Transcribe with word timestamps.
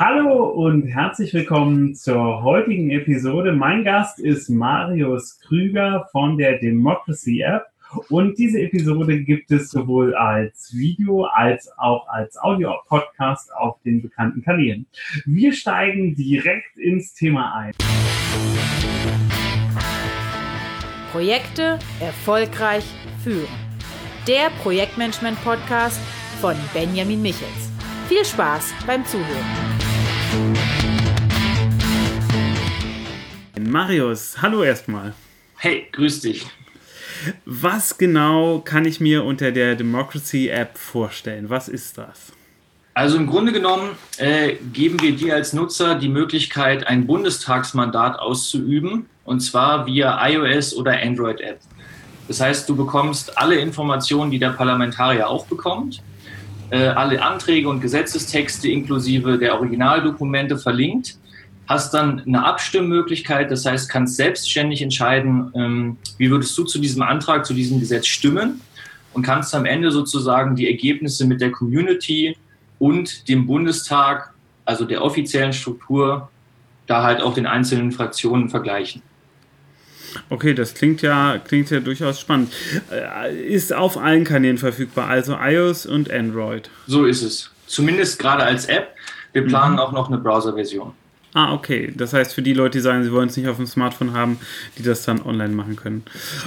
Hallo 0.00 0.44
und 0.44 0.86
herzlich 0.86 1.34
willkommen 1.34 1.96
zur 1.96 2.44
heutigen 2.44 2.88
Episode. 2.90 3.50
Mein 3.50 3.82
Gast 3.82 4.20
ist 4.20 4.48
Marius 4.48 5.40
Krüger 5.40 6.06
von 6.12 6.38
der 6.38 6.60
Democracy 6.60 7.40
App. 7.40 7.64
Und 8.08 8.38
diese 8.38 8.60
Episode 8.60 9.24
gibt 9.24 9.50
es 9.50 9.72
sowohl 9.72 10.14
als 10.14 10.72
Video 10.72 11.24
als 11.24 11.68
auch 11.78 12.06
als 12.06 12.38
Audio-Podcast 12.40 13.52
auf 13.52 13.82
den 13.82 14.00
bekannten 14.00 14.40
Kanälen. 14.40 14.86
Wir 15.24 15.52
steigen 15.52 16.14
direkt 16.14 16.78
ins 16.78 17.12
Thema 17.14 17.56
ein. 17.56 17.72
Projekte 21.10 21.80
erfolgreich 21.98 22.84
führen. 23.24 23.48
Der 24.28 24.50
Projektmanagement-Podcast 24.62 26.00
von 26.40 26.54
Benjamin 26.72 27.20
Michels. 27.20 27.72
Viel 28.08 28.24
Spaß 28.24 28.72
beim 28.86 29.04
Zuhören. 29.04 29.77
Marius, 33.58 34.42
hallo 34.42 34.62
erstmal. 34.62 35.14
Hey, 35.56 35.86
grüß 35.92 36.20
dich. 36.20 36.46
Was 37.44 37.98
genau 37.98 38.60
kann 38.60 38.84
ich 38.84 39.00
mir 39.00 39.24
unter 39.24 39.52
der 39.52 39.74
Democracy 39.76 40.48
App 40.48 40.76
vorstellen? 40.78 41.50
Was 41.50 41.68
ist 41.68 41.98
das? 41.98 42.32
Also 42.94 43.16
im 43.16 43.26
Grunde 43.26 43.52
genommen 43.52 43.90
äh, 44.16 44.56
geben 44.72 45.00
wir 45.00 45.14
dir 45.14 45.36
als 45.36 45.52
Nutzer 45.52 45.94
die 45.94 46.08
Möglichkeit, 46.08 46.86
ein 46.86 47.06
Bundestagsmandat 47.06 48.18
auszuüben, 48.18 49.06
und 49.24 49.40
zwar 49.40 49.86
via 49.86 50.18
iOS 50.28 50.74
oder 50.74 51.00
Android-App. 51.00 51.60
Das 52.26 52.40
heißt, 52.40 52.68
du 52.68 52.74
bekommst 52.74 53.38
alle 53.38 53.54
Informationen, 53.56 54.30
die 54.30 54.38
der 54.38 54.50
Parlamentarier 54.50 55.28
auch 55.28 55.46
bekommt, 55.46 56.02
alle 56.76 57.22
Anträge 57.22 57.68
und 57.68 57.80
Gesetzestexte 57.80 58.68
inklusive 58.68 59.38
der 59.38 59.54
Originaldokumente 59.54 60.58
verlinkt 60.58 61.16
hast 61.68 61.92
dann 61.92 62.20
eine 62.26 62.44
Abstimmmöglichkeit, 62.44 63.50
das 63.50 63.66
heißt, 63.66 63.90
kannst 63.90 64.16
selbstständig 64.16 64.80
entscheiden, 64.80 65.52
ähm, 65.54 65.96
wie 66.16 66.30
würdest 66.30 66.56
du 66.56 66.64
zu 66.64 66.78
diesem 66.78 67.02
Antrag, 67.02 67.44
zu 67.44 67.52
diesem 67.52 67.78
Gesetz 67.78 68.06
stimmen 68.06 68.62
und 69.12 69.22
kannst 69.22 69.54
am 69.54 69.66
Ende 69.66 69.90
sozusagen 69.90 70.56
die 70.56 70.66
Ergebnisse 70.66 71.26
mit 71.26 71.40
der 71.42 71.52
Community 71.52 72.36
und 72.78 73.28
dem 73.28 73.46
Bundestag, 73.46 74.32
also 74.64 74.86
der 74.86 75.04
offiziellen 75.04 75.52
Struktur, 75.52 76.30
da 76.86 77.02
halt 77.02 77.20
auch 77.20 77.34
den 77.34 77.46
einzelnen 77.46 77.92
Fraktionen 77.92 78.48
vergleichen. 78.48 79.02
Okay, 80.30 80.54
das 80.54 80.74
klingt 80.74 81.02
ja, 81.02 81.38
klingt 81.38 81.70
ja 81.70 81.80
durchaus 81.80 82.20
spannend. 82.20 82.52
Äh, 82.90 83.36
ist 83.36 83.72
auf 83.72 83.96
allen 83.98 84.24
Kanälen 84.24 84.58
verfügbar, 84.58 85.08
also 85.08 85.36
iOS 85.40 85.86
und 85.86 86.10
Android. 86.10 86.70
So 86.86 87.04
ist 87.04 87.22
es. 87.22 87.50
Zumindest 87.66 88.18
gerade 88.18 88.44
als 88.44 88.66
App. 88.66 88.94
Wir 89.32 89.46
planen 89.46 89.74
mhm. 89.74 89.80
auch 89.80 89.92
noch 89.92 90.08
eine 90.08 90.18
Browser-Version. 90.18 90.92
Ah, 91.38 91.52
okay. 91.52 91.92
Das 91.96 92.14
heißt, 92.14 92.34
für 92.34 92.42
die 92.42 92.52
Leute, 92.52 92.78
die 92.78 92.82
sagen, 92.82 93.04
sie 93.04 93.12
wollen 93.12 93.28
es 93.28 93.36
nicht 93.36 93.46
auf 93.46 93.58
dem 93.58 93.66
Smartphone 93.66 94.12
haben, 94.12 94.40
die 94.76 94.82
das 94.82 95.04
dann 95.04 95.22
online 95.22 95.54
machen 95.54 95.76
können. 95.76 96.02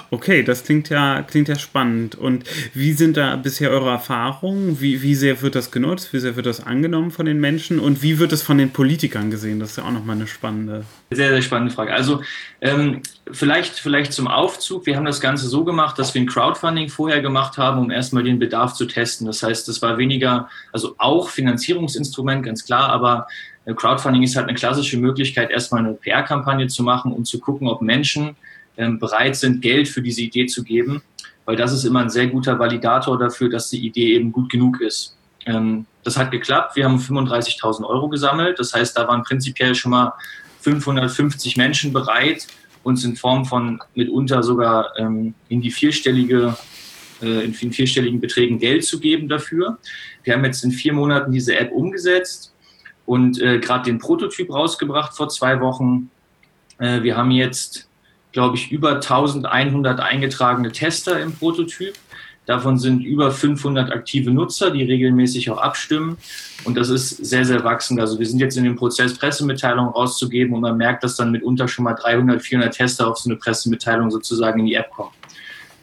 Okay, 0.09 0.43
das 0.43 0.65
klingt 0.65 0.89
ja, 0.89 1.21
klingt 1.21 1.47
ja 1.47 1.57
spannend. 1.57 2.15
Und 2.15 2.43
wie 2.73 2.91
sind 2.91 3.15
da 3.15 3.37
bisher 3.37 3.71
eure 3.71 3.89
Erfahrungen? 3.89 4.81
Wie, 4.81 5.01
wie 5.01 5.15
sehr 5.15 5.41
wird 5.41 5.55
das 5.55 5.71
genutzt? 5.71 6.11
Wie 6.11 6.19
sehr 6.19 6.35
wird 6.35 6.45
das 6.45 6.61
angenommen 6.61 7.11
von 7.11 7.25
den 7.25 7.39
Menschen? 7.39 7.79
Und 7.79 8.03
wie 8.03 8.19
wird 8.19 8.33
es 8.33 8.41
von 8.41 8.57
den 8.57 8.71
Politikern 8.71 9.31
gesehen? 9.31 9.61
Das 9.61 9.69
ist 9.69 9.77
ja 9.77 9.85
auch 9.85 9.91
nochmal 9.91 10.17
eine 10.17 10.27
spannende. 10.27 10.83
Sehr, 11.09 11.29
sehr 11.29 11.41
spannende 11.41 11.73
Frage. 11.73 11.93
Also, 11.93 12.21
ähm, 12.59 13.01
vielleicht, 13.31 13.79
vielleicht 13.79 14.11
zum 14.11 14.27
Aufzug. 14.27 14.85
Wir 14.85 14.97
haben 14.97 15.05
das 15.05 15.21
Ganze 15.21 15.47
so 15.47 15.63
gemacht, 15.63 15.97
dass 15.99 16.13
wir 16.13 16.21
ein 16.21 16.27
Crowdfunding 16.27 16.89
vorher 16.89 17.21
gemacht 17.21 17.57
haben, 17.57 17.79
um 17.79 17.91
erstmal 17.91 18.23
den 18.23 18.39
Bedarf 18.39 18.73
zu 18.73 18.85
testen. 18.85 19.25
Das 19.25 19.41
heißt, 19.41 19.69
das 19.69 19.81
war 19.81 19.97
weniger, 19.97 20.49
also 20.73 20.95
auch 20.97 21.29
Finanzierungsinstrument, 21.29 22.43
ganz 22.43 22.65
klar, 22.65 22.89
aber 22.89 23.27
Crowdfunding 23.65 24.23
ist 24.23 24.35
halt 24.35 24.47
eine 24.47 24.57
klassische 24.57 24.97
Möglichkeit, 24.97 25.51
erstmal 25.51 25.85
eine 25.85 25.93
PR-Kampagne 25.93 26.67
zu 26.67 26.83
machen 26.83 27.11
und 27.11 27.25
zu 27.25 27.39
gucken, 27.39 27.67
ob 27.67 27.81
Menschen 27.81 28.35
ähm, 28.77 28.99
bereit 28.99 29.35
sind, 29.35 29.61
Geld 29.61 29.87
für 29.87 30.01
diese 30.01 30.21
Idee 30.21 30.47
zu 30.47 30.63
geben, 30.63 31.03
weil 31.45 31.55
das 31.55 31.71
ist 31.71 31.83
immer 31.83 32.01
ein 32.01 32.09
sehr 32.09 32.27
guter 32.27 32.57
Validator 32.57 33.17
dafür, 33.19 33.49
dass 33.49 33.69
die 33.69 33.85
Idee 33.85 34.15
eben 34.15 34.31
gut 34.31 34.49
genug 34.49 34.81
ist. 34.81 35.15
Ähm, 35.45 35.85
das 36.03 36.17
hat 36.17 36.31
geklappt. 36.31 36.75
Wir 36.75 36.85
haben 36.85 36.97
35.000 36.97 37.85
Euro 37.85 38.09
gesammelt. 38.09 38.59
Das 38.59 38.73
heißt, 38.73 38.97
da 38.97 39.07
waren 39.07 39.23
prinzipiell 39.23 39.75
schon 39.75 39.91
mal 39.91 40.13
550 40.61 41.57
Menschen 41.57 41.93
bereit, 41.93 42.47
uns 42.83 43.03
in 43.03 43.15
Form 43.15 43.45
von 43.45 43.79
mitunter 43.93 44.41
sogar 44.41 44.97
ähm, 44.97 45.35
in 45.49 45.61
die 45.61 45.71
vierstellige 45.71 46.57
äh, 47.21 47.45
in 47.45 47.53
vierstelligen 47.53 48.19
Beträgen 48.19 48.57
Geld 48.57 48.83
zu 48.83 48.99
geben 48.99 49.29
dafür. 49.29 49.77
Wir 50.23 50.33
haben 50.33 50.45
jetzt 50.45 50.63
in 50.63 50.71
vier 50.71 50.93
Monaten 50.93 51.31
diese 51.31 51.55
App 51.55 51.71
umgesetzt 51.71 52.51
und 53.11 53.41
äh, 53.41 53.59
gerade 53.59 53.83
den 53.83 53.99
Prototyp 53.99 54.53
rausgebracht 54.53 55.13
vor 55.13 55.27
zwei 55.27 55.59
Wochen. 55.59 56.09
Äh, 56.77 57.03
wir 57.03 57.17
haben 57.17 57.31
jetzt, 57.31 57.89
glaube 58.31 58.55
ich, 58.55 58.71
über 58.71 58.91
1100 58.95 59.99
eingetragene 59.99 60.71
Tester 60.71 61.19
im 61.19 61.33
Prototyp. 61.33 61.95
Davon 62.45 62.79
sind 62.79 63.03
über 63.03 63.31
500 63.31 63.91
aktive 63.91 64.31
Nutzer, 64.31 64.71
die 64.71 64.83
regelmäßig 64.83 65.49
auch 65.49 65.57
abstimmen. 65.57 66.17
Und 66.63 66.77
das 66.77 66.87
ist 66.87 67.09
sehr, 67.09 67.43
sehr 67.43 67.65
wachsend. 67.65 67.99
Also 67.99 68.17
wir 68.17 68.25
sind 68.25 68.39
jetzt 68.39 68.55
in 68.55 68.63
dem 68.63 68.77
Prozess, 68.77 69.13
Pressemitteilungen 69.17 69.91
rauszugeben 69.91 70.53
und 70.53 70.61
man 70.61 70.77
merkt, 70.77 71.03
dass 71.03 71.17
dann 71.17 71.31
mitunter 71.31 71.67
schon 71.67 71.83
mal 71.83 71.95
300, 71.95 72.41
400 72.41 72.73
Tester 72.73 73.09
auf 73.09 73.17
so 73.17 73.29
eine 73.29 73.37
Pressemitteilung 73.37 74.09
sozusagen 74.09 74.61
in 74.61 74.67
die 74.67 74.75
App 74.75 74.89
kommen. 74.89 75.11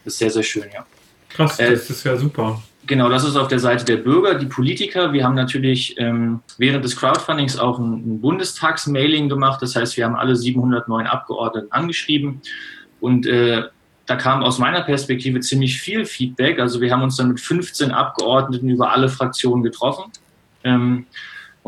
Das 0.02 0.14
ist 0.14 0.18
sehr, 0.18 0.30
sehr 0.30 0.42
schön, 0.42 0.64
ja. 0.72 0.86
Krass, 1.28 1.58
äh, 1.58 1.72
das 1.72 1.90
ist 1.90 2.04
ja 2.04 2.16
super. 2.16 2.62
Genau, 2.88 3.10
das 3.10 3.22
ist 3.22 3.36
auf 3.36 3.48
der 3.48 3.58
Seite 3.58 3.84
der 3.84 3.98
Bürger. 3.98 4.34
Die 4.36 4.46
Politiker, 4.46 5.12
wir 5.12 5.22
haben 5.22 5.34
natürlich 5.34 5.94
ähm, 5.98 6.40
während 6.56 6.82
des 6.82 6.96
Crowdfundings 6.96 7.58
auch 7.58 7.78
ein, 7.78 7.92
ein 7.92 8.20
Bundestagsmailing 8.22 9.28
gemacht. 9.28 9.60
Das 9.60 9.76
heißt, 9.76 9.98
wir 9.98 10.06
haben 10.06 10.16
alle 10.16 10.34
709 10.34 11.06
Abgeordneten 11.06 11.70
angeschrieben 11.70 12.40
und 13.00 13.26
äh, 13.26 13.64
da 14.06 14.16
kam 14.16 14.42
aus 14.42 14.58
meiner 14.58 14.80
Perspektive 14.80 15.40
ziemlich 15.40 15.78
viel 15.78 16.06
Feedback. 16.06 16.58
Also 16.58 16.80
wir 16.80 16.90
haben 16.90 17.02
uns 17.02 17.16
dann 17.16 17.28
mit 17.28 17.40
15 17.40 17.90
Abgeordneten 17.90 18.70
über 18.70 18.90
alle 18.90 19.10
Fraktionen 19.10 19.62
getroffen 19.62 20.10
ähm, 20.64 21.04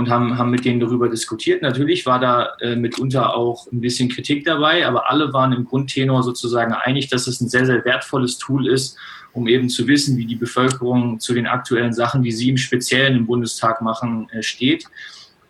und 0.00 0.08
haben, 0.08 0.38
haben 0.38 0.50
mit 0.50 0.64
denen 0.64 0.80
darüber 0.80 1.10
diskutiert. 1.10 1.60
Natürlich 1.60 2.06
war 2.06 2.18
da 2.18 2.54
äh, 2.62 2.74
mitunter 2.74 3.36
auch 3.36 3.70
ein 3.70 3.82
bisschen 3.82 4.08
Kritik 4.08 4.46
dabei, 4.46 4.86
aber 4.86 5.10
alle 5.10 5.34
waren 5.34 5.52
im 5.52 5.66
Grundtenor 5.66 6.22
sozusagen 6.22 6.72
einig, 6.72 7.10
dass 7.10 7.26
es 7.26 7.42
ein 7.42 7.50
sehr, 7.50 7.66
sehr 7.66 7.84
wertvolles 7.84 8.38
Tool 8.38 8.66
ist, 8.66 8.96
um 9.34 9.46
eben 9.46 9.68
zu 9.68 9.86
wissen, 9.86 10.16
wie 10.16 10.24
die 10.24 10.36
Bevölkerung 10.36 11.20
zu 11.20 11.34
den 11.34 11.46
aktuellen 11.46 11.92
Sachen, 11.92 12.22
die 12.22 12.32
sie 12.32 12.48
im 12.48 12.56
Speziellen 12.56 13.14
im 13.14 13.26
Bundestag 13.26 13.82
machen, 13.82 14.26
äh, 14.30 14.42
steht. 14.42 14.86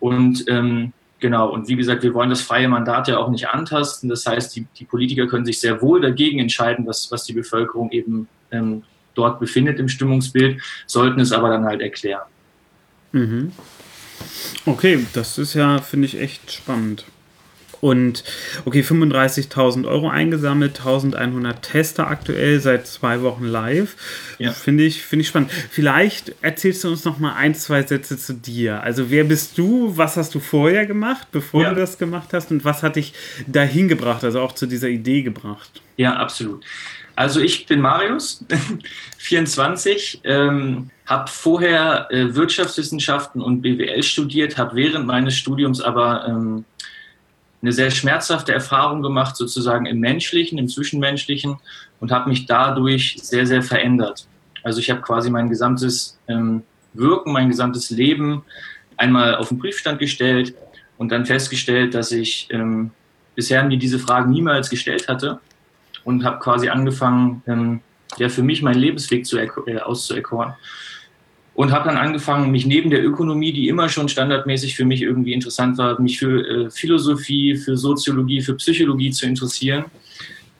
Und 0.01 0.45
ähm, 0.49 0.93
genau, 1.21 1.49
und 1.51 1.69
wie 1.69 1.77
gesagt, 1.77 2.03
wir 2.03 2.13
wollen 2.13 2.31
das 2.31 2.41
freie 2.41 2.67
Mandat 2.67 3.07
ja 3.07 3.19
auch 3.19 3.31
nicht 3.31 3.51
antasten. 3.51 4.09
Das 4.09 4.27
heißt, 4.27 4.57
die, 4.57 4.67
die 4.77 4.85
Politiker 4.85 5.29
können 5.29 5.47
sich 5.47 5.61
sehr 5.61 5.81
wohl 5.81 6.01
dagegen 6.01 6.41
entscheiden, 6.41 6.85
was, 6.89 7.13
was 7.13 7.23
die 7.23 7.35
Bevölkerung 7.35 7.93
eben 7.93 8.27
ähm, 8.51 8.83
dort 9.15 9.39
befindet 9.39 9.79
im 9.79 9.89
Stimmungsbild, 9.89 10.61
sollten 10.87 11.21
es 11.21 11.31
aber 11.31 11.51
dann 11.51 11.67
halt 11.67 11.83
erklären. 11.83 12.27
Mhm. 13.13 13.53
Okay, 14.67 15.07
das 15.13 15.39
ist 15.39 15.55
ja, 15.55 15.81
finde 15.81 16.07
ich, 16.07 16.21
echt 16.21 16.53
spannend. 16.53 17.05
Und 17.81 18.25
okay, 18.67 18.83
35.000 18.83 19.89
Euro 19.89 20.09
eingesammelt, 20.11 20.81
1100 20.81 21.63
Tester 21.63 22.09
aktuell, 22.09 22.61
seit 22.61 22.87
zwei 22.87 23.23
Wochen 23.23 23.45
live. 23.45 23.97
Ja. 24.39 24.53
Finde 24.53 24.85
ich, 24.85 25.03
finde 25.03 25.23
ich 25.23 25.29
spannend. 25.29 25.51
Vielleicht 25.71 26.35
erzählst 26.43 26.85
du 26.85 26.89
uns 26.89 27.05
noch 27.05 27.19
mal 27.19 27.35
ein, 27.35 27.55
zwei 27.55 27.83
Sätze 27.83 28.19
zu 28.19 28.35
dir. 28.35 28.83
Also 28.83 29.11
wer 29.11 29.25
bist 29.25 29.57
du? 29.57 29.97
Was 29.97 30.17
hast 30.17 30.35
du 30.35 30.41
vorher 30.41 30.85
gemacht, 30.85 31.29
bevor 31.33 31.63
ja. 31.63 31.71
du 31.71 31.77
das 31.77 31.97
gemacht 31.97 32.29
hast? 32.33 32.51
Und 32.51 32.65
was 32.65 32.83
hat 32.83 32.97
dich 32.97 33.15
dahin 33.47 33.89
gebracht, 33.89 34.25
also 34.25 34.41
auch 34.41 34.53
zu 34.53 34.67
dieser 34.67 34.89
Idee 34.89 35.23
gebracht? 35.23 35.81
Ja, 35.97 36.17
absolut. 36.17 36.65
Also 37.21 37.41
ich 37.41 37.67
bin 37.67 37.83
Marius, 37.83 38.43
24, 39.19 40.23
ähm, 40.25 40.89
habe 41.05 41.31
vorher 41.31 42.09
äh, 42.11 42.35
Wirtschaftswissenschaften 42.35 43.43
und 43.43 43.61
BWL 43.61 44.03
studiert, 44.03 44.57
habe 44.57 44.75
während 44.77 45.07
meines 45.07 45.37
Studiums 45.37 45.83
aber 45.83 46.27
ähm, 46.27 46.65
eine 47.61 47.73
sehr 47.73 47.91
schmerzhafte 47.91 48.55
Erfahrung 48.55 49.03
gemacht, 49.03 49.37
sozusagen 49.37 49.85
im 49.85 50.01
Menschlichen, 50.01 50.57
im 50.57 50.67
Zwischenmenschlichen 50.67 51.59
und 52.01 52.11
habe 52.11 52.31
mich 52.31 52.47
dadurch 52.47 53.19
sehr, 53.21 53.47
sehr 53.47 53.61
verändert. 53.61 54.27
Also 54.63 54.81
ich 54.81 54.89
habe 54.89 55.03
quasi 55.03 55.29
mein 55.29 55.51
gesamtes 55.51 56.19
ähm, 56.27 56.63
Wirken, 56.95 57.35
mein 57.35 57.51
gesamtes 57.51 57.91
Leben 57.91 58.45
einmal 58.97 59.35
auf 59.35 59.51
den 59.51 59.59
Prüfstand 59.59 59.99
gestellt 59.99 60.55
und 60.97 61.13
dann 61.13 61.27
festgestellt, 61.27 61.93
dass 61.93 62.13
ich 62.13 62.49
ähm, 62.51 62.93
bisher 63.35 63.63
mir 63.63 63.77
diese 63.77 63.99
Fragen 63.99 64.31
niemals 64.31 64.71
gestellt 64.71 65.07
hatte 65.07 65.39
und 66.05 66.25
habe 66.25 66.39
quasi 66.39 66.69
angefangen, 66.69 67.43
ähm, 67.47 67.81
ja, 68.19 68.29
für 68.29 68.43
mich 68.43 68.63
meinen 68.63 68.81
Lebensweg 68.81 69.27
zu 69.27 69.39
äh, 69.39 69.49
auszuerkoren 69.79 70.55
und 71.61 71.73
habe 71.73 71.89
dann 71.89 71.99
angefangen, 71.99 72.51
mich 72.51 72.65
neben 72.65 72.89
der 72.89 73.05
Ökonomie, 73.05 73.53
die 73.53 73.69
immer 73.69 73.91
schon 73.91 74.09
standardmäßig 74.09 74.77
für 74.77 74.87
mich 74.87 75.03
irgendwie 75.03 75.35
interessant 75.35 75.77
war, 75.79 76.01
mich 76.01 76.19
für 76.19 76.47
äh, 76.47 76.71
Philosophie, 76.71 77.55
für 77.55 77.77
Soziologie, 77.77 78.41
für 78.41 78.55
Psychologie 78.55 79.11
zu 79.11 79.27
interessieren. 79.27 79.85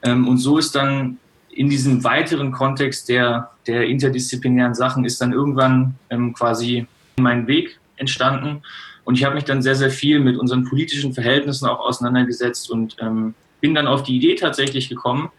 Ähm, 0.03 0.27
und 0.27 0.37
so 0.37 0.59
ist 0.59 0.75
dann 0.75 1.17
in 1.49 1.69
diesem 1.69 2.03
weiteren 2.03 2.51
Kontext 2.51 3.09
der, 3.09 3.49
der 3.65 3.87
interdisziplinären 3.87 4.75
Sachen 4.75 5.03
ist 5.03 5.19
dann 5.21 5.33
irgendwann 5.33 5.95
ähm, 6.11 6.33
quasi 6.33 6.85
mein 7.17 7.47
Weg 7.47 7.79
entstanden. 7.97 8.61
Und 9.03 9.15
ich 9.15 9.23
habe 9.25 9.33
mich 9.35 9.45
dann 9.45 9.63
sehr, 9.63 9.75
sehr 9.75 9.89
viel 9.89 10.19
mit 10.19 10.37
unseren 10.37 10.65
politischen 10.65 11.13
Verhältnissen 11.13 11.65
auch 11.65 11.79
auseinandergesetzt 11.79 12.69
und 12.69 12.95
ähm, 12.99 13.33
bin 13.61 13.73
dann 13.73 13.87
auf 13.87 14.03
die 14.03 14.17
Idee 14.17 14.35
tatsächlich 14.35 14.89
gekommen, 14.89 15.29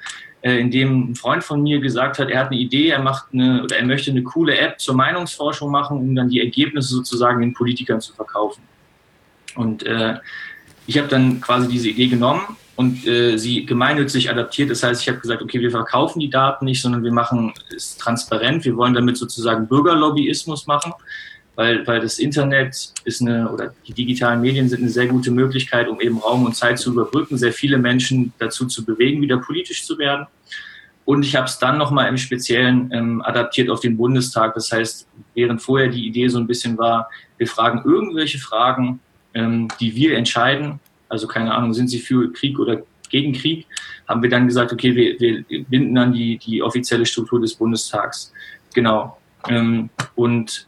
äh, 0.43 0.59
in 0.59 0.71
dem 0.71 1.11
ein 1.11 1.15
Freund 1.15 1.45
von 1.45 1.63
mir 1.63 1.81
gesagt 1.81 2.19
hat, 2.19 2.31
er 2.31 2.41
hat 2.41 2.51
eine 2.51 2.59
Idee, 2.59 2.89
er 2.89 3.03
macht 3.03 3.27
eine 3.33 3.63
oder 3.63 3.77
er 3.77 3.85
möchte 3.85 4.11
eine 4.11 4.23
coole 4.23 4.57
App 4.57 4.81
zur 4.81 4.95
Meinungsforschung 4.95 5.71
machen, 5.71 5.99
um 5.99 6.15
dann 6.15 6.29
die 6.29 6.41
Ergebnisse 6.41 6.95
sozusagen 6.95 7.41
den 7.41 7.53
Politikern 7.53 8.01
zu 8.01 8.13
verkaufen. 8.15 8.63
Und 9.55 9.85
äh, 9.85 10.17
ich 10.87 10.99
habe 10.99 11.09
dann 11.09 11.41
quasi 11.41 11.69
diese 11.69 11.91
Idee 11.91 12.09
genommen 12.09 12.43
und 12.77 13.07
äh, 13.07 13.37
sie 13.37 13.67
gemeinnützig 13.67 14.31
adaptiert. 14.31 14.71
Das 14.71 14.83
heißt, 14.83 15.03
ich 15.03 15.09
habe 15.09 15.19
gesagt, 15.19 15.43
okay, 15.43 15.61
wir 15.61 15.71
verkaufen 15.71 16.21
die 16.21 16.31
Daten 16.31 16.65
nicht, 16.65 16.81
sondern 16.83 17.05
wir 17.05 17.13
machen 17.13 17.53
es 17.75 17.97
transparent. 17.97 18.65
Wir 18.65 18.77
wollen 18.77 18.95
damit 18.95 19.17
sozusagen 19.17 19.69
Bürgerlobbyismus 19.69 20.67
machen, 20.67 20.93
weil, 21.55 21.87
weil 21.87 22.01
das 22.01 22.19
Internet 22.19 22.93
ist 23.05 23.21
eine 23.21 23.51
oder 23.51 23.75
die 23.87 23.93
digitalen 23.93 24.41
Medien 24.41 24.69
sind 24.69 24.81
eine 24.81 24.91
sehr 24.91 25.07
gute 25.07 25.31
Möglichkeit, 25.31 25.89
um 25.89 26.01
eben 26.01 26.19
Raum 26.19 26.45
und 26.45 26.57
Zeit 26.57 26.79
zu 26.79 26.93
überbrücken, 26.93 27.37
sehr 27.37 27.53
viele 27.53 27.79
Menschen 27.79 28.33
dazu 28.39 28.67
zu 28.67 28.85
bewegen, 28.85 29.21
wieder 29.21 29.39
politisch 29.39 29.85
zu 29.85 29.99
werden. 29.99 30.27
Und 31.05 31.25
ich 31.25 31.35
habe 31.35 31.47
es 31.47 31.59
dann 31.59 31.79
nochmal 31.79 32.09
im 32.09 32.17
Speziellen 32.17 32.91
ähm, 32.93 33.23
adaptiert 33.23 33.69
auf 33.71 33.81
den 33.81 33.97
Bundestag. 33.97 34.55
Das 34.55 34.71
heißt, 34.71 35.09
während 35.35 35.61
vorher 35.61 35.89
die 35.89 36.07
Idee 36.07 36.29
so 36.29 36.39
ein 36.39 36.47
bisschen 36.47 36.79
war, 36.79 37.11
wir 37.39 37.49
fragen 37.49 37.83
irgendwelche 37.85 38.39
Fragen, 38.39 39.01
ähm, 39.35 39.69
die 39.81 39.95
wir 39.97 40.17
entscheiden, 40.17 40.79
also 41.09 41.27
keine 41.27 41.53
Ahnung, 41.53 41.75
sind 41.75 41.89
sie 41.89 41.99
für 41.99 42.33
Krieg 42.33 42.59
oder 42.59 42.83
gegen 43.11 43.33
Krieg, 43.33 43.67
haben 44.09 44.23
wir 44.23 44.31
dann 44.31 44.47
gesagt, 44.47 44.73
okay, 44.73 44.95
wir, 44.95 45.21
wir 45.21 45.65
binden 45.65 45.95
dann 45.95 46.13
die, 46.13 46.39
die 46.39 46.63
offizielle 46.63 47.05
Struktur 47.05 47.41
des 47.41 47.55
Bundestags. 47.55 48.33
Genau. 48.73 49.19
Ähm, 49.49 49.91
und 50.15 50.67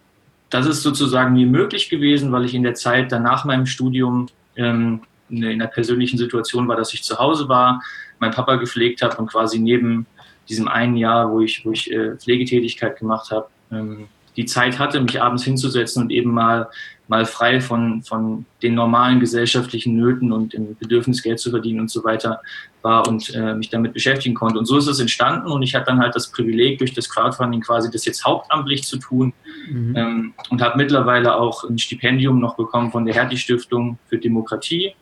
das 0.55 0.67
ist 0.67 0.83
sozusagen 0.83 1.35
mir 1.35 1.49
möglich 1.49 1.91
gewesen, 1.91 2.31
weil 2.31 2.45
ich 2.45 2.55
in 2.55 2.63
der 2.63 2.75
Zeit 2.75 3.11
danach 3.11 3.45
meinem 3.45 3.67
Studium 3.67 4.29
ähm, 4.55 5.01
in 5.29 5.45
einer 5.45 5.67
persönlichen 5.67 6.17
Situation 6.17 6.69
war, 6.69 6.77
dass 6.77 6.95
ich 6.95 7.03
zu 7.03 7.19
Hause 7.19 7.49
war, 7.49 7.83
mein 8.21 8.31
Papa 8.31 8.55
gepflegt 8.55 9.03
habe 9.03 9.17
und 9.17 9.27
quasi 9.27 9.59
neben 9.59 10.07
diesem 10.49 10.69
einen 10.69 10.97
Jahr, 10.97 11.33
wo 11.33 11.41
ich, 11.41 11.67
wo 11.67 11.73
ich 11.73 11.91
äh, 11.91 12.15
Pflegetätigkeit 12.15 12.97
gemacht 13.01 13.33
habe, 13.33 13.49
ähm, 13.73 14.07
die 14.37 14.45
Zeit 14.45 14.79
hatte, 14.79 15.01
mich 15.01 15.21
abends 15.21 15.43
hinzusetzen 15.43 16.05
und 16.05 16.13
eben 16.13 16.31
mal, 16.31 16.69
mal 17.09 17.27
frei 17.27 17.61
von, 17.61 18.03
von 18.03 18.47
den 18.63 18.75
normalen 18.75 19.21
gesellschaftlichen 19.21 19.97
Nöten 19.97 20.33
und 20.33 20.55
dem 20.55 20.77
Bedürfnis, 20.77 21.23
Geld 21.23 21.39
zu 21.39 21.51
verdienen 21.51 21.81
und 21.81 21.91
so 21.91 22.03
weiter 22.05 22.41
war 22.83 23.07
und 23.07 23.35
äh, 23.35 23.55
mich 23.55 23.71
damit 23.71 23.93
beschäftigen 23.93 24.35
konnte. 24.35 24.59
Und 24.59 24.67
so 24.67 24.79
ist 24.79 24.87
es 24.87 25.01
entstanden 25.01 25.51
und 25.51 25.63
ich 25.63 25.75
hatte 25.75 25.87
dann 25.87 26.01
halt 26.01 26.15
das 26.15 26.31
Privileg, 26.31 26.79
durch 26.79 26.95
das 26.95 27.09
Crowdfunding 27.09 27.61
quasi 27.61 27.91
das 27.91 28.05
jetzt 28.05 28.25
hauptamtlich 28.25 28.85
zu 28.85 28.99
tun 28.99 29.33
mhm. 29.71 29.97
ähm, 29.97 30.35
und 30.51 30.63
habe 30.63 30.77
mittlerweile 30.77 31.37
auch 31.37 31.65
ein 31.65 31.79
Stipendium 31.79 32.41
noch 32.41 32.57
bekommen 32.57 32.91
von 32.91 33.05
der 33.05 33.15
Hertie 33.15 33.37
Stiftung 33.37 33.99
für 34.09 34.19
Demokratie. 34.19 34.95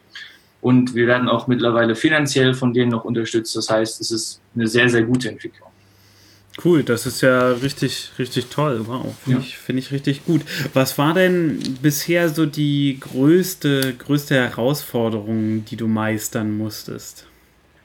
Und 0.60 0.94
wir 0.94 1.08
werden 1.08 1.28
auch 1.28 1.48
mittlerweile 1.48 1.96
finanziell 1.96 2.54
von 2.54 2.72
denen 2.72 2.92
noch 2.92 3.04
unterstützt. 3.04 3.56
Das 3.56 3.68
heißt, 3.68 4.00
es 4.00 4.12
ist 4.12 4.40
eine 4.54 4.68
sehr, 4.68 4.88
sehr 4.88 5.02
gute 5.02 5.28
Entwicklung. 5.28 5.71
Cool, 6.62 6.82
das 6.82 7.06
ist 7.06 7.22
ja 7.22 7.52
richtig, 7.52 8.10
richtig 8.18 8.46
toll. 8.46 8.82
Wow, 8.86 9.14
finde 9.24 9.40
ja. 9.40 9.44
ich, 9.46 9.56
find 9.56 9.78
ich 9.78 9.90
richtig 9.90 10.24
gut. 10.26 10.42
Was 10.74 10.98
war 10.98 11.14
denn 11.14 11.58
bisher 11.80 12.28
so 12.28 12.44
die 12.44 12.98
größte, 13.00 13.94
größte 13.94 14.34
Herausforderung, 14.34 15.64
die 15.64 15.76
du 15.76 15.88
meistern 15.88 16.56
musstest? 16.56 17.26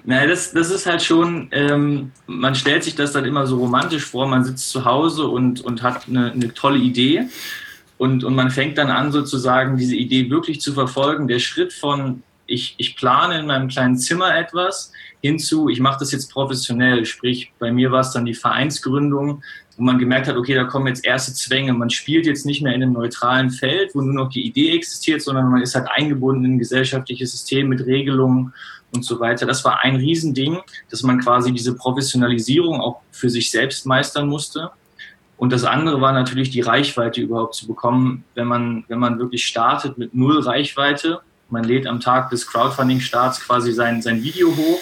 Na, 0.03 0.25
das, 0.25 0.51
das 0.51 0.69
ist 0.69 0.85
halt 0.85 1.01
schon, 1.01 1.49
ähm, 1.51 2.11
man 2.27 2.55
stellt 2.55 2.83
sich 2.83 2.95
das 2.95 3.13
dann 3.13 3.25
immer 3.25 3.47
so 3.47 3.57
romantisch 3.57 4.05
vor, 4.05 4.27
man 4.27 4.43
sitzt 4.43 4.69
zu 4.69 4.85
Hause 4.85 5.27
und, 5.27 5.61
und 5.61 5.81
hat 5.81 6.07
eine, 6.07 6.31
eine 6.31 6.53
tolle 6.53 6.79
Idee 6.79 7.27
und, 7.97 8.23
und 8.23 8.35
man 8.35 8.51
fängt 8.51 8.77
dann 8.77 8.89
an, 8.89 9.11
sozusagen 9.11 9.77
diese 9.77 9.95
Idee 9.95 10.29
wirklich 10.29 10.61
zu 10.61 10.73
verfolgen. 10.73 11.27
Der 11.27 11.39
Schritt 11.39 11.73
von, 11.73 12.23
ich, 12.47 12.75
ich 12.77 12.95
plane 12.95 13.39
in 13.39 13.45
meinem 13.45 13.67
kleinen 13.67 13.97
Zimmer 13.97 14.35
etwas, 14.35 14.91
hinzu, 15.21 15.69
ich 15.69 15.79
mache 15.79 15.99
das 15.99 16.11
jetzt 16.11 16.31
professionell. 16.31 17.05
Sprich, 17.05 17.51
bei 17.59 17.71
mir 17.71 17.91
war 17.91 18.01
es 18.01 18.11
dann 18.11 18.25
die 18.25 18.33
Vereinsgründung, 18.33 19.43
wo 19.75 19.83
man 19.83 19.99
gemerkt 19.99 20.27
hat, 20.27 20.37
okay, 20.37 20.55
da 20.55 20.63
kommen 20.63 20.87
jetzt 20.87 21.05
erste 21.05 21.33
Zwänge. 21.33 21.73
Man 21.73 21.89
spielt 21.89 22.25
jetzt 22.25 22.45
nicht 22.45 22.61
mehr 22.61 22.73
in 22.73 22.81
einem 22.81 22.93
neutralen 22.93 23.51
Feld, 23.51 23.93
wo 23.93 24.01
nur 24.01 24.13
noch 24.13 24.29
die 24.29 24.45
Idee 24.45 24.75
existiert, 24.75 25.21
sondern 25.21 25.49
man 25.49 25.61
ist 25.61 25.75
halt 25.75 25.87
eingebunden 25.89 26.45
in 26.45 26.53
ein 26.53 26.59
gesellschaftliches 26.59 27.31
System 27.31 27.67
mit 27.67 27.85
Regelungen 27.85 28.53
und 28.93 29.03
so 29.03 29.19
weiter. 29.19 29.45
Das 29.45 29.65
war 29.65 29.83
ein 29.83 29.97
Riesending, 29.97 30.59
dass 30.89 31.03
man 31.03 31.19
quasi 31.19 31.51
diese 31.51 31.75
Professionalisierung 31.75 32.79
auch 32.79 33.01
für 33.11 33.29
sich 33.29 33.51
selbst 33.51 33.85
meistern 33.85 34.27
musste. 34.27 34.71
Und 35.37 35.53
das 35.53 35.63
andere 35.63 36.01
war 36.01 36.13
natürlich 36.13 36.49
die 36.49 36.61
Reichweite 36.61 37.21
überhaupt 37.21 37.53
zu 37.53 37.67
bekommen, 37.67 38.23
wenn 38.33 38.47
man, 38.47 38.85
wenn 38.87 38.97
man 38.97 39.19
wirklich 39.19 39.45
startet 39.45 39.97
mit 39.97 40.15
null 40.15 40.39
Reichweite. 40.39 41.21
Man 41.49 41.63
lädt 41.63 41.87
am 41.87 41.99
Tag 41.99 42.29
des 42.29 42.47
Crowdfunding-Starts 42.47 43.41
quasi 43.41 43.71
sein, 43.71 44.01
sein 44.01 44.21
Video 44.23 44.55
hoch 44.55 44.79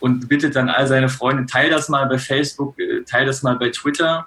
und 0.00 0.28
bittet 0.28 0.56
dann 0.56 0.68
all 0.68 0.86
seine 0.86 1.08
Freunde, 1.08 1.46
teil 1.46 1.70
das 1.70 1.88
mal 1.88 2.06
bei 2.06 2.18
Facebook, 2.18 2.78
äh, 2.78 3.02
teil 3.04 3.26
das 3.26 3.42
mal 3.42 3.56
bei 3.56 3.70
Twitter. 3.70 4.26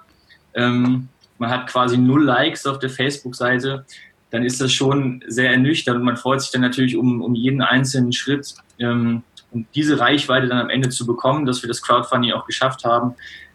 Ähm, 0.54 1.08
man 1.38 1.50
hat 1.50 1.66
quasi 1.66 1.98
null 1.98 2.24
Likes 2.24 2.66
auf 2.66 2.78
der 2.78 2.90
Facebook-Seite, 2.90 3.84
dann 4.30 4.44
ist 4.44 4.60
das 4.60 4.72
schon 4.72 5.22
sehr 5.26 5.50
ernüchternd 5.50 5.98
und 5.98 6.04
man 6.04 6.16
freut 6.16 6.40
sich 6.40 6.50
dann 6.50 6.62
natürlich 6.62 6.96
um, 6.96 7.22
um 7.22 7.34
jeden 7.34 7.62
einzelnen 7.62 8.12
Schritt. 8.12 8.54
Ähm, 8.78 9.22
und 9.52 9.66
diese 9.74 10.00
Reichweite 10.00 10.48
dann 10.48 10.58
am 10.58 10.70
Ende 10.70 10.88
zu 10.88 11.06
bekommen, 11.06 11.46
dass 11.46 11.62
wir 11.62 11.68
das 11.68 11.82
Crowdfunding 11.82 12.32
auch 12.32 12.46
geschafft 12.46 12.84
haben, 12.84 13.14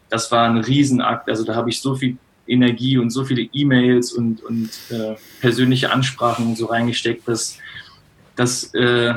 das 0.10 0.32
war 0.32 0.46
ein 0.50 0.58
Riesenakt. 0.58 1.30
Also 1.30 1.44
da 1.44 1.56
habe 1.56 1.70
ich 1.70 1.82
so 1.82 1.96
viel 1.96 2.18
Energie 2.48 2.98
und 2.98 3.12
so 3.12 3.26
viele 3.26 3.42
E-Mails 3.42 4.14
und, 4.14 4.42
und 4.44 4.70
äh, 4.90 5.16
persönliche 5.40 5.92
Ansprachen 5.92 6.48
und 6.48 6.58
so 6.58 6.66
reingesteckt, 6.66 7.28
dass 7.28 7.58
das 8.40 8.74
äh, 8.74 9.14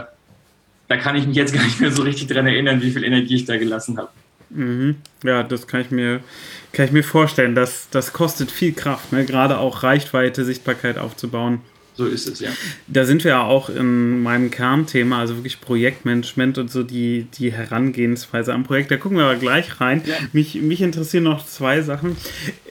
da 0.88 0.96
kann 0.98 1.16
ich 1.16 1.26
mich 1.26 1.36
jetzt 1.36 1.54
gar 1.54 1.64
nicht 1.64 1.80
mehr 1.80 1.90
so 1.90 2.02
richtig 2.02 2.28
dran 2.28 2.46
erinnern, 2.46 2.82
wie 2.82 2.90
viel 2.90 3.04
Energie 3.04 3.36
ich 3.36 3.44
da 3.44 3.56
gelassen 3.56 3.98
habe. 3.98 4.10
Mhm. 4.50 4.96
Ja, 5.24 5.42
das 5.42 5.66
kann 5.66 5.80
ich 5.80 5.90
mir, 5.90 6.20
kann 6.72 6.84
ich 6.86 6.92
mir 6.92 7.04
vorstellen. 7.04 7.54
Das, 7.54 7.88
das 7.90 8.12
kostet 8.12 8.50
viel 8.50 8.72
Kraft, 8.72 9.12
ne? 9.12 9.24
gerade 9.24 9.58
auch 9.58 9.82
Reichweite, 9.82 10.44
Sichtbarkeit 10.44 10.98
aufzubauen. 10.98 11.60
So 11.94 12.06
ist 12.06 12.26
es, 12.26 12.40
ja. 12.40 12.50
Da 12.86 13.04
sind 13.04 13.22
wir 13.22 13.32
ja 13.32 13.42
auch 13.42 13.68
in 13.68 14.22
meinem 14.22 14.50
Kernthema, 14.50 15.18
also 15.18 15.36
wirklich 15.36 15.60
Projektmanagement 15.60 16.56
und 16.56 16.70
so 16.70 16.82
die, 16.82 17.26
die 17.34 17.52
Herangehensweise 17.52 18.54
am 18.54 18.64
Projekt. 18.64 18.90
Da 18.90 18.96
gucken 18.96 19.18
wir 19.18 19.24
aber 19.24 19.36
gleich 19.36 19.80
rein. 19.80 20.02
Ja. 20.06 20.14
Mich, 20.32 20.54
mich 20.54 20.80
interessieren 20.80 21.24
noch 21.24 21.44
zwei 21.44 21.82
Sachen. 21.82 22.16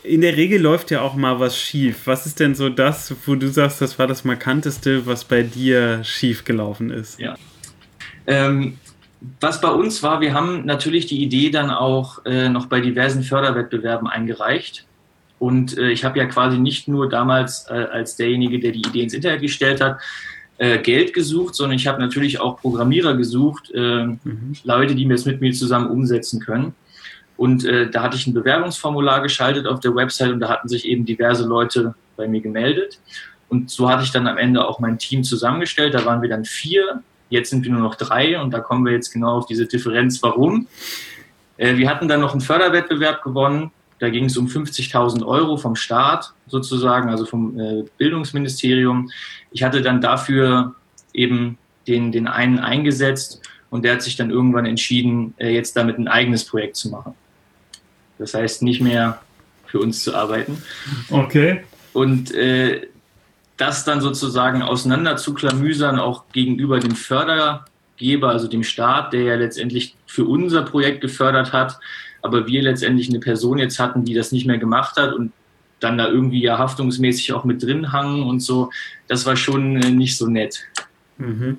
In 0.04 0.22
der 0.22 0.38
Regel 0.38 0.60
läuft 0.60 0.90
ja 0.90 1.02
auch 1.02 1.16
mal 1.16 1.40
was 1.40 1.56
schief. 1.56 2.08
Was 2.08 2.26
ist 2.26 2.40
denn 2.40 2.56
so 2.56 2.70
das, 2.70 3.14
wo 3.28 3.36
du 3.36 3.48
sagst, 3.48 3.80
das 3.80 4.00
war 4.00 4.08
das 4.08 4.26
Markanteste, 4.26 5.06
was 5.06 5.24
bei 5.24 5.44
dir 5.44 6.04
schief 6.04 6.44
gelaufen 6.44 6.90
ist? 6.90 7.20
Ja. 7.20 7.36
Ähm, 8.26 8.78
was 9.40 9.62
bei 9.62 9.70
uns 9.70 10.02
war, 10.02 10.20
wir 10.22 10.34
haben 10.34 10.66
natürlich 10.66 11.06
die 11.06 11.22
Idee 11.22 11.52
dann 11.52 11.70
auch 11.70 12.26
äh, 12.26 12.50
noch 12.50 12.66
bei 12.66 12.82
diversen 12.82 13.22
Förderwettbewerben 13.22 14.08
eingereicht. 14.08 14.86
Und 15.42 15.76
äh, 15.76 15.90
ich 15.90 16.06
habe 16.06 16.20
ja 16.20 16.26
quasi 16.26 16.60
nicht 16.60 16.88
nur 16.88 17.10
damals 17.10 17.66
äh, 17.68 17.74
als 17.74 18.16
derjenige, 18.16 18.60
der 18.60 18.74
die 18.74 18.82
Idee 18.82 19.02
ins 19.02 19.16
Internet 19.16 19.42
gestellt 19.42 19.82
hat, 19.82 20.00
äh, 20.60 20.78
Geld 20.78 21.14
gesucht, 21.14 21.56
sondern 21.56 21.76
ich 21.76 21.88
habe 21.88 22.00
natürlich 22.00 22.40
auch 22.40 22.62
Programmierer 22.62 23.16
gesucht, 23.18 23.72
äh, 23.74 24.06
mhm. 24.06 24.54
Leute, 24.64 24.94
die 24.94 25.08
mir 25.08 25.16
es 25.16 25.26
mit 25.26 25.42
mir 25.42 25.52
zusammen 25.52 25.90
umsetzen 25.90 26.40
können. 26.40 26.76
Und 27.38 27.66
äh, 27.66 27.90
da 27.90 28.04
hatte 28.04 28.18
ich 28.18 28.28
ein 28.28 28.36
Bewerbungsformular 28.36 29.24
geschaltet 29.24 29.66
auf 29.66 29.80
der 29.80 29.96
Website 29.96 30.32
und 30.32 30.42
da 30.42 30.50
hatten 30.50 30.68
sich 30.68 30.88
eben 30.88 31.06
diverse 31.06 31.48
Leute 31.48 31.96
bei 32.18 32.28
mir 32.28 32.42
gemeldet. 32.42 33.00
Und 33.50 33.72
so 33.72 33.90
hatte 33.90 34.04
ich 34.04 34.12
dann 34.12 34.28
am 34.28 34.38
Ende 34.38 34.68
auch 34.68 34.80
mein 34.80 35.00
Team 35.00 35.24
zusammengestellt. 35.24 35.96
Da 35.96 36.06
waren 36.06 36.22
wir 36.22 36.30
dann 36.30 36.46
vier 36.46 37.02
Jetzt 37.32 37.50
sind 37.50 37.64
wir 37.64 37.72
nur 37.72 37.82
noch 37.82 37.96
drei 37.96 38.40
und 38.40 38.52
da 38.52 38.60
kommen 38.60 38.86
wir 38.86 38.92
jetzt 38.92 39.10
genau 39.10 39.38
auf 39.38 39.46
diese 39.46 39.66
Differenz, 39.66 40.22
warum. 40.22 40.68
Äh, 41.56 41.78
wir 41.78 41.90
hatten 41.90 42.10
dann 42.10 42.20
noch 42.20 42.34
einen 42.34 42.42
Förderwettbewerb 42.42 43.24
gewonnen. 43.24 43.72
Da 44.02 44.10
ging 44.10 44.26
es 44.26 44.36
um 44.36 44.48
50.000 44.48 45.24
Euro 45.24 45.58
vom 45.58 45.76
Staat 45.76 46.34
sozusagen, 46.48 47.10
also 47.10 47.28
vom 47.28 47.60
äh, 47.60 47.84
Bildungsministerium. 48.00 49.12
Ich 49.52 49.62
hatte 49.62 49.84
dann 49.84 50.02
dafür 50.02 50.74
eben 51.14 51.60
den, 51.88 52.12
den 52.12 52.28
einen 52.28 52.58
eingesetzt 52.58 53.42
und 53.70 53.86
der 53.86 53.94
hat 53.94 54.02
sich 54.02 54.16
dann 54.16 54.32
irgendwann 54.32 54.66
entschieden, 54.66 55.36
äh, 55.38 55.54
jetzt 55.54 55.78
damit 55.78 56.00
ein 56.00 56.08
eigenes 56.08 56.46
Projekt 56.46 56.78
zu 56.78 56.90
machen. 56.90 57.14
Das 58.18 58.34
heißt, 58.34 58.64
nicht 58.64 58.82
mehr 58.82 59.22
für 59.68 59.78
uns 59.78 60.04
zu 60.04 60.16
arbeiten. 60.16 60.64
Okay. 61.12 61.62
Und 61.94 62.34
äh, 62.34 62.88
das 63.58 63.86
dann 63.86 64.02
sozusagen 64.02 64.64
auseinander 64.64 65.18
zu 65.18 65.36
klamüsern, 65.36 66.00
auch 66.00 66.24
gegenüber 66.32 66.80
dem 66.80 66.96
Fördergeber, 66.96 68.30
also 68.30 68.48
dem 68.48 68.64
Staat, 68.64 69.14
der 69.14 69.22
ja 69.22 69.36
letztendlich 69.36 69.96
für 70.08 70.26
unser 70.26 70.64
Projekt 70.64 71.02
gefördert 71.02 71.54
hat, 71.54 71.80
aber 72.22 72.48
wir 72.48 72.62
letztendlich 72.62 73.10
eine 73.10 73.20
Person 73.20 73.58
jetzt 73.58 73.80
hatten, 73.80 74.06
die 74.06 74.14
das 74.14 74.32
nicht 74.32 74.46
mehr 74.46 74.58
gemacht 74.58 74.98
hat 74.98 75.14
und 75.14 75.32
dann 75.80 75.98
da 75.98 76.08
irgendwie 76.08 76.42
ja 76.42 76.58
haftungsmäßig 76.58 77.34
auch 77.34 77.44
mit 77.44 77.64
drin 77.64 77.92
hangen 77.92 78.24
und 78.24 78.40
so, 78.40 78.70
das 79.08 79.26
war 79.26 79.36
schon 79.36 79.82
äh, 79.82 79.90
nicht 79.90 80.18
so 80.18 80.28
nett. 80.28 80.60
Mhm. 81.18 81.58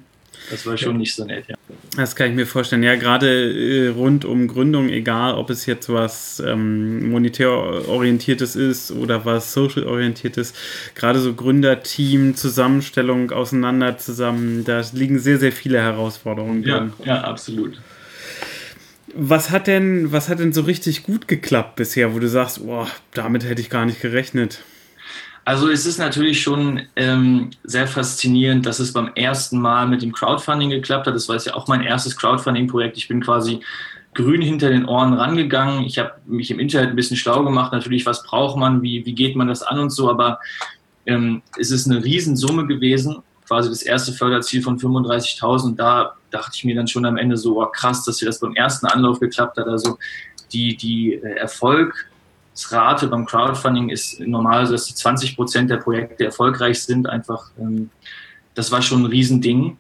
Das 0.51 0.67
war 0.67 0.77
schon 0.77 0.97
nicht 0.97 1.15
so 1.15 1.25
nett, 1.25 1.45
ja. 1.49 1.55
Das 1.97 2.17
kann 2.17 2.31
ich 2.31 2.35
mir 2.35 2.47
vorstellen. 2.47 2.83
Ja, 2.83 2.97
gerade 2.97 3.29
äh, 3.29 3.89
rund 3.89 4.25
um 4.25 4.49
Gründung, 4.49 4.89
egal 4.89 5.35
ob 5.35 5.51
es 5.51 5.67
jetzt 5.67 5.89
was 5.89 6.43
ähm, 6.45 7.11
monetär 7.11 7.51
orientiertes 7.51 8.57
ist 8.57 8.91
oder 8.91 9.25
was 9.25 9.53
social 9.53 9.85
orientiertes, 9.85 10.53
gerade 10.95 11.21
so 11.21 11.35
Gründerteam, 11.35 12.35
Zusammenstellung, 12.35 13.31
auseinander 13.31 13.99
zusammen, 13.99 14.65
da 14.65 14.83
liegen 14.93 15.19
sehr, 15.19 15.39
sehr 15.39 15.53
viele 15.53 15.81
Herausforderungen 15.81 16.63
drin. 16.63 16.93
Ja, 17.05 17.07
ja, 17.07 17.21
absolut. 17.23 17.81
Was 19.15 19.51
hat 19.51 19.67
denn, 19.67 20.13
was 20.13 20.29
hat 20.29 20.39
denn 20.39 20.53
so 20.53 20.63
richtig 20.63 21.03
gut 21.03 21.29
geklappt 21.29 21.77
bisher, 21.77 22.15
wo 22.15 22.19
du 22.19 22.29
sagst, 22.29 22.65
boah, 22.65 22.87
damit 23.13 23.45
hätte 23.45 23.61
ich 23.61 23.69
gar 23.69 23.85
nicht 23.85 24.01
gerechnet? 24.01 24.63
Also 25.45 25.69
es 25.69 25.87
ist 25.87 25.99
natürlich 25.99 26.41
schon 26.41 26.83
ähm, 26.95 27.51
sehr 27.65 27.89
faszinierend, 27.89 28.65
dass 28.65 28.79
es 28.79 28.93
beim 28.93 29.11
ersten 29.15 29.61
Mal 29.61 29.89
mit 29.89 30.03
dem 30.03 30.13
Crowdfunding 30.13 30.71
geklappt 30.71 31.07
hat. 31.07 31.15
Das 31.15 31.29
war 31.29 31.37
ja 31.37 31.55
auch 31.55 31.67
mein 31.67 31.83
erstes 31.83 32.17
Crowdfunding-Projekt. 32.17 32.97
Ich 32.97 33.09
bin 33.09 33.21
quasi 33.21 33.61
grün 34.15 34.41
hinter 34.41 34.71
den 34.71 34.85
Ohren 34.85 35.15
rangegangen. 35.15 35.85
Ich 35.85 35.99
habe 35.99 36.13
mich 36.27 36.51
im 36.51 36.61
Internet 36.61 36.91
ein 36.91 36.97
bisschen 36.97 37.17
schlau 37.17 37.43
gemacht. 37.43 37.73
Natürlich, 37.73 38.07
was 38.07 38.23
braucht 38.23 38.57
man, 38.57 38.83
wie, 38.83 39.05
wie 39.05 39.15
geht 39.15 39.35
man 39.35 39.49
das 39.49 39.63
an 39.63 39.81
und 39.81 39.91
so. 39.91 40.09
Aber 40.09 40.39
ähm, 41.07 41.43
es 41.59 41.73
ist 41.73 41.91
eine 41.91 42.05
Riesensumme 42.05 42.67
gewesen. 42.67 43.17
Quasi 43.47 43.69
das 43.69 43.83
erste 43.83 44.13
Förderziel 44.13 44.63
von 44.63 44.79
35.000. 44.79 45.77
Da 45.77 46.15
dachte 46.31 46.53
ich 46.55 46.65
mir 46.65 46.75
dann 46.75 46.89
schon 46.89 47.05
am 47.05 47.17
Ende 47.17 47.37
so, 47.37 47.61
oh, 47.61 47.67
krass, 47.67 48.05
dass 48.05 48.19
hier 48.19 48.27
das 48.27 48.41
beim 48.41 48.55
ersten 48.55 48.87
Anlauf 48.87 49.21
geklappt 49.21 49.59
hat. 49.59 49.67
Also 49.67 49.99
die, 50.53 50.77
die 50.77 51.15
äh, 51.15 51.37
Erfolg 51.37 52.09
Rate 52.71 53.09
beim 53.09 53.25
Crowdfunding 53.25 53.89
ist 53.89 54.21
normal 54.21 54.67
dass 54.67 54.85
die 54.85 54.95
20 54.95 55.37
Prozent 55.37 55.71
der 55.71 55.79
Projekte 55.79 56.25
erfolgreich 56.25 56.83
sind. 56.83 57.09
Einfach, 57.09 57.51
ähm, 57.59 57.91
das 58.55 58.71
war 58.71 58.83
schon 58.83 59.03
ein 59.03 59.07
Riesending. 59.07 59.79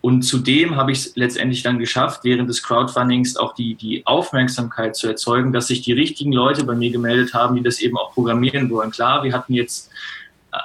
Und 0.00 0.22
zudem 0.22 0.76
habe 0.76 0.92
ich 0.92 0.98
es 0.98 1.16
letztendlich 1.16 1.62
dann 1.62 1.78
geschafft, 1.78 2.24
während 2.24 2.48
des 2.48 2.62
Crowdfundings 2.62 3.36
auch 3.36 3.54
die, 3.54 3.74
die 3.74 4.06
Aufmerksamkeit 4.06 4.96
zu 4.96 5.06
erzeugen, 5.06 5.52
dass 5.52 5.68
sich 5.68 5.80
die 5.80 5.92
richtigen 5.92 6.32
Leute 6.32 6.64
bei 6.64 6.74
mir 6.74 6.90
gemeldet 6.90 7.32
haben, 7.32 7.56
die 7.56 7.62
das 7.62 7.80
eben 7.80 7.96
auch 7.96 8.12
programmieren 8.12 8.68
wollen. 8.68 8.90
Klar, 8.90 9.24
wir 9.24 9.32
hatten 9.32 9.54
jetzt 9.54 9.90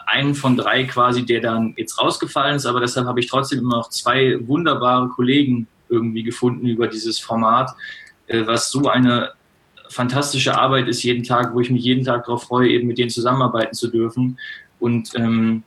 einen 0.06 0.36
von 0.36 0.56
drei 0.56 0.84
quasi, 0.84 1.26
der 1.26 1.42
dann 1.42 1.74
jetzt 1.78 2.00
rausgefallen 2.00 2.56
ist, 2.56 2.66
aber 2.66 2.80
deshalb 2.80 3.08
habe 3.08 3.20
ich 3.20 3.28
trotzdem 3.28 3.60
immer 3.60 3.78
noch 3.78 3.90
zwei 3.90 4.38
wunderbare 4.48 5.10
Kollegen 5.10 5.68
irgendwie 5.90 6.24
gefunden 6.24 6.68
über 6.68 6.88
dieses 6.88 7.20
Format, 7.20 7.72
äh, 8.28 8.46
was 8.46 8.72
so 8.72 8.88
eine 8.88 9.32
fantastische 9.90 10.58
Arbeit 10.58 10.88
ist 10.88 11.04
jeden 11.04 11.24
Tag, 11.24 11.54
wo 11.54 11.60
ich 11.60 11.72
mich 11.72 11.84
jeden 11.84 12.06
Tag 12.06 12.26
darauf 12.26 12.44
freue, 12.44 12.70
eben 12.70 12.88
mit 12.88 12.98
denen 12.98 13.10
zusammenarbeiten 13.10 13.74
zu 13.74 13.88
dürfen. 13.88 14.38
Und 14.80 15.12
ähm, 15.16 15.64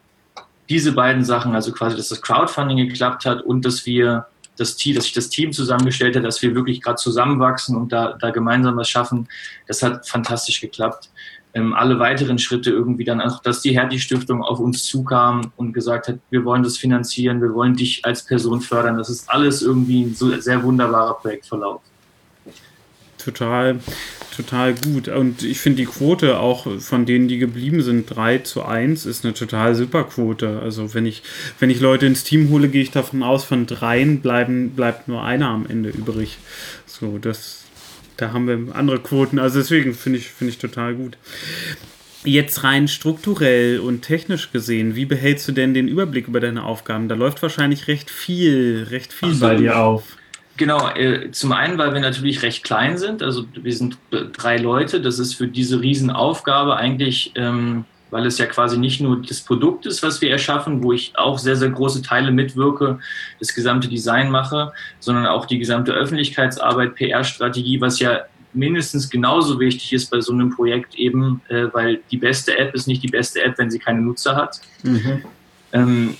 diese 0.68 0.92
beiden 0.92 1.24
Sachen, 1.24 1.54
also 1.54 1.72
quasi, 1.72 1.96
dass 1.96 2.08
das 2.08 2.22
Crowdfunding 2.22 2.76
geklappt 2.88 3.26
hat 3.26 3.42
und 3.42 3.64
dass 3.64 3.84
wir 3.84 4.26
das 4.56 4.76
Team, 4.76 4.94
dass 4.94 5.04
sich 5.04 5.12
das 5.12 5.28
Team 5.28 5.52
zusammengestellt 5.52 6.14
hat, 6.14 6.24
dass 6.24 6.40
wir 6.40 6.54
wirklich 6.54 6.80
gerade 6.80 6.96
zusammenwachsen 6.96 7.76
und 7.76 7.92
da, 7.92 8.16
da 8.20 8.30
gemeinsam 8.30 8.76
was 8.76 8.88
schaffen, 8.88 9.28
das 9.66 9.82
hat 9.82 10.08
fantastisch 10.08 10.60
geklappt. 10.60 11.10
Ähm, 11.54 11.74
alle 11.74 11.98
weiteren 11.98 12.38
Schritte 12.38 12.70
irgendwie 12.70 13.04
dann 13.04 13.20
auch, 13.20 13.42
dass 13.42 13.60
die 13.60 13.76
Hertie-Stiftung 13.78 14.42
auf 14.42 14.58
uns 14.58 14.84
zukam 14.84 15.52
und 15.56 15.72
gesagt 15.72 16.08
hat, 16.08 16.18
wir 16.30 16.44
wollen 16.44 16.62
das 16.62 16.78
finanzieren, 16.78 17.42
wir 17.42 17.52
wollen 17.52 17.76
dich 17.76 18.04
als 18.04 18.24
Person 18.24 18.60
fördern. 18.60 18.96
Das 18.96 19.10
ist 19.10 19.28
alles 19.28 19.62
irgendwie 19.62 20.02
ein 20.04 20.14
so 20.14 20.30
sehr 20.40 20.62
wunderbarer 20.62 21.14
Projektverlauf 21.14 21.82
total, 23.22 23.80
total 24.36 24.74
gut. 24.74 25.08
Und 25.08 25.42
ich 25.42 25.60
finde 25.60 25.82
die 25.82 25.86
Quote 25.86 26.38
auch 26.38 26.66
von 26.80 27.06
denen, 27.06 27.28
die 27.28 27.38
geblieben 27.38 27.82
sind, 27.82 28.06
3 28.14 28.38
zu 28.38 28.64
1, 28.64 29.06
ist 29.06 29.24
eine 29.24 29.34
total 29.34 29.74
super 29.74 30.04
Quote. 30.04 30.60
Also 30.60 30.94
wenn 30.94 31.06
ich, 31.06 31.22
wenn 31.58 31.70
ich 31.70 31.80
Leute 31.80 32.06
ins 32.06 32.24
Team 32.24 32.50
hole, 32.50 32.68
gehe 32.68 32.82
ich 32.82 32.90
davon 32.90 33.22
aus, 33.22 33.44
von 33.44 33.66
dreien 33.66 34.20
bleiben, 34.20 34.70
bleibt 34.70 35.08
nur 35.08 35.22
einer 35.22 35.48
am 35.48 35.66
Ende 35.66 35.90
übrig. 35.90 36.38
So, 36.86 37.18
das, 37.18 37.61
da 38.22 38.32
haben 38.32 38.46
wir 38.46 38.74
andere 38.74 39.00
Quoten. 39.00 39.38
Also 39.38 39.58
deswegen 39.58 39.94
finde 39.94 40.18
ich, 40.18 40.28
finde 40.28 40.52
ich 40.52 40.58
total 40.58 40.94
gut. 40.94 41.16
Jetzt 42.24 42.62
rein 42.62 42.86
strukturell 42.86 43.80
und 43.80 44.02
technisch 44.02 44.52
gesehen, 44.52 44.94
wie 44.94 45.06
behältst 45.06 45.48
du 45.48 45.52
denn 45.52 45.74
den 45.74 45.88
Überblick 45.88 46.28
über 46.28 46.38
deine 46.38 46.62
Aufgaben? 46.62 47.08
Da 47.08 47.16
läuft 47.16 47.42
wahrscheinlich 47.42 47.88
recht 47.88 48.10
viel, 48.10 48.86
recht 48.90 49.12
viel 49.12 49.34
bei 49.34 49.56
dir 49.56 49.76
auf. 49.78 50.16
Genau, 50.56 50.88
äh, 50.94 51.30
zum 51.32 51.50
einen, 51.50 51.78
weil 51.78 51.94
wir 51.94 52.00
natürlich 52.00 52.42
recht 52.42 52.62
klein 52.62 52.96
sind. 52.96 53.22
Also 53.22 53.46
wir 53.54 53.72
sind 53.72 53.98
drei 54.10 54.58
Leute. 54.58 55.00
Das 55.00 55.18
ist 55.18 55.34
für 55.34 55.48
diese 55.48 55.80
Riesenaufgabe 55.80 56.76
eigentlich, 56.76 57.32
ähm, 57.34 57.84
weil 58.12 58.26
es 58.26 58.38
ja 58.38 58.46
quasi 58.46 58.78
nicht 58.78 59.00
nur 59.00 59.22
das 59.22 59.40
Produkt 59.40 59.86
ist, 59.86 60.02
was 60.02 60.20
wir 60.20 60.30
erschaffen, 60.30 60.82
wo 60.84 60.92
ich 60.92 61.12
auch 61.16 61.38
sehr, 61.38 61.56
sehr 61.56 61.70
große 61.70 62.02
Teile 62.02 62.30
mitwirke, 62.30 62.98
das 63.40 63.54
gesamte 63.54 63.88
Design 63.88 64.30
mache, 64.30 64.72
sondern 65.00 65.26
auch 65.26 65.46
die 65.46 65.58
gesamte 65.58 65.92
Öffentlichkeitsarbeit, 65.92 66.94
PR-Strategie, 66.94 67.80
was 67.80 67.98
ja 67.98 68.20
mindestens 68.52 69.08
genauso 69.08 69.58
wichtig 69.58 69.94
ist 69.94 70.10
bei 70.10 70.20
so 70.20 70.34
einem 70.34 70.50
Projekt 70.50 70.94
eben, 70.94 71.40
äh, 71.48 71.68
weil 71.72 72.00
die 72.10 72.18
beste 72.18 72.56
App 72.58 72.74
ist 72.74 72.86
nicht 72.86 73.02
die 73.02 73.08
beste 73.08 73.42
App, 73.42 73.56
wenn 73.56 73.70
sie 73.70 73.78
keine 73.78 74.02
Nutzer 74.02 74.36
hat. 74.36 74.60
Mhm. 74.82 75.22
Ähm, 75.72 76.14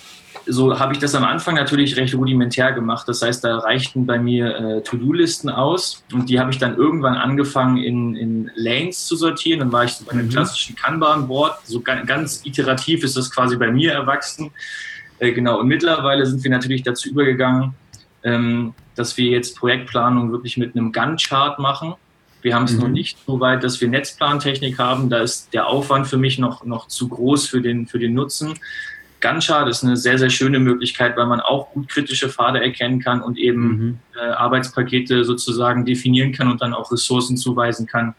so 0.47 0.79
habe 0.79 0.93
ich 0.93 0.99
das 0.99 1.15
am 1.15 1.25
Anfang 1.25 1.55
natürlich 1.55 1.97
recht 1.97 2.15
rudimentär 2.15 2.73
gemacht. 2.73 3.09
Das 3.09 3.23
heißt, 3.23 3.45
da 3.45 3.59
reichten 3.59 4.07
bei 4.07 4.19
mir 4.19 4.57
äh, 4.57 4.83
To-Do-Listen 4.83 5.49
aus 5.49 6.05
und 6.13 6.29
die 6.29 6.41
habe 6.41 6.51
ich 6.51 6.59
dann 6.59 6.77
irgendwann 6.77 7.15
angefangen 7.15 7.79
in, 7.79 8.17
in 8.17 8.51
Lanes 8.55 9.07
zu 9.07 9.17
sortieren. 9.17 9.61
Dann 9.61 9.73
war 9.73 9.85
ich 9.85 9.93
so 9.93 10.05
bei 10.05 10.13
einem 10.13 10.27
mhm. 10.27 10.31
klassischen 10.31 10.77
Kanban-Board. 10.77 11.67
So 11.67 11.81
ganz, 11.81 12.07
ganz, 12.07 12.41
iterativ 12.45 13.05
ist 13.05 13.17
das 13.17 13.31
quasi 13.31 13.57
bei 13.57 13.71
mir 13.71 13.93
erwachsen. 13.93 14.51
Äh, 15.19 15.33
genau, 15.33 15.61
und 15.61 15.69
mittlerweile 15.69 16.27
sind 16.27 16.43
wir 16.43 16.51
natürlich 16.51 16.83
dazu 16.83 17.11
übergegangen, 17.11 17.75
ähm, 18.25 18.75
dass 18.95 19.17
wir 19.17 19.31
jetzt 19.31 19.57
Projektplanung 19.57 20.33
wirklich 20.33 20.57
mit 20.57 20.75
einem 20.75 20.93
Gantt-Chart 20.93 21.59
machen. 21.59 21.95
Wir 22.43 22.55
haben 22.55 22.65
es 22.65 22.73
mhm. 22.73 22.81
noch 22.81 22.89
nicht 22.89 23.19
so 23.27 23.39
weit, 23.41 23.63
dass 23.63 23.81
wir 23.81 23.89
Netzplantechnik 23.89 24.79
haben. 24.79 25.09
Da 25.09 25.21
ist 25.21 25.55
der 25.55 25.69
Aufwand 25.69 26.09
für 26.09 26.19
mich 26.19 26.39
noch, 26.39 26.65
noch 26.65 26.89
zu 26.89 27.09
groß 27.09 27.47
für 27.47 27.61
den, 27.61 27.87
für 27.87 27.99
den 27.99 28.15
Nutzen. 28.15 28.55
Gancha, 29.23 29.65
das 29.65 29.79
ist 29.79 29.85
eine 29.85 29.97
sehr, 29.97 30.19
sehr 30.19 30.29
schöne 30.29 30.59
Möglichkeit, 30.59 31.17
weil 31.17 31.27
man 31.27 31.41
auch 31.41 31.71
gut 31.71 31.89
kritische 31.89 32.29
Pfade 32.29 32.63
erkennen 32.63 33.01
kann 33.01 33.23
und 33.23 33.39
eben 33.39 33.69
mhm. 33.69 33.99
äh, 34.21 34.33
Arbeitspakete 34.33 35.25
sozusagen 35.25 35.87
definieren 35.87 36.33
kann 36.33 36.51
und 36.51 36.61
dann 36.61 36.75
auch 36.75 36.93
Ressourcen 36.93 37.39
zuweisen 37.39 37.87
kann. 37.87 38.15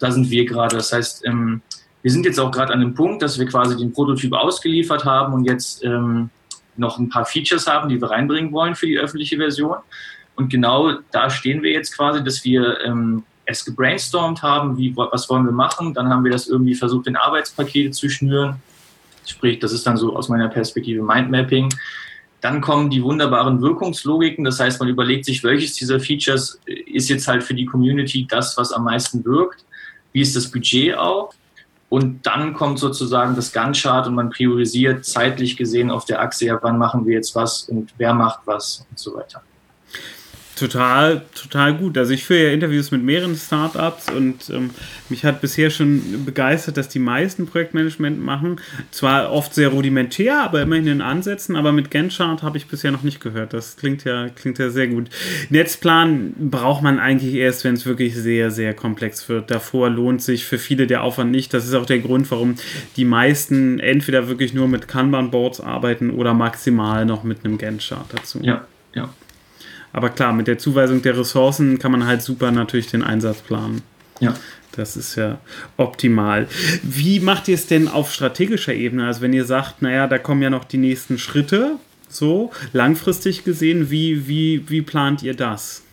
Da 0.00 0.10
sind 0.10 0.30
wir 0.30 0.46
gerade. 0.46 0.76
Das 0.76 0.92
heißt, 0.92 1.26
ähm, 1.26 1.60
wir 2.02 2.10
sind 2.10 2.24
jetzt 2.24 2.40
auch 2.40 2.50
gerade 2.50 2.72
an 2.72 2.80
dem 2.80 2.94
Punkt, 2.94 3.20
dass 3.20 3.38
wir 3.38 3.46
quasi 3.46 3.76
den 3.76 3.92
Prototyp 3.92 4.32
ausgeliefert 4.32 5.04
haben 5.04 5.34
und 5.34 5.44
jetzt 5.44 5.84
ähm, 5.84 6.30
noch 6.76 6.98
ein 6.98 7.08
paar 7.08 7.26
Features 7.26 7.66
haben, 7.66 7.88
die 7.88 8.00
wir 8.00 8.10
reinbringen 8.10 8.52
wollen 8.52 8.74
für 8.74 8.86
die 8.86 8.98
öffentliche 8.98 9.36
Version. 9.36 9.76
Und 10.36 10.50
genau 10.50 10.98
da 11.10 11.30
stehen 11.30 11.62
wir 11.62 11.72
jetzt 11.72 11.96
quasi, 11.96 12.22
dass 12.22 12.44
wir 12.44 12.80
ähm, 12.84 13.24
es 13.44 13.64
gebrainstormt 13.64 14.42
haben, 14.42 14.76
wie, 14.78 14.96
was 14.96 15.28
wollen 15.28 15.44
wir 15.44 15.52
machen. 15.52 15.94
Dann 15.94 16.08
haben 16.08 16.24
wir 16.24 16.32
das 16.32 16.48
irgendwie 16.48 16.74
versucht, 16.74 17.06
in 17.06 17.16
Arbeitspakete 17.16 17.90
zu 17.90 18.08
schnüren 18.08 18.62
Sprich, 19.26 19.58
das 19.58 19.72
ist 19.72 19.86
dann 19.86 19.96
so 19.96 20.16
aus 20.16 20.28
meiner 20.28 20.48
Perspektive 20.48 21.02
Mindmapping. 21.02 21.68
Dann 22.40 22.60
kommen 22.60 22.90
die 22.90 23.02
wunderbaren 23.02 23.62
Wirkungslogiken. 23.62 24.44
Das 24.44 24.60
heißt, 24.60 24.78
man 24.80 24.88
überlegt 24.88 25.24
sich, 25.24 25.42
welches 25.42 25.74
dieser 25.74 25.98
Features 25.98 26.60
ist 26.66 27.08
jetzt 27.08 27.26
halt 27.26 27.42
für 27.42 27.54
die 27.54 27.64
Community 27.64 28.26
das, 28.28 28.56
was 28.56 28.72
am 28.72 28.84
meisten 28.84 29.24
wirkt. 29.24 29.64
Wie 30.12 30.20
ist 30.20 30.36
das 30.36 30.50
Budget 30.50 30.96
auch? 30.96 31.32
Und 31.88 32.26
dann 32.26 32.54
kommt 32.54 32.78
sozusagen 32.78 33.36
das 33.36 33.52
Gantt-Chart 33.52 34.06
und 34.06 34.14
man 34.14 34.30
priorisiert 34.30 35.04
zeitlich 35.04 35.56
gesehen 35.56 35.90
auf 35.90 36.04
der 36.04 36.20
Achse, 36.20 36.46
ja, 36.46 36.58
wann 36.60 36.76
machen 36.76 37.06
wir 37.06 37.14
jetzt 37.14 37.34
was 37.34 37.64
und 37.68 37.94
wer 37.98 38.12
macht 38.14 38.40
was 38.46 38.86
und 38.90 38.98
so 38.98 39.14
weiter. 39.14 39.42
Total, 40.56 41.22
total 41.34 41.74
gut. 41.74 41.98
Also 41.98 42.12
ich 42.12 42.24
führe 42.24 42.44
ja 42.44 42.52
Interviews 42.52 42.92
mit 42.92 43.02
mehreren 43.02 43.34
Startups 43.34 44.08
und 44.08 44.50
ähm, 44.50 44.70
mich 45.08 45.24
hat 45.24 45.40
bisher 45.40 45.68
schon 45.70 46.24
begeistert, 46.24 46.76
dass 46.76 46.88
die 46.88 47.00
meisten 47.00 47.46
Projektmanagement 47.46 48.22
machen. 48.22 48.60
Zwar 48.92 49.32
oft 49.32 49.52
sehr 49.52 49.68
rudimentär, 49.68 50.40
aber 50.42 50.62
immerhin 50.62 50.86
in 50.86 51.00
Ansätzen, 51.00 51.56
aber 51.56 51.72
mit 51.72 51.90
Gantt-Chart 51.90 52.42
habe 52.44 52.56
ich 52.56 52.66
bisher 52.66 52.92
noch 52.92 53.02
nicht 53.02 53.20
gehört. 53.20 53.52
Das 53.52 53.76
klingt 53.76 54.04
ja, 54.04 54.28
klingt 54.28 54.58
ja 54.58 54.70
sehr 54.70 54.86
gut. 54.86 55.10
Netzplan 55.50 56.34
braucht 56.38 56.82
man 56.82 57.00
eigentlich 57.00 57.34
erst, 57.34 57.64
wenn 57.64 57.74
es 57.74 57.84
wirklich 57.84 58.14
sehr, 58.14 58.52
sehr 58.52 58.74
komplex 58.74 59.28
wird. 59.28 59.50
Davor 59.50 59.90
lohnt 59.90 60.22
sich 60.22 60.44
für 60.44 60.58
viele 60.58 60.86
der 60.86 61.02
Aufwand 61.02 61.32
nicht. 61.32 61.52
Das 61.52 61.64
ist 61.64 61.74
auch 61.74 61.86
der 61.86 61.98
Grund, 61.98 62.30
warum 62.30 62.54
die 62.96 63.04
meisten 63.04 63.80
entweder 63.80 64.28
wirklich 64.28 64.54
nur 64.54 64.68
mit 64.68 64.86
Kanban-Boards 64.86 65.60
arbeiten 65.60 66.10
oder 66.10 66.32
maximal 66.32 67.04
noch 67.04 67.24
mit 67.24 67.44
einem 67.44 67.58
Gantt-Chart 67.58 68.06
dazu. 68.12 68.38
Ja, 68.42 68.66
ja. 68.94 69.12
Aber 69.94 70.10
klar, 70.10 70.32
mit 70.32 70.48
der 70.48 70.58
Zuweisung 70.58 71.02
der 71.02 71.16
Ressourcen 71.16 71.78
kann 71.78 71.92
man 71.92 72.04
halt 72.04 72.20
super 72.20 72.50
natürlich 72.50 72.88
den 72.88 73.04
Einsatz 73.04 73.40
planen. 73.40 73.82
Ja. 74.18 74.34
Das 74.72 74.96
ist 74.96 75.14
ja 75.14 75.38
optimal. 75.76 76.48
Wie 76.82 77.20
macht 77.20 77.46
ihr 77.46 77.54
es 77.54 77.68
denn 77.68 77.86
auf 77.86 78.12
strategischer 78.12 78.74
Ebene? 78.74 79.06
Also 79.06 79.20
wenn 79.20 79.32
ihr 79.32 79.44
sagt, 79.44 79.82
naja, 79.82 80.08
da 80.08 80.18
kommen 80.18 80.42
ja 80.42 80.50
noch 80.50 80.64
die 80.64 80.78
nächsten 80.78 81.16
Schritte, 81.16 81.76
so 82.08 82.50
langfristig 82.72 83.44
gesehen, 83.44 83.88
wie, 83.88 84.26
wie, 84.26 84.68
wie 84.68 84.82
plant 84.82 85.22
ihr 85.22 85.34
das? 85.34 85.84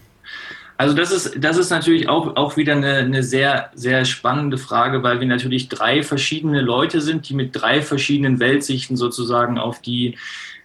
Also 0.78 0.96
das 0.96 1.12
ist, 1.12 1.36
das 1.38 1.58
ist 1.58 1.70
natürlich 1.70 2.10
auch, 2.10 2.36
auch 2.38 2.58
wieder 2.58 2.74
eine, 2.74 2.96
eine 2.96 3.22
sehr, 3.22 3.70
sehr 3.76 4.04
spannende 4.04 4.58
Frage, 4.58 5.04
weil 5.04 5.20
wir 5.20 5.28
natürlich 5.28 5.70
drei 5.70 6.02
verschiedene 6.02 6.62
Leute 6.62 7.02
sind, 7.02 7.30
die 7.30 7.36
mit 7.36 7.52
drei 7.54 7.84
verschiedenen 7.84 8.40
Weltsichten 8.40 8.98
sozusagen 8.98 9.60
auf, 9.60 9.80
die, 9.80 10.18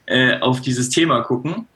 äh, 0.07 0.39
auf 0.39 0.63
dieses 0.63 0.89
Thema 0.89 1.21
gucken. 1.21 1.67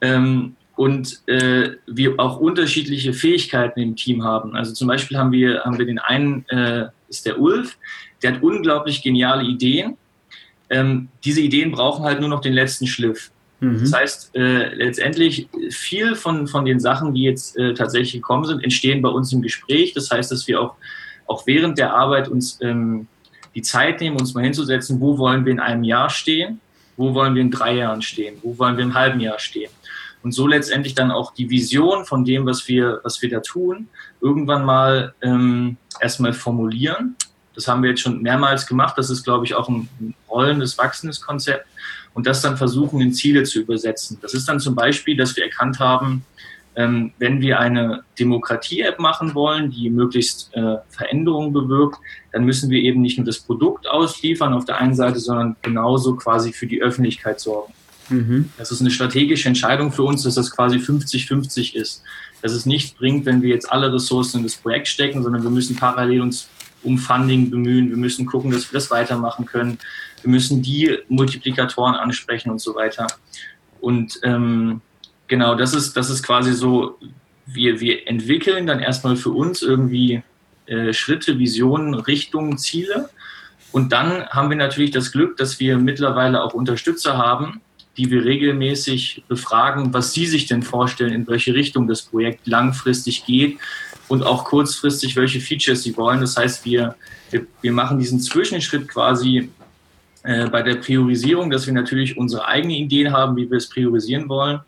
Ähm, 0.00 0.56
und 0.76 1.20
äh, 1.28 1.70
wir 1.86 2.18
auch 2.18 2.38
unterschiedliche 2.38 3.12
Fähigkeiten 3.12 3.80
im 3.80 3.96
Team 3.96 4.24
haben. 4.24 4.56
Also 4.56 4.72
zum 4.72 4.88
Beispiel 4.88 5.16
haben 5.16 5.32
wir, 5.32 5.62
haben 5.64 5.78
wir 5.78 5.86
den 5.86 5.98
einen, 5.98 6.44
äh, 6.48 6.86
ist 7.08 7.26
der 7.26 7.40
Ulf, 7.40 7.78
der 8.22 8.34
hat 8.34 8.42
unglaublich 8.42 9.02
geniale 9.02 9.44
Ideen. 9.44 9.96
Ähm, 10.70 11.08
diese 11.24 11.40
Ideen 11.40 11.70
brauchen 11.70 12.04
halt 12.04 12.20
nur 12.20 12.28
noch 12.28 12.40
den 12.40 12.54
letzten 12.54 12.86
Schliff. 12.86 13.30
Mhm. 13.60 13.80
Das 13.80 13.92
heißt, 13.92 14.36
äh, 14.36 14.74
letztendlich 14.74 15.48
viel 15.70 16.16
von, 16.16 16.48
von 16.48 16.64
den 16.64 16.80
Sachen, 16.80 17.14
die 17.14 17.22
jetzt 17.22 17.56
äh, 17.56 17.74
tatsächlich 17.74 18.14
gekommen 18.14 18.44
sind, 18.44 18.64
entstehen 18.64 19.00
bei 19.00 19.10
uns 19.10 19.32
im 19.32 19.42
Gespräch. 19.42 19.92
Das 19.92 20.10
heißt, 20.10 20.32
dass 20.32 20.48
wir 20.48 20.60
auch, 20.60 20.74
auch 21.26 21.46
während 21.46 21.78
der 21.78 21.94
Arbeit 21.94 22.28
uns 22.28 22.58
ähm, 22.62 23.06
die 23.54 23.62
Zeit 23.62 24.00
nehmen, 24.00 24.18
uns 24.18 24.34
mal 24.34 24.42
hinzusetzen, 24.42 25.00
wo 25.00 25.18
wollen 25.18 25.44
wir 25.44 25.52
in 25.52 25.60
einem 25.60 25.84
Jahr 25.84 26.10
stehen, 26.10 26.60
wo 26.96 27.14
wollen 27.14 27.36
wir 27.36 27.42
in 27.42 27.52
drei 27.52 27.76
Jahren 27.76 28.02
stehen, 28.02 28.38
wo 28.42 28.58
wollen 28.58 28.76
wir 28.76 28.82
einem 28.82 28.94
halben 28.94 29.20
Jahr 29.20 29.38
stehen 29.38 29.70
und 30.24 30.32
so 30.32 30.46
letztendlich 30.46 30.94
dann 30.94 31.10
auch 31.10 31.34
die 31.34 31.50
Vision 31.50 32.06
von 32.06 32.24
dem, 32.24 32.46
was 32.46 32.66
wir, 32.66 33.00
was 33.04 33.20
wir 33.20 33.28
da 33.28 33.40
tun, 33.40 33.88
irgendwann 34.22 34.64
mal 34.64 35.14
ähm, 35.20 35.76
erstmal 36.00 36.32
formulieren. 36.32 37.14
Das 37.54 37.68
haben 37.68 37.82
wir 37.82 37.90
jetzt 37.90 38.00
schon 38.00 38.22
mehrmals 38.22 38.66
gemacht. 38.66 38.96
Das 38.96 39.10
ist, 39.10 39.22
glaube 39.22 39.44
ich, 39.44 39.54
auch 39.54 39.68
ein 39.68 40.14
rollendes, 40.28 40.78
wachsendes 40.78 41.20
Konzept. 41.20 41.66
Und 42.14 42.26
das 42.26 42.40
dann 42.40 42.56
versuchen, 42.56 43.00
in 43.00 43.12
Ziele 43.12 43.42
zu 43.42 43.60
übersetzen. 43.60 44.18
Das 44.22 44.34
ist 44.34 44.48
dann 44.48 44.60
zum 44.60 44.74
Beispiel, 44.74 45.16
dass 45.16 45.36
wir 45.36 45.44
erkannt 45.44 45.78
haben, 45.78 46.24
ähm, 46.76 47.12
wenn 47.18 47.40
wir 47.40 47.60
eine 47.60 48.02
Demokratie-App 48.18 48.98
machen 48.98 49.34
wollen, 49.34 49.70
die 49.70 49.90
möglichst 49.90 50.52
äh, 50.54 50.78
Veränderungen 50.88 51.52
bewirkt, 51.52 51.98
dann 52.32 52.44
müssen 52.44 52.70
wir 52.70 52.80
eben 52.80 53.02
nicht 53.02 53.18
nur 53.18 53.26
das 53.26 53.40
Produkt 53.40 53.86
ausliefern 53.86 54.54
auf 54.54 54.64
der 54.64 54.78
einen 54.80 54.94
Seite, 54.94 55.20
sondern 55.20 55.56
genauso 55.62 56.16
quasi 56.16 56.52
für 56.52 56.66
die 56.66 56.82
Öffentlichkeit 56.82 57.40
sorgen. 57.40 57.74
Mhm. 58.08 58.50
Das 58.58 58.70
ist 58.70 58.80
eine 58.80 58.90
strategische 58.90 59.48
Entscheidung 59.48 59.92
für 59.92 60.02
uns, 60.02 60.22
dass 60.22 60.34
das 60.34 60.50
quasi 60.50 60.76
50-50 60.76 61.74
ist. 61.74 62.02
Dass 62.42 62.52
es 62.52 62.66
nichts 62.66 62.92
bringt, 62.92 63.26
wenn 63.26 63.42
wir 63.42 63.50
jetzt 63.50 63.70
alle 63.70 63.92
Ressourcen 63.92 64.38
in 64.38 64.42
das 64.44 64.56
Projekt 64.56 64.88
stecken, 64.88 65.22
sondern 65.22 65.42
wir 65.42 65.50
müssen 65.50 65.76
parallel 65.76 66.20
uns 66.20 66.48
um 66.82 66.98
Funding 66.98 67.50
bemühen. 67.50 67.88
Wir 67.88 67.96
müssen 67.96 68.26
gucken, 68.26 68.50
dass 68.50 68.70
wir 68.70 68.78
das 68.78 68.90
weitermachen 68.90 69.46
können. 69.46 69.78
Wir 70.22 70.30
müssen 70.30 70.62
die 70.62 70.98
Multiplikatoren 71.08 71.94
ansprechen 71.94 72.50
und 72.50 72.60
so 72.60 72.74
weiter. 72.74 73.06
Und 73.80 74.18
ähm, 74.22 74.80
genau, 75.26 75.54
das 75.54 75.74
ist, 75.74 75.96
das 75.96 76.10
ist 76.10 76.22
quasi 76.22 76.52
so, 76.52 76.98
wir, 77.46 77.80
wir 77.80 78.06
entwickeln 78.06 78.66
dann 78.66 78.80
erstmal 78.80 79.16
für 79.16 79.30
uns 79.30 79.62
irgendwie 79.62 80.22
äh, 80.66 80.92
Schritte, 80.92 81.38
Visionen, 81.38 81.94
Richtungen, 81.94 82.58
Ziele. 82.58 83.10
Und 83.72 83.92
dann 83.92 84.26
haben 84.28 84.50
wir 84.50 84.56
natürlich 84.56 84.92
das 84.92 85.12
Glück, 85.12 85.36
dass 85.36 85.60
wir 85.60 85.78
mittlerweile 85.78 86.42
auch 86.42 86.54
Unterstützer 86.54 87.18
haben, 87.18 87.60
die 87.96 88.10
wir 88.10 88.24
regelmäßig 88.24 89.24
befragen, 89.28 89.94
was 89.94 90.12
sie 90.12 90.26
sich 90.26 90.46
denn 90.46 90.62
vorstellen, 90.62 91.12
in 91.12 91.26
welche 91.26 91.54
Richtung 91.54 91.86
das 91.86 92.02
Projekt 92.02 92.46
langfristig 92.46 93.24
geht 93.24 93.58
und 94.08 94.22
auch 94.22 94.44
kurzfristig, 94.44 95.16
welche 95.16 95.40
Features 95.40 95.82
sie 95.82 95.96
wollen. 95.96 96.20
Das 96.20 96.36
heißt, 96.36 96.64
wir, 96.64 96.96
wir, 97.30 97.72
machen 97.72 97.98
diesen 97.98 98.20
Zwischenschritt 98.20 98.88
quasi 98.88 99.50
äh, 100.22 100.48
bei 100.48 100.62
der 100.62 100.76
Priorisierung, 100.76 101.50
dass 101.50 101.66
wir 101.66 101.74
natürlich 101.74 102.16
unsere 102.16 102.46
eigenen 102.46 102.76
Ideen 102.76 103.12
haben, 103.12 103.36
wie 103.36 103.50
wir 103.50 103.58
es 103.58 103.68
priorisieren 103.68 104.28
wollen, 104.28 104.60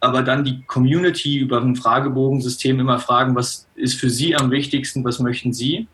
aber 0.00 0.22
dann 0.22 0.44
die 0.44 0.62
Community 0.64 1.38
über 1.38 1.60
ein 1.60 1.76
Fragebogensystem 1.76 2.80
immer 2.80 2.98
fragen, 2.98 3.34
was 3.34 3.68
ist 3.76 3.98
für 3.98 4.10
Sie 4.10 4.34
am 4.34 4.50
wichtigsten, 4.50 5.04
was 5.04 5.20
möchten 5.20 5.52
Sie? 5.52 5.86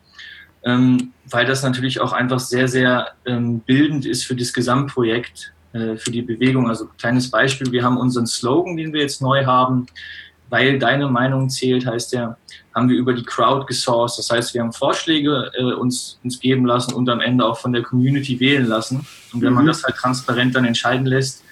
Ähm, 0.64 1.12
weil 1.30 1.46
das 1.46 1.62
natürlich 1.62 2.00
auch 2.00 2.12
einfach 2.12 2.40
sehr, 2.40 2.68
sehr 2.68 3.12
ähm, 3.26 3.60
bildend 3.60 4.06
ist 4.06 4.24
für 4.24 4.34
das 4.34 4.52
Gesamtprojekt 4.52 5.52
für 5.96 6.10
die 6.10 6.22
Bewegung. 6.22 6.68
Also 6.68 6.88
kleines 6.98 7.30
Beispiel, 7.30 7.70
wir 7.72 7.82
haben 7.82 7.96
unseren 7.96 8.26
Slogan, 8.26 8.76
den 8.76 8.92
wir 8.92 9.00
jetzt 9.00 9.22
neu 9.22 9.44
haben, 9.44 9.86
weil 10.50 10.78
deine 10.78 11.08
Meinung 11.08 11.50
zählt, 11.50 11.86
heißt 11.86 12.12
der, 12.12 12.36
haben 12.74 12.88
wir 12.88 12.96
über 12.96 13.12
die 13.12 13.24
Crowd 13.24 13.66
gesourced. 13.66 14.18
Das 14.18 14.30
heißt, 14.30 14.54
wir 14.54 14.62
haben 14.62 14.72
Vorschläge 14.72 15.50
äh, 15.58 15.62
uns, 15.62 16.18
uns 16.24 16.38
geben 16.40 16.64
lassen 16.64 16.94
und 16.94 17.08
am 17.08 17.20
Ende 17.20 17.44
auch 17.44 17.58
von 17.58 17.72
der 17.72 17.82
Community 17.82 18.38
wählen 18.40 18.66
lassen. 18.66 19.06
Und 19.32 19.42
wenn 19.42 19.50
mhm. 19.50 19.56
man 19.56 19.66
das 19.66 19.84
halt 19.84 19.96
transparent 19.96 20.54
dann 20.54 20.64
entscheiden 20.64 21.06
lässt, 21.06 21.44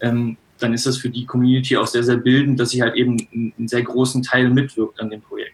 ähm, 0.00 0.36
dann 0.58 0.72
ist 0.72 0.86
das 0.86 0.98
für 0.98 1.08
die 1.08 1.24
Community 1.24 1.76
auch 1.76 1.86
sehr, 1.86 2.02
sehr 2.02 2.16
bildend, 2.16 2.58
dass 2.58 2.70
sie 2.70 2.82
halt 2.82 2.96
eben 2.96 3.16
einen 3.32 3.68
sehr 3.68 3.82
großen 3.82 4.22
Teil 4.22 4.50
mitwirkt 4.50 5.00
an 5.00 5.10
dem 5.10 5.20
Projekt. 5.20 5.47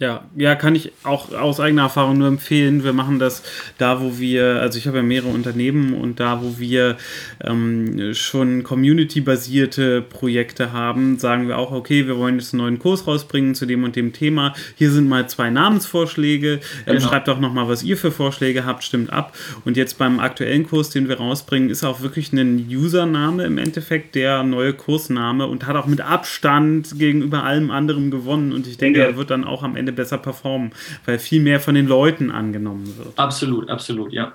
Ja, 0.00 0.24
ja, 0.34 0.54
kann 0.54 0.74
ich 0.74 0.92
auch 1.02 1.30
aus 1.34 1.60
eigener 1.60 1.82
Erfahrung 1.82 2.16
nur 2.16 2.28
empfehlen. 2.28 2.84
Wir 2.84 2.94
machen 2.94 3.18
das 3.18 3.42
da, 3.76 4.00
wo 4.00 4.18
wir, 4.18 4.62
also 4.62 4.78
ich 4.78 4.86
habe 4.86 4.96
ja 4.96 5.02
mehrere 5.02 5.28
Unternehmen 5.28 5.92
und 5.92 6.20
da, 6.20 6.42
wo 6.42 6.58
wir 6.58 6.96
ähm, 7.44 8.14
schon 8.14 8.62
community-basierte 8.62 10.00
Projekte 10.00 10.72
haben, 10.72 11.18
sagen 11.18 11.48
wir 11.48 11.58
auch, 11.58 11.70
okay, 11.70 12.06
wir 12.06 12.16
wollen 12.16 12.38
jetzt 12.38 12.54
einen 12.54 12.62
neuen 12.62 12.78
Kurs 12.78 13.06
rausbringen 13.06 13.54
zu 13.54 13.66
dem 13.66 13.84
und 13.84 13.94
dem 13.94 14.14
Thema. 14.14 14.54
Hier 14.74 14.90
sind 14.90 15.06
mal 15.06 15.28
zwei 15.28 15.50
Namensvorschläge. 15.50 16.60
Ähm, 16.86 16.96
genau. 16.96 17.00
Schreibt 17.00 17.28
auch 17.28 17.38
nochmal, 17.38 17.68
was 17.68 17.82
ihr 17.82 17.98
für 17.98 18.10
Vorschläge 18.10 18.64
habt, 18.64 18.82
stimmt 18.84 19.12
ab. 19.12 19.36
Und 19.66 19.76
jetzt 19.76 19.98
beim 19.98 20.18
aktuellen 20.18 20.66
Kurs, 20.66 20.88
den 20.88 21.10
wir 21.10 21.18
rausbringen, 21.18 21.68
ist 21.68 21.84
auch 21.84 22.00
wirklich 22.00 22.32
ein 22.32 22.66
Username 22.70 23.44
im 23.44 23.58
Endeffekt 23.58 24.14
der 24.14 24.44
neue 24.44 24.72
Kursname 24.72 25.46
und 25.46 25.66
hat 25.66 25.76
auch 25.76 25.86
mit 25.86 26.00
Abstand 26.00 26.98
gegenüber 26.98 27.44
allem 27.44 27.70
anderen 27.70 28.10
gewonnen. 28.10 28.54
Und 28.54 28.66
ich 28.66 28.78
denke, 28.78 29.00
ja. 29.00 29.04
er 29.04 29.18
wird 29.18 29.28
dann 29.28 29.44
auch 29.44 29.62
am 29.62 29.76
Ende 29.76 29.89
Ende 29.90 29.92
besser 29.92 30.18
performen, 30.18 30.72
weil 31.04 31.18
viel 31.18 31.42
mehr 31.42 31.60
von 31.60 31.74
den 31.74 31.86
Leuten 31.86 32.30
angenommen 32.30 32.94
wird. 32.96 33.18
Absolut, 33.18 33.68
absolut, 33.68 34.12
ja. 34.12 34.32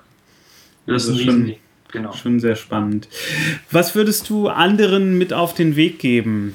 Das, 0.86 1.06
das 1.06 1.16
ist 1.16 1.20
ein 1.22 1.26
schon, 1.26 1.54
genau. 1.90 2.12
schon 2.12 2.40
sehr 2.40 2.56
spannend. 2.56 3.08
Was 3.70 3.94
würdest 3.94 4.28
du 4.28 4.48
anderen 4.48 5.18
mit 5.18 5.32
auf 5.32 5.54
den 5.54 5.74
Weg 5.76 5.98
geben, 5.98 6.54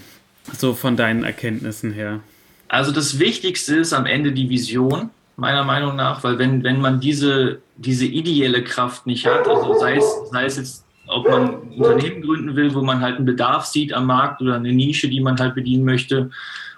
so 0.57 0.73
von 0.73 0.95
deinen 0.95 1.23
Erkenntnissen 1.23 1.91
her? 1.91 2.21
Also 2.69 2.91
das 2.91 3.19
Wichtigste 3.19 3.75
ist 3.75 3.91
am 3.91 4.05
Ende 4.05 4.31
die 4.31 4.49
Vision, 4.49 5.09
meiner 5.35 5.65
Meinung 5.65 5.95
nach, 5.95 6.23
weil 6.23 6.37
wenn, 6.37 6.63
wenn 6.63 6.79
man 6.79 7.01
diese, 7.01 7.59
diese 7.75 8.05
ideelle 8.05 8.63
Kraft 8.63 9.05
nicht 9.05 9.25
hat, 9.25 9.47
also 9.47 9.77
sei 9.79 9.97
es, 9.97 10.05
sei 10.31 10.45
es 10.45 10.57
jetzt 10.57 10.85
ob 11.07 11.27
man 11.29 11.43
ein 11.43 11.71
Unternehmen 11.73 12.21
gründen 12.21 12.55
will, 12.55 12.73
wo 12.73 12.81
man 12.81 13.01
halt 13.01 13.17
einen 13.17 13.25
Bedarf 13.25 13.65
sieht 13.65 13.91
am 13.91 14.05
Markt 14.05 14.41
oder 14.41 14.55
eine 14.55 14.71
Nische, 14.71 15.09
die 15.09 15.19
man 15.19 15.37
halt 15.37 15.55
bedienen 15.55 15.83
möchte, 15.83 16.29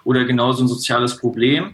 oder 0.03 0.25
genauso 0.25 0.63
ein 0.63 0.67
soziales 0.67 1.17
Problem, 1.17 1.73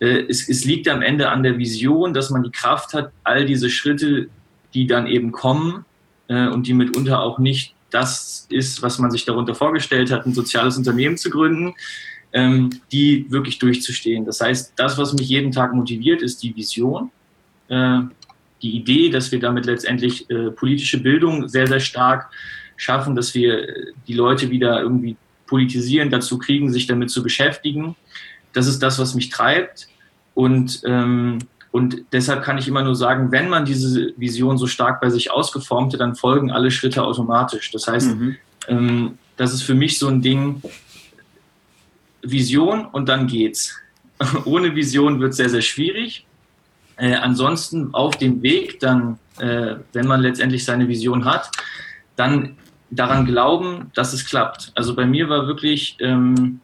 es, 0.00 0.48
es 0.48 0.64
liegt 0.64 0.88
am 0.88 1.02
Ende 1.02 1.28
an 1.30 1.42
der 1.42 1.58
Vision, 1.58 2.14
dass 2.14 2.30
man 2.30 2.42
die 2.42 2.50
Kraft 2.50 2.94
hat, 2.94 3.10
all 3.24 3.46
diese 3.46 3.70
Schritte, 3.70 4.28
die 4.74 4.86
dann 4.86 5.06
eben 5.06 5.32
kommen 5.32 5.84
äh, 6.28 6.48
und 6.48 6.66
die 6.66 6.74
mitunter 6.74 7.20
auch 7.20 7.38
nicht 7.38 7.74
das 7.90 8.46
ist, 8.50 8.82
was 8.82 8.98
man 8.98 9.10
sich 9.10 9.24
darunter 9.24 9.54
vorgestellt 9.54 10.10
hat, 10.10 10.26
ein 10.26 10.34
soziales 10.34 10.76
Unternehmen 10.76 11.16
zu 11.16 11.30
gründen, 11.30 11.74
ähm, 12.32 12.70
die 12.92 13.26
wirklich 13.30 13.58
durchzustehen. 13.58 14.26
Das 14.26 14.40
heißt, 14.40 14.74
das, 14.76 14.98
was 14.98 15.14
mich 15.14 15.28
jeden 15.28 15.52
Tag 15.52 15.72
motiviert, 15.72 16.20
ist 16.20 16.42
die 16.42 16.54
Vision, 16.54 17.10
äh, 17.68 18.00
die 18.60 18.76
Idee, 18.76 19.08
dass 19.08 19.32
wir 19.32 19.40
damit 19.40 19.64
letztendlich 19.64 20.28
äh, 20.28 20.50
politische 20.50 21.00
Bildung 21.00 21.48
sehr, 21.48 21.66
sehr 21.66 21.80
stark 21.80 22.30
schaffen, 22.76 23.16
dass 23.16 23.34
wir 23.34 23.66
die 24.06 24.12
Leute 24.12 24.50
wieder 24.50 24.80
irgendwie 24.82 25.16
politisieren, 25.46 26.10
dazu 26.10 26.38
kriegen, 26.38 26.70
sich 26.70 26.86
damit 26.86 27.10
zu 27.10 27.22
beschäftigen 27.22 27.96
das 28.52 28.66
ist 28.66 28.82
das, 28.82 28.98
was 28.98 29.14
mich 29.14 29.30
treibt. 29.30 29.88
Und, 30.34 30.82
ähm, 30.84 31.38
und 31.72 32.04
deshalb 32.12 32.42
kann 32.42 32.58
ich 32.58 32.68
immer 32.68 32.82
nur 32.82 32.94
sagen, 32.94 33.30
wenn 33.32 33.48
man 33.48 33.64
diese 33.64 34.12
Vision 34.16 34.58
so 34.58 34.66
stark 34.66 35.00
bei 35.00 35.10
sich 35.10 35.30
ausgeformt 35.30 35.92
hat, 35.92 36.00
dann 36.00 36.14
folgen 36.14 36.50
alle 36.50 36.70
Schritte 36.70 37.02
automatisch. 37.02 37.70
Das 37.70 37.86
heißt, 37.88 38.16
mhm. 38.16 38.36
ähm, 38.68 39.18
das 39.36 39.52
ist 39.52 39.62
für 39.62 39.74
mich 39.74 39.98
so 39.98 40.08
ein 40.08 40.22
Ding, 40.22 40.62
Vision 42.22 42.86
und 42.86 43.08
dann 43.08 43.26
geht's. 43.26 43.76
Ohne 44.44 44.74
Vision 44.74 45.20
wird 45.20 45.30
es 45.30 45.36
sehr, 45.36 45.50
sehr 45.50 45.62
schwierig. 45.62 46.26
Äh, 46.96 47.14
ansonsten 47.14 47.94
auf 47.94 48.16
dem 48.16 48.42
Weg, 48.42 48.80
dann, 48.80 49.18
äh, 49.38 49.76
wenn 49.92 50.06
man 50.06 50.20
letztendlich 50.20 50.64
seine 50.64 50.88
Vision 50.88 51.24
hat, 51.24 51.50
dann 52.16 52.56
daran 52.90 53.24
glauben, 53.26 53.92
dass 53.94 54.12
es 54.12 54.24
klappt. 54.24 54.72
Also 54.74 54.96
bei 54.96 55.06
mir 55.06 55.28
war 55.28 55.46
wirklich 55.46 55.96
ähm, 56.00 56.60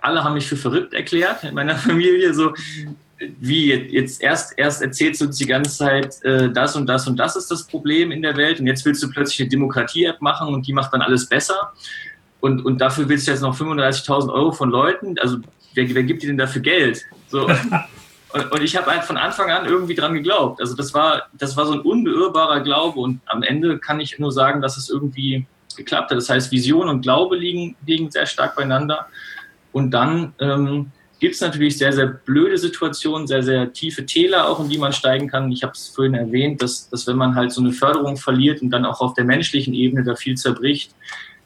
alle 0.00 0.24
haben 0.24 0.34
mich 0.34 0.46
für 0.46 0.56
verrückt 0.56 0.94
erklärt 0.94 1.44
in 1.44 1.54
meiner 1.54 1.74
Familie, 1.76 2.34
so 2.34 2.52
wie 3.38 3.72
jetzt 3.72 4.22
erst, 4.22 4.58
erst 4.58 4.80
erzählst 4.80 5.20
du 5.20 5.26
uns 5.26 5.36
die 5.36 5.46
ganze 5.46 5.76
Zeit, 5.76 6.22
äh, 6.24 6.50
das 6.50 6.74
und 6.74 6.86
das 6.86 7.06
und 7.06 7.16
das 7.16 7.36
ist 7.36 7.50
das 7.50 7.64
Problem 7.66 8.12
in 8.12 8.22
der 8.22 8.36
Welt 8.36 8.60
und 8.60 8.66
jetzt 8.66 8.84
willst 8.86 9.02
du 9.02 9.10
plötzlich 9.10 9.40
eine 9.40 9.50
Demokratie-App 9.50 10.22
machen 10.22 10.54
und 10.54 10.66
die 10.66 10.72
macht 10.72 10.92
dann 10.94 11.02
alles 11.02 11.28
besser 11.28 11.72
und, 12.40 12.64
und 12.64 12.80
dafür 12.80 13.08
willst 13.08 13.26
du 13.26 13.32
jetzt 13.32 13.42
noch 13.42 13.56
35.000 13.58 14.32
Euro 14.32 14.52
von 14.52 14.70
Leuten, 14.70 15.18
also 15.18 15.38
wer, 15.74 15.94
wer 15.94 16.02
gibt 16.02 16.22
dir 16.22 16.28
denn 16.28 16.38
dafür 16.38 16.62
Geld? 16.62 17.04
So. 17.28 17.48
Und, 18.32 18.52
und 18.52 18.62
ich 18.62 18.76
habe 18.76 18.88
halt 18.88 19.02
von 19.02 19.16
Anfang 19.16 19.50
an 19.50 19.66
irgendwie 19.66 19.96
dran 19.96 20.14
geglaubt. 20.14 20.60
Also 20.60 20.76
das 20.76 20.94
war, 20.94 21.26
das 21.32 21.56
war 21.56 21.66
so 21.66 21.72
ein 21.72 21.80
unbeirrbarer 21.80 22.60
Glaube 22.60 23.00
und 23.00 23.20
am 23.26 23.42
Ende 23.42 23.80
kann 23.80 23.98
ich 23.98 24.20
nur 24.20 24.30
sagen, 24.30 24.62
dass 24.62 24.76
es 24.76 24.88
irgendwie 24.88 25.46
geklappt 25.76 26.10
hat. 26.10 26.16
Das 26.16 26.28
heißt, 26.28 26.52
Vision 26.52 26.88
und 26.88 27.00
Glaube 27.00 27.36
liegen, 27.36 27.74
liegen 27.84 28.08
sehr 28.08 28.26
stark 28.26 28.54
beieinander. 28.54 29.08
Und 29.72 29.90
dann 29.92 30.32
ähm, 30.40 30.90
gibt 31.20 31.34
es 31.34 31.40
natürlich 31.40 31.78
sehr, 31.78 31.92
sehr 31.92 32.06
blöde 32.06 32.58
Situationen, 32.58 33.26
sehr, 33.26 33.42
sehr 33.42 33.72
tiefe 33.72 34.06
Täler 34.06 34.48
auch, 34.48 34.60
in 34.60 34.68
die 34.68 34.78
man 34.78 34.92
steigen 34.92 35.28
kann. 35.28 35.52
Ich 35.52 35.62
habe 35.62 35.72
es 35.72 35.88
vorhin 35.88 36.14
erwähnt, 36.14 36.62
dass, 36.62 36.88
dass 36.88 37.06
wenn 37.06 37.16
man 37.16 37.34
halt 37.34 37.52
so 37.52 37.60
eine 37.60 37.72
Förderung 37.72 38.16
verliert 38.16 38.62
und 38.62 38.70
dann 38.70 38.84
auch 38.84 39.00
auf 39.00 39.14
der 39.14 39.24
menschlichen 39.24 39.74
Ebene 39.74 40.02
da 40.04 40.14
viel 40.14 40.36
zerbricht, 40.36 40.94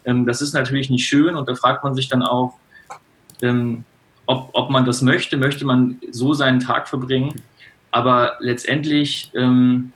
Ähm, 0.06 0.26
das 0.26 0.42
ist 0.42 0.52
natürlich 0.52 0.90
nicht 0.90 1.06
schön 1.08 1.34
und 1.34 1.48
da 1.48 1.54
fragt 1.54 1.82
man 1.82 1.94
sich 1.94 2.08
dann 2.08 2.22
auch, 2.22 2.58
ähm, 3.40 3.84
ob, 4.26 4.50
ob 4.52 4.70
man 4.70 4.84
das 4.84 5.00
möchte. 5.00 5.38
Möchte 5.38 5.64
man 5.64 5.98
so 6.10 6.34
seinen 6.34 6.60
Tag 6.60 6.88
verbringen? 6.88 7.40
Aber 7.90 8.36
letztendlich 8.40 9.30
ähm, 9.34 9.92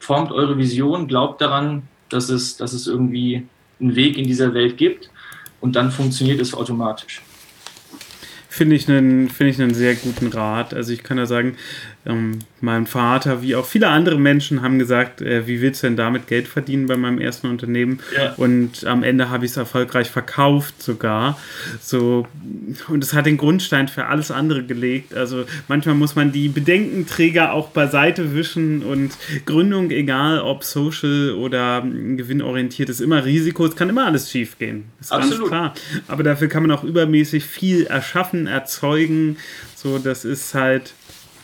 formt 0.00 0.32
eure 0.32 0.56
Vision, 0.56 1.06
glaubt 1.06 1.40
daran, 1.40 1.82
dass 2.08 2.28
es, 2.28 2.56
dass 2.56 2.72
es 2.72 2.86
irgendwie 2.86 3.46
einen 3.80 3.94
Weg 3.94 4.18
in 4.18 4.24
dieser 4.24 4.52
Welt 4.52 4.76
gibt 4.78 5.10
und 5.60 5.76
dann 5.76 5.90
funktioniert 5.90 6.40
es 6.40 6.54
automatisch. 6.54 7.22
Finde 8.56 8.74
ich, 8.74 8.88
einen, 8.88 9.28
find 9.28 9.50
ich 9.50 9.60
einen 9.60 9.74
sehr 9.74 9.94
guten 9.96 10.28
Rat. 10.28 10.72
Also 10.72 10.90
ich 10.90 11.02
kann 11.02 11.18
ja 11.18 11.26
sagen, 11.26 11.56
ähm, 12.06 12.38
mein 12.60 12.86
Vater, 12.86 13.42
wie 13.42 13.56
auch 13.56 13.66
viele 13.66 13.88
andere 13.88 14.18
Menschen, 14.18 14.62
haben 14.62 14.78
gesagt, 14.78 15.20
äh, 15.20 15.46
wie 15.46 15.60
willst 15.60 15.82
du 15.82 15.88
denn 15.88 15.96
damit 15.96 16.26
Geld 16.26 16.48
verdienen 16.48 16.86
bei 16.86 16.96
meinem 16.96 17.18
ersten 17.20 17.48
Unternehmen? 17.48 18.00
Ja. 18.16 18.34
Und 18.36 18.86
am 18.86 19.02
Ende 19.02 19.30
habe 19.30 19.44
ich 19.44 19.52
es 19.52 19.56
erfolgreich 19.56 20.10
verkauft 20.10 20.82
sogar. 20.82 21.38
So, 21.80 22.26
und 22.88 23.02
es 23.02 23.12
hat 23.12 23.26
den 23.26 23.36
Grundstein 23.36 23.88
für 23.88 24.06
alles 24.06 24.30
andere 24.30 24.64
gelegt. 24.64 25.14
Also 25.14 25.44
manchmal 25.68 25.94
muss 25.94 26.14
man 26.14 26.32
die 26.32 26.48
Bedenkenträger 26.48 27.52
auch 27.52 27.68
beiseite 27.68 28.34
wischen 28.34 28.82
und 28.82 29.12
Gründung, 29.44 29.90
egal 29.90 30.40
ob 30.40 30.64
social 30.64 31.32
oder 31.32 31.82
gewinnorientiert, 31.82 32.88
ist 32.88 33.00
immer 33.00 33.24
Risiko. 33.24 33.66
Es 33.66 33.76
kann 33.76 33.88
immer 33.88 34.06
alles 34.06 34.30
schief 34.30 34.58
gehen. 34.58 34.84
Ist 35.00 35.12
Absolut. 35.12 35.38
ganz 35.38 35.48
klar. 35.48 35.74
Aber 36.08 36.22
dafür 36.22 36.48
kann 36.48 36.62
man 36.62 36.70
auch 36.70 36.84
übermäßig 36.84 37.44
viel 37.44 37.84
erschaffen, 37.86 38.46
erzeugen. 38.46 39.36
So, 39.74 39.98
das 39.98 40.24
ist 40.24 40.54
halt 40.54 40.94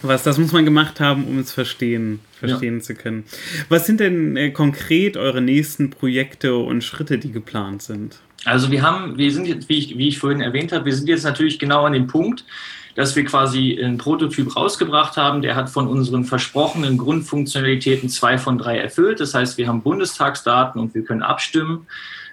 was, 0.03 0.23
das 0.23 0.39
muss 0.39 0.53
man 0.53 0.65
gemacht 0.65 1.01
haben, 1.01 1.25
um 1.25 1.39
es 1.39 1.53
verstehen, 1.53 2.21
verstehen 2.39 2.77
ja. 2.77 2.81
zu 2.81 2.95
können. 2.95 3.25
Was 3.69 3.87
sind 3.87 4.01
denn 4.01 4.37
äh, 4.37 4.51
konkret 4.51 5.17
eure 5.17 5.41
nächsten 5.41 5.91
Projekte 5.91 6.57
und 6.57 6.83
Schritte, 6.83 7.19
die 7.19 7.33
geplant 7.33 7.83
sind? 7.83 8.19
Also 8.45 8.71
wir 8.71 8.83
haben, 8.83 9.17
wir 9.19 9.31
sind 9.33 9.47
jetzt, 9.47 9.69
wie 9.69 9.79
ich, 9.79 9.97
wie 9.97 10.09
ich 10.09 10.19
vorhin 10.19 10.41
erwähnt 10.41 10.73
habe, 10.73 10.87
wir 10.87 10.95
sind 10.95 11.09
jetzt 11.09 11.25
natürlich 11.25 11.59
genau 11.59 11.85
an 11.85 11.93
dem 11.93 12.09
Punkt, 12.09 12.45
dass 12.95 13.17
wir 13.17 13.25
quasi 13.25 13.79
einen 13.83 13.99
Prototyp 13.99 14.55
rausgebracht 14.57 15.17
haben. 15.17 15.43
Der 15.43 15.57
hat 15.57 15.71
von 15.71 15.87
unseren 15.87 16.25
versprochenen 16.25 16.99
Grundfunktionalitäten 16.99 18.09
zwei 18.09 18.39
von 18.39 18.59
drei 18.59 18.79
erfüllt. 18.79 19.21
Das 19.21 19.35
heißt, 19.35 19.57
wir 19.59 19.69
haben 19.69 19.83
Bundestagsdaten 19.83 20.81
und 20.81 20.95
wir 20.95 21.05
können 21.05 21.23
abstimmen. 21.23 21.87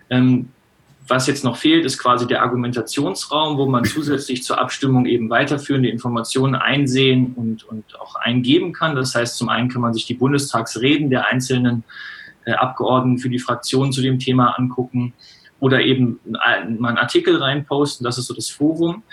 Ähm, 0.09 0.49
was 1.09 1.27
jetzt 1.27 1.43
noch 1.43 1.57
fehlt, 1.57 1.85
ist 1.85 1.97
quasi 1.97 2.27
der 2.27 2.41
Argumentationsraum, 2.43 3.57
wo 3.57 3.65
man 3.65 3.83
zusätzlich 3.85 4.43
zur 4.43 4.59
Abstimmung 4.59 5.05
eben 5.05 5.29
weiterführende 5.29 5.89
Informationen 5.89 6.55
einsehen 6.55 7.33
und, 7.35 7.63
und 7.63 7.99
auch 7.99 8.15
eingeben 8.15 8.73
kann. 8.73 8.95
Das 8.95 9.15
heißt, 9.15 9.37
zum 9.37 9.49
einen 9.49 9.69
kann 9.69 9.81
man 9.81 9.93
sich 9.93 10.05
die 10.05 10.13
Bundestagsreden 10.13 11.09
der 11.09 11.27
einzelnen 11.27 11.83
äh, 12.45 12.53
Abgeordneten 12.53 13.19
für 13.19 13.29
die 13.29 13.39
Fraktion 13.39 13.91
zu 13.91 14.01
dem 14.01 14.19
Thema 14.19 14.57
angucken 14.57 15.13
oder 15.59 15.81
eben 15.81 16.19
mal 16.25 16.89
einen 16.89 16.97
Artikel 16.97 17.37
reinposten. 17.37 18.03
Das 18.03 18.17
ist 18.17 18.27
so 18.27 18.33
das 18.33 18.49
Forum. 18.49 19.03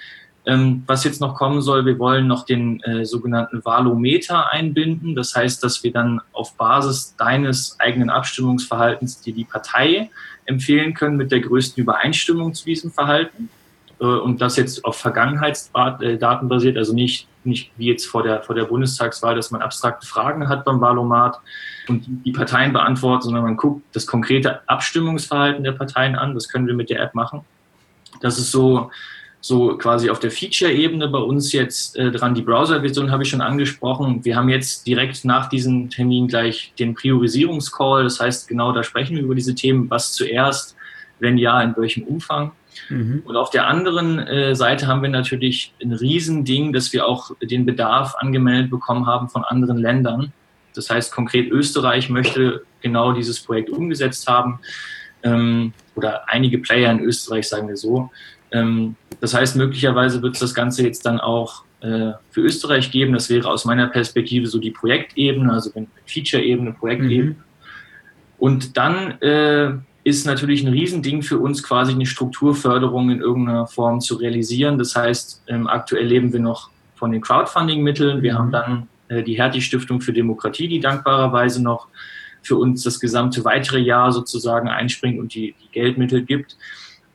Ähm, 0.47 0.85
was 0.87 1.03
jetzt 1.03 1.21
noch 1.21 1.35
kommen 1.35 1.61
soll, 1.61 1.87
wir 1.87 1.99
wollen 1.99 2.29
noch 2.29 2.45
den 2.45 2.81
äh, 2.83 3.05
sogenannten 3.05 3.65
Valometer 3.65 4.53
einbinden. 4.53 5.17
Das 5.17 5.35
heißt, 5.35 5.63
dass 5.65 5.83
wir 5.83 5.93
dann 5.93 6.21
auf 6.33 6.57
Basis 6.57 7.17
deines 7.17 7.77
eigenen 7.81 8.11
Abstimmungsverhaltens 8.11 9.21
dir 9.21 9.35
die 9.35 9.45
Partei 9.45 10.09
empfehlen 10.47 10.95
können 10.95 11.17
mit 11.17 11.31
der 11.31 11.41
größten 11.41 11.83
Übereinstimmung 11.83 12.55
zu 12.55 12.65
diesem 12.65 12.91
Verhalten. 12.91 13.51
Äh, 14.01 14.05
und 14.05 14.41
das 14.41 14.57
jetzt 14.57 14.85
auf 14.85 14.97
Vergangenheitsdaten 14.97 16.49
basiert, 16.49 16.77
also 16.77 16.95
nicht, 16.95 17.29
nicht 17.45 17.73
wie 17.77 17.87
jetzt 17.87 18.07
vor 18.07 18.23
der, 18.23 18.43
vor 18.43 18.55
der 18.55 18.65
Bundestagswahl, 18.65 19.35
dass 19.35 19.51
man 19.51 19.63
abstrakte 19.63 20.07
Fragen 20.07 20.49
hat 20.49 20.65
beim 20.65 20.81
Wahlomat 20.81 21.39
und 21.89 22.05
die 22.25 22.33
Parteien 22.33 22.73
beantwortet, 22.73 23.25
sondern 23.25 23.45
man 23.45 23.57
guckt 23.57 23.83
das 23.93 24.07
konkrete 24.07 24.69
Abstimmungsverhalten 24.69 25.65
der 25.65 25.73
Parteien 25.73 26.17
an. 26.17 26.35
Das 26.35 26.49
können 26.49 26.67
wir 26.67 26.75
mit 26.75 26.91
der 26.91 27.01
App 27.01 27.15
machen. 27.15 27.43
Das 28.21 28.39
ist 28.39 28.51
so, 28.51 28.91
so 29.47 29.77
quasi 29.79 30.11
auf 30.11 30.19
der 30.19 30.33
Feature-Ebene 30.33 31.07
bei 31.09 31.19
uns 31.19 31.53
jetzt 31.53 31.97
äh, 31.97 32.11
dran. 32.11 32.35
Die 32.35 32.43
Browser-Version 32.43 33.13
habe 33.13 33.23
ich 33.23 33.29
schon 33.29 33.41
angesprochen. 33.41 34.25
Wir 34.25 34.35
haben 34.35 34.49
jetzt 34.49 34.87
direkt 34.87 35.25
nach 35.25 35.49
diesem 35.49 35.89
Termin 35.89 36.27
gleich 36.27 36.73
den 36.79 36.95
Priorisierungscall. 36.95 38.03
Das 38.03 38.19
heißt, 38.19 38.49
genau 38.49 38.73
da 38.73 38.83
sprechen 38.83 39.15
wir 39.15 39.23
über 39.23 39.37
diese 39.37 39.55
Themen. 39.55 39.89
Was 39.89 40.15
zuerst, 40.15 40.75
wenn 41.21 41.39
ja, 41.39 41.63
in 41.63 41.75
welchem 41.77 42.03
Umfang. 42.03 42.53
Mhm. 42.89 43.23
Und 43.25 43.37
auf 43.37 43.51
der 43.51 43.69
anderen 43.69 44.19
äh, 44.19 44.57
Seite 44.57 44.89
haben 44.89 45.03
wir 45.03 45.11
natürlich 45.11 45.73
ein 45.81 45.93
Riesending, 45.93 46.73
dass 46.73 46.93
wir 46.93 47.07
auch 47.07 47.31
den 47.41 47.65
Bedarf 47.65 48.17
angemeldet 48.17 48.71
bekommen 48.71 49.07
haben 49.07 49.29
von 49.29 49.45
anderen 49.45 49.79
Ländern. 49.79 50.33
Das 50.75 50.91
heißt, 50.91 51.13
konkret 51.13 51.51
Österreich 51.53 52.11
möchte 52.11 52.65
genau 52.83 53.13
dieses 53.13 53.41
Projekt 53.41 53.71
umgesetzt 53.71 54.27
haben. 54.27 54.59
Ähm, 55.23 55.73
oder 55.95 56.29
einige 56.29 56.59
Player 56.59 56.91
in 56.91 57.01
Österreich, 57.01 57.49
sagen 57.49 57.69
wir 57.69 57.77
so. 57.77 58.11
Ähm, 58.53 58.97
das 59.21 59.35
heißt, 59.35 59.57
möglicherweise 59.57 60.23
wird 60.23 60.35
es 60.35 60.41
das 60.41 60.55
Ganze 60.55 60.83
jetzt 60.83 61.07
dann 61.07 61.21
auch 61.21 61.65
äh, 61.81 62.13
für 62.31 62.41
Österreich 62.41 62.91
geben. 62.91 63.13
Das 63.13 63.31
wäre 63.31 63.49
aus 63.49 63.65
meiner 63.65 63.89
Perspektive 63.89 64.47
so 64.47 64.59
die 64.59 64.71
Projektebene, 64.71 65.53
also 65.53 65.71
Feature-Ebene, 66.07 66.73
Projektebene. 66.73 67.31
Mhm. 67.31 67.37
Und 68.39 68.77
dann 68.77 69.21
äh, 69.23 69.73
ist 70.05 70.27
natürlich 70.27 70.63
ein 70.63 70.73
Riesending 70.73 71.23
für 71.23 71.39
uns, 71.39 71.63
quasi 71.63 71.93
eine 71.93 72.07
Strukturförderung 72.07 73.11
in 73.11 73.21
irgendeiner 73.21 73.67
Form 73.67 74.01
zu 74.01 74.17
realisieren. 74.17 74.79
Das 74.79 74.95
heißt, 74.95 75.45
ähm, 75.49 75.67
aktuell 75.67 76.07
leben 76.07 76.33
wir 76.33 76.41
noch 76.41 76.71
von 76.95 77.13
den 77.13 77.21
Crowdfunding-Mitteln. 77.21 78.23
Wir 78.23 78.35
mhm. 78.35 78.39
haben 78.39 78.53
dann 78.53 78.89
äh, 79.09 79.23
die 79.23 79.37
Hertie-Stiftung 79.37 80.01
für 80.01 80.13
Demokratie, 80.13 80.69
die 80.69 80.81
dankbarerweise 80.81 81.63
noch 81.63 81.89
für 82.43 82.57
uns 82.57 82.85
das 82.85 83.01
gesamte 83.01 83.45
weitere 83.45 83.81
Jahr 83.81 84.13
sozusagen 84.13 84.69
einspringt 84.69 85.19
und 85.19 85.35
die, 85.35 85.55
die 85.61 85.73
Geldmittel 85.73 86.23
gibt. 86.23 86.57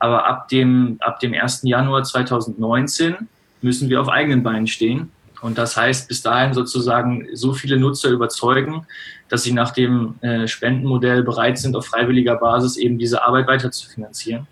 Aber 0.02 0.26
ab 0.26 0.48
dem, 0.48 0.96
ab 0.98 1.20
dem 1.20 1.32
1. 1.32 1.60
Januar 1.62 2.02
2019 2.02 3.28
müssen 3.60 3.88
wir 3.88 4.00
auf 4.00 4.08
eigenen 4.08 4.42
Beinen 4.42 4.66
stehen. 4.66 5.12
Und 5.42 5.58
das 5.58 5.76
heißt, 5.76 6.08
bis 6.08 6.22
dahin 6.22 6.54
sozusagen 6.54 7.28
so 7.34 7.52
viele 7.52 7.78
Nutzer 7.78 8.10
überzeugen, 8.10 8.84
dass 9.28 9.44
sie 9.44 9.52
nach 9.52 9.70
dem 9.70 10.16
äh, 10.20 10.48
Spendenmodell 10.48 11.22
bereit 11.22 11.56
sind, 11.56 11.76
auf 11.76 11.86
freiwilliger 11.86 12.34
Basis 12.34 12.76
eben 12.78 12.98
diese 12.98 13.22
Arbeit 13.22 13.46
weiter 13.46 13.70
zu 13.70 13.88
finanzieren. 13.88 14.48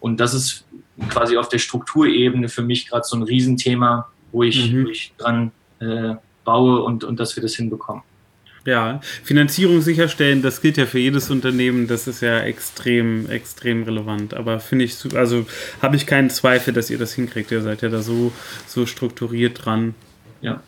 Und 0.00 0.18
das 0.18 0.34
ist 0.34 0.64
quasi 1.08 1.36
auf 1.36 1.48
der 1.48 1.58
Strukturebene 1.58 2.48
für 2.48 2.62
mich 2.62 2.88
gerade 2.88 3.04
so 3.04 3.16
ein 3.16 3.22
Riesenthema, 3.22 4.08
wo 4.32 4.42
ich, 4.42 4.72
mhm. 4.72 4.86
wo 4.86 4.88
ich 4.88 5.14
dran 5.18 5.52
äh, 5.78 6.16
baue 6.44 6.82
und, 6.82 7.04
und 7.04 7.20
dass 7.20 7.36
wir 7.36 7.44
das 7.44 7.54
hinbekommen. 7.54 8.02
Ja, 8.66 9.00
Finanzierung 9.24 9.80
sicherstellen, 9.80 10.42
das 10.42 10.60
gilt 10.60 10.76
ja 10.76 10.84
für 10.84 10.98
jedes 10.98 11.30
Unternehmen, 11.30 11.86
das 11.86 12.06
ist 12.06 12.20
ja 12.20 12.40
extrem, 12.40 13.30
extrem 13.30 13.84
relevant. 13.84 14.34
Aber 14.34 14.60
finde 14.60 14.84
ich, 14.84 14.96
also 15.14 15.46
habe 15.80 15.96
ich 15.96 16.06
keinen 16.06 16.28
Zweifel, 16.28 16.74
dass 16.74 16.90
ihr 16.90 16.98
das 16.98 17.14
hinkriegt. 17.14 17.50
Ihr 17.50 17.62
seid 17.62 17.80
ja 17.80 17.88
da 17.88 18.02
so, 18.02 18.32
so 18.66 18.84
strukturiert 18.84 19.64
dran. 19.64 19.94
Ja. 20.42 20.62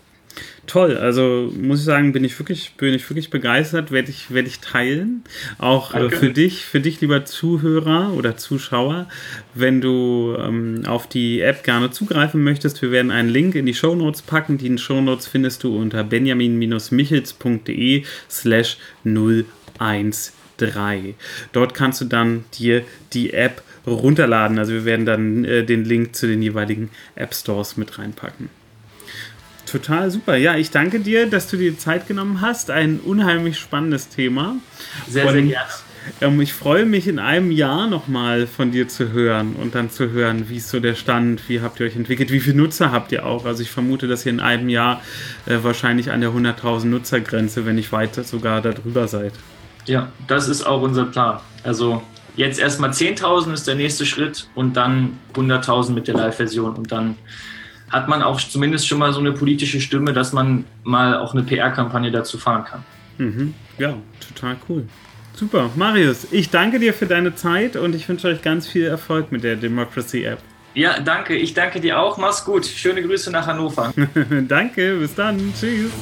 Toll, 0.68 0.96
also 0.96 1.52
muss 1.58 1.80
ich 1.80 1.84
sagen, 1.84 2.12
bin 2.12 2.22
ich 2.22 2.38
wirklich, 2.38 2.74
bin 2.76 2.94
ich 2.94 3.10
wirklich 3.10 3.30
begeistert, 3.30 3.90
werde 3.90 4.10
ich, 4.10 4.30
werde 4.30 4.46
ich 4.46 4.60
teilen. 4.60 5.24
Auch 5.58 5.92
äh, 5.92 6.08
für 6.08 6.30
dich, 6.30 6.64
für 6.64 6.78
dich, 6.78 7.00
lieber 7.00 7.24
Zuhörer 7.24 8.12
oder 8.12 8.36
Zuschauer, 8.36 9.08
wenn 9.54 9.80
du 9.80 10.36
ähm, 10.38 10.84
auf 10.86 11.08
die 11.08 11.40
App 11.40 11.64
gerne 11.64 11.90
zugreifen 11.90 12.44
möchtest, 12.44 12.80
wir 12.80 12.92
werden 12.92 13.10
einen 13.10 13.28
Link 13.28 13.56
in 13.56 13.66
die 13.66 13.74
Show 13.74 13.96
Notes 13.96 14.22
packen. 14.22 14.56
Die 14.56 14.78
Show 14.78 15.00
Notes 15.00 15.26
findest 15.26 15.64
du 15.64 15.76
unter 15.76 16.04
benjamin-michels.de 16.04 18.04
slash 18.30 18.76
013. 19.04 21.14
Dort 21.52 21.74
kannst 21.74 22.00
du 22.00 22.04
dann 22.04 22.44
dir 22.54 22.84
die 23.12 23.32
App 23.32 23.64
runterladen. 23.84 24.60
Also 24.60 24.74
wir 24.74 24.84
werden 24.84 25.06
dann 25.06 25.44
äh, 25.44 25.64
den 25.64 25.84
Link 25.84 26.14
zu 26.14 26.28
den 26.28 26.40
jeweiligen 26.40 26.90
App 27.16 27.34
Stores 27.34 27.76
mit 27.76 27.98
reinpacken. 27.98 28.61
Total 29.72 30.10
super. 30.10 30.36
Ja, 30.36 30.56
ich 30.56 30.70
danke 30.70 31.00
dir, 31.00 31.26
dass 31.26 31.48
du 31.48 31.56
dir 31.56 31.78
Zeit 31.78 32.06
genommen 32.06 32.42
hast. 32.42 32.70
Ein 32.70 33.00
unheimlich 33.00 33.58
spannendes 33.58 34.10
Thema. 34.10 34.56
Sehr, 35.08 35.26
und, 35.26 35.32
sehr 35.32 35.42
gerne. 35.44 35.66
Ähm, 36.20 36.38
ich 36.42 36.52
freue 36.52 36.84
mich 36.84 37.08
in 37.08 37.18
einem 37.18 37.50
Jahr 37.50 37.88
nochmal 37.88 38.46
von 38.46 38.70
dir 38.70 38.88
zu 38.88 39.12
hören 39.12 39.56
und 39.56 39.74
dann 39.74 39.88
zu 39.88 40.10
hören, 40.10 40.50
wie 40.50 40.58
ist 40.58 40.68
so 40.68 40.78
der 40.78 40.94
Stand, 40.94 41.48
wie 41.48 41.62
habt 41.62 41.80
ihr 41.80 41.86
euch 41.86 41.96
entwickelt, 41.96 42.30
wie 42.30 42.40
viele 42.40 42.58
Nutzer 42.58 42.92
habt 42.92 43.12
ihr 43.12 43.24
auch. 43.24 43.46
Also 43.46 43.62
ich 43.62 43.70
vermute, 43.70 44.08
dass 44.08 44.26
ihr 44.26 44.32
in 44.32 44.40
einem 44.40 44.68
Jahr 44.68 45.00
äh, 45.46 45.56
wahrscheinlich 45.62 46.10
an 46.10 46.20
der 46.20 46.32
100.000 46.32 46.84
Nutzergrenze, 46.84 47.64
wenn 47.64 47.76
nicht 47.76 47.92
weiter 47.92 48.24
sogar 48.24 48.60
darüber 48.60 49.08
seid. 49.08 49.32
Ja, 49.86 50.12
das 50.26 50.48
ist 50.48 50.66
auch 50.66 50.82
unser 50.82 51.06
Plan. 51.06 51.40
Also 51.62 52.02
jetzt 52.36 52.60
erstmal 52.60 52.90
10.000 52.90 53.54
ist 53.54 53.66
der 53.66 53.76
nächste 53.76 54.04
Schritt 54.04 54.48
und 54.54 54.76
dann 54.76 55.18
100.000 55.32 55.92
mit 55.92 56.08
der 56.08 56.16
Live-Version 56.16 56.74
und 56.74 56.92
dann 56.92 57.16
hat 57.92 58.08
man 58.08 58.22
auch 58.22 58.40
zumindest 58.40 58.88
schon 58.88 58.98
mal 58.98 59.12
so 59.12 59.20
eine 59.20 59.32
politische 59.32 59.80
Stimme, 59.80 60.12
dass 60.12 60.32
man 60.32 60.64
mal 60.82 61.18
auch 61.18 61.34
eine 61.34 61.42
PR-Kampagne 61.42 62.10
dazu 62.10 62.38
fahren 62.38 62.64
kann. 62.64 62.84
Mhm. 63.18 63.54
Ja, 63.78 63.94
total 64.26 64.56
cool. 64.68 64.84
Super, 65.34 65.70
Marius, 65.76 66.26
ich 66.30 66.50
danke 66.50 66.78
dir 66.78 66.92
für 66.92 67.06
deine 67.06 67.34
Zeit 67.34 67.76
und 67.76 67.94
ich 67.94 68.08
wünsche 68.08 68.28
euch 68.28 68.42
ganz 68.42 68.66
viel 68.66 68.84
Erfolg 68.84 69.30
mit 69.30 69.44
der 69.44 69.56
Democracy 69.56 70.24
App. 70.24 70.38
Ja, 70.74 71.00
danke. 71.00 71.36
Ich 71.36 71.52
danke 71.52 71.80
dir 71.80 72.00
auch. 72.00 72.16
Mach's 72.16 72.44
gut. 72.44 72.64
Schöne 72.64 73.02
Grüße 73.02 73.30
nach 73.30 73.46
Hannover. 73.46 73.92
danke, 74.48 74.96
bis 74.96 75.14
dann. 75.14 75.52
Tschüss. 75.58 75.92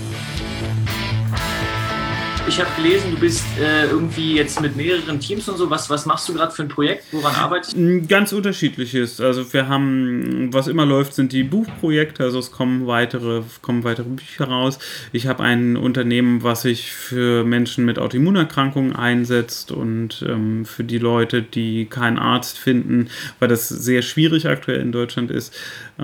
Ich 2.51 2.61
hab 2.61 2.75
gelesen, 2.75 3.13
du 3.13 3.21
bist 3.21 3.45
äh, 3.61 3.85
irgendwie 3.85 4.35
jetzt 4.35 4.61
mit 4.61 4.75
mehreren 4.75 5.21
Teams 5.21 5.49
und 5.49 5.57
so. 5.57 5.71
Was, 5.71 5.89
was 5.89 6.05
machst 6.05 6.29
du 6.29 6.35
gerade 6.35 6.51
für 6.51 6.63
ein 6.63 6.69
Projekt? 6.69 7.05
Woran 7.13 7.33
arbeitest 7.37 7.77
du? 7.77 8.03
Ganz 8.09 8.33
unterschiedliches. 8.33 9.21
Also 9.21 9.53
wir 9.53 9.69
haben, 9.69 10.53
was 10.53 10.67
immer 10.67 10.85
läuft, 10.85 11.15
sind 11.15 11.31
die 11.31 11.45
Buchprojekte. 11.45 12.25
Also 12.25 12.41
es 12.41 12.51
kommen 12.51 12.89
weitere, 12.89 13.43
kommen 13.63 13.85
weitere 13.85 14.09
Bücher 14.09 14.47
raus. 14.47 14.81
Ich 15.13 15.29
habe 15.29 15.45
ein 15.45 15.77
Unternehmen, 15.77 16.43
was 16.43 16.63
sich 16.63 16.91
für 16.91 17.45
Menschen 17.45 17.85
mit 17.85 18.01
Autoimmunerkrankungen 18.01 18.97
einsetzt 18.97 19.71
und 19.71 20.25
ähm, 20.29 20.65
für 20.65 20.83
die 20.83 20.99
Leute, 20.99 21.43
die 21.43 21.85
keinen 21.85 22.19
Arzt 22.19 22.59
finden, 22.59 23.11
weil 23.39 23.47
das 23.47 23.69
sehr 23.69 24.03
schwierig 24.03 24.49
aktuell 24.49 24.81
in 24.81 24.91
Deutschland 24.91 25.31
ist, 25.31 25.55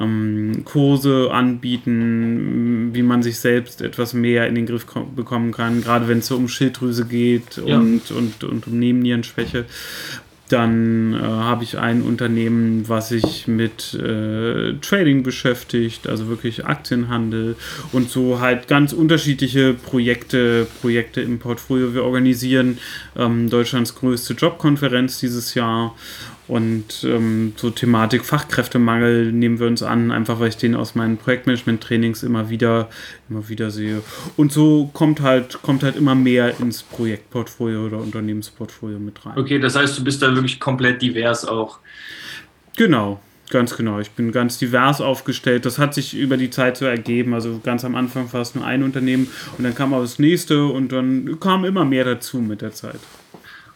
ähm, 0.00 0.62
Kurse 0.64 1.30
anbieten, 1.32 2.90
wie 2.92 3.02
man 3.02 3.24
sich 3.24 3.40
selbst 3.40 3.82
etwas 3.82 4.14
mehr 4.14 4.46
in 4.46 4.54
den 4.54 4.66
Griff 4.66 4.86
bekommen 5.16 5.50
kann, 5.50 5.80
gerade 5.80 6.06
wenn 6.06 6.18
es 6.18 6.28
so 6.28 6.35
um 6.36 6.48
Schilddrüse 6.48 7.06
geht 7.06 7.58
und, 7.58 7.68
ja. 7.68 7.78
und, 7.78 8.10
und, 8.10 8.44
und 8.44 8.66
um 8.66 8.78
Nebennierenschwäche. 8.78 9.64
Dann 10.48 11.12
äh, 11.12 11.18
habe 11.18 11.64
ich 11.64 11.76
ein 11.76 12.02
Unternehmen, 12.02 12.88
was 12.88 13.08
sich 13.08 13.48
mit 13.48 13.94
äh, 13.94 14.74
Trading 14.80 15.24
beschäftigt, 15.24 16.06
also 16.06 16.28
wirklich 16.28 16.64
Aktienhandel 16.64 17.56
und 17.90 18.10
so 18.10 18.38
halt 18.38 18.68
ganz 18.68 18.92
unterschiedliche 18.92 19.74
Projekte, 19.74 20.68
Projekte 20.80 21.20
im 21.20 21.40
Portfolio. 21.40 21.94
Wir 21.94 22.04
organisieren 22.04 22.78
ähm, 23.16 23.50
Deutschlands 23.50 23.96
größte 23.96 24.34
Jobkonferenz 24.34 25.18
dieses 25.18 25.54
Jahr 25.54 25.96
und 26.48 27.04
ähm, 27.04 27.52
so 27.56 27.70
Thematik 27.70 28.24
Fachkräftemangel 28.24 29.32
nehmen 29.32 29.58
wir 29.58 29.66
uns 29.66 29.82
an, 29.82 30.12
einfach 30.12 30.38
weil 30.38 30.48
ich 30.48 30.56
den 30.56 30.74
aus 30.74 30.94
meinen 30.94 31.16
Projektmanagement-Trainings 31.16 32.22
immer 32.22 32.50
wieder, 32.50 32.88
immer 33.28 33.48
wieder 33.48 33.70
sehe. 33.70 34.02
Und 34.36 34.52
so 34.52 34.90
kommt 34.92 35.20
halt, 35.20 35.60
kommt 35.62 35.82
halt 35.82 35.96
immer 35.96 36.14
mehr 36.14 36.58
ins 36.60 36.82
Projektportfolio 36.82 37.86
oder 37.86 37.98
Unternehmensportfolio 37.98 38.98
mit 38.98 39.24
rein. 39.26 39.36
Okay, 39.36 39.58
das 39.58 39.74
heißt, 39.74 39.98
du 39.98 40.04
bist 40.04 40.22
da 40.22 40.32
wirklich 40.34 40.60
komplett 40.60 41.02
divers 41.02 41.44
auch. 41.44 41.80
Genau, 42.76 43.20
Ganz 43.50 43.76
genau, 43.76 44.00
ich 44.00 44.10
bin 44.10 44.32
ganz 44.32 44.58
divers 44.58 45.00
aufgestellt. 45.00 45.66
Das 45.66 45.78
hat 45.78 45.94
sich 45.94 46.16
über 46.16 46.36
die 46.36 46.50
Zeit 46.50 46.76
so 46.76 46.84
ergeben. 46.84 47.32
Also 47.32 47.60
ganz 47.62 47.84
am 47.84 47.94
Anfang 47.94 48.32
war 48.32 48.40
es 48.40 48.56
nur 48.56 48.64
ein 48.64 48.82
Unternehmen 48.82 49.28
und 49.56 49.62
dann 49.62 49.74
kam 49.74 49.94
auch 49.94 50.00
das 50.00 50.18
nächste 50.18 50.66
und 50.66 50.90
dann 50.90 51.38
kam 51.38 51.64
immer 51.64 51.84
mehr 51.84 52.04
dazu 52.04 52.38
mit 52.38 52.60
der 52.60 52.72
Zeit. 52.72 52.98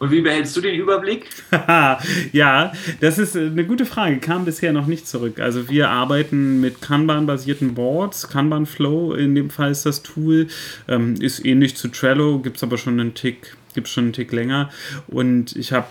Und 0.00 0.10
wie 0.10 0.22
behältst 0.22 0.56
du 0.56 0.62
den 0.62 0.74
Überblick? 0.76 1.28
ja, 2.32 2.72
das 3.00 3.18
ist 3.18 3.36
eine 3.36 3.66
gute 3.66 3.84
Frage. 3.84 4.18
Kam 4.18 4.46
bisher 4.46 4.72
noch 4.72 4.86
nicht 4.86 5.06
zurück. 5.06 5.38
Also 5.40 5.68
wir 5.68 5.90
arbeiten 5.90 6.58
mit 6.62 6.80
Kanban-basierten 6.80 7.74
Boards. 7.74 8.28
Kanban 8.28 8.64
Flow 8.64 9.12
in 9.12 9.34
dem 9.34 9.50
Fall 9.50 9.70
ist 9.70 9.84
das 9.84 10.02
Tool. 10.02 10.48
Ähm, 10.88 11.16
ist 11.20 11.44
ähnlich 11.44 11.76
zu 11.76 11.88
Trello, 11.88 12.38
gibt 12.38 12.56
es 12.56 12.62
aber 12.62 12.78
schon 12.78 12.98
einen 12.98 13.12
Tick, 13.12 13.54
gibt 13.74 13.88
schon 13.88 14.04
einen 14.04 14.12
Tick 14.14 14.32
länger. 14.32 14.70
Und 15.06 15.54
ich 15.54 15.74
habe 15.74 15.86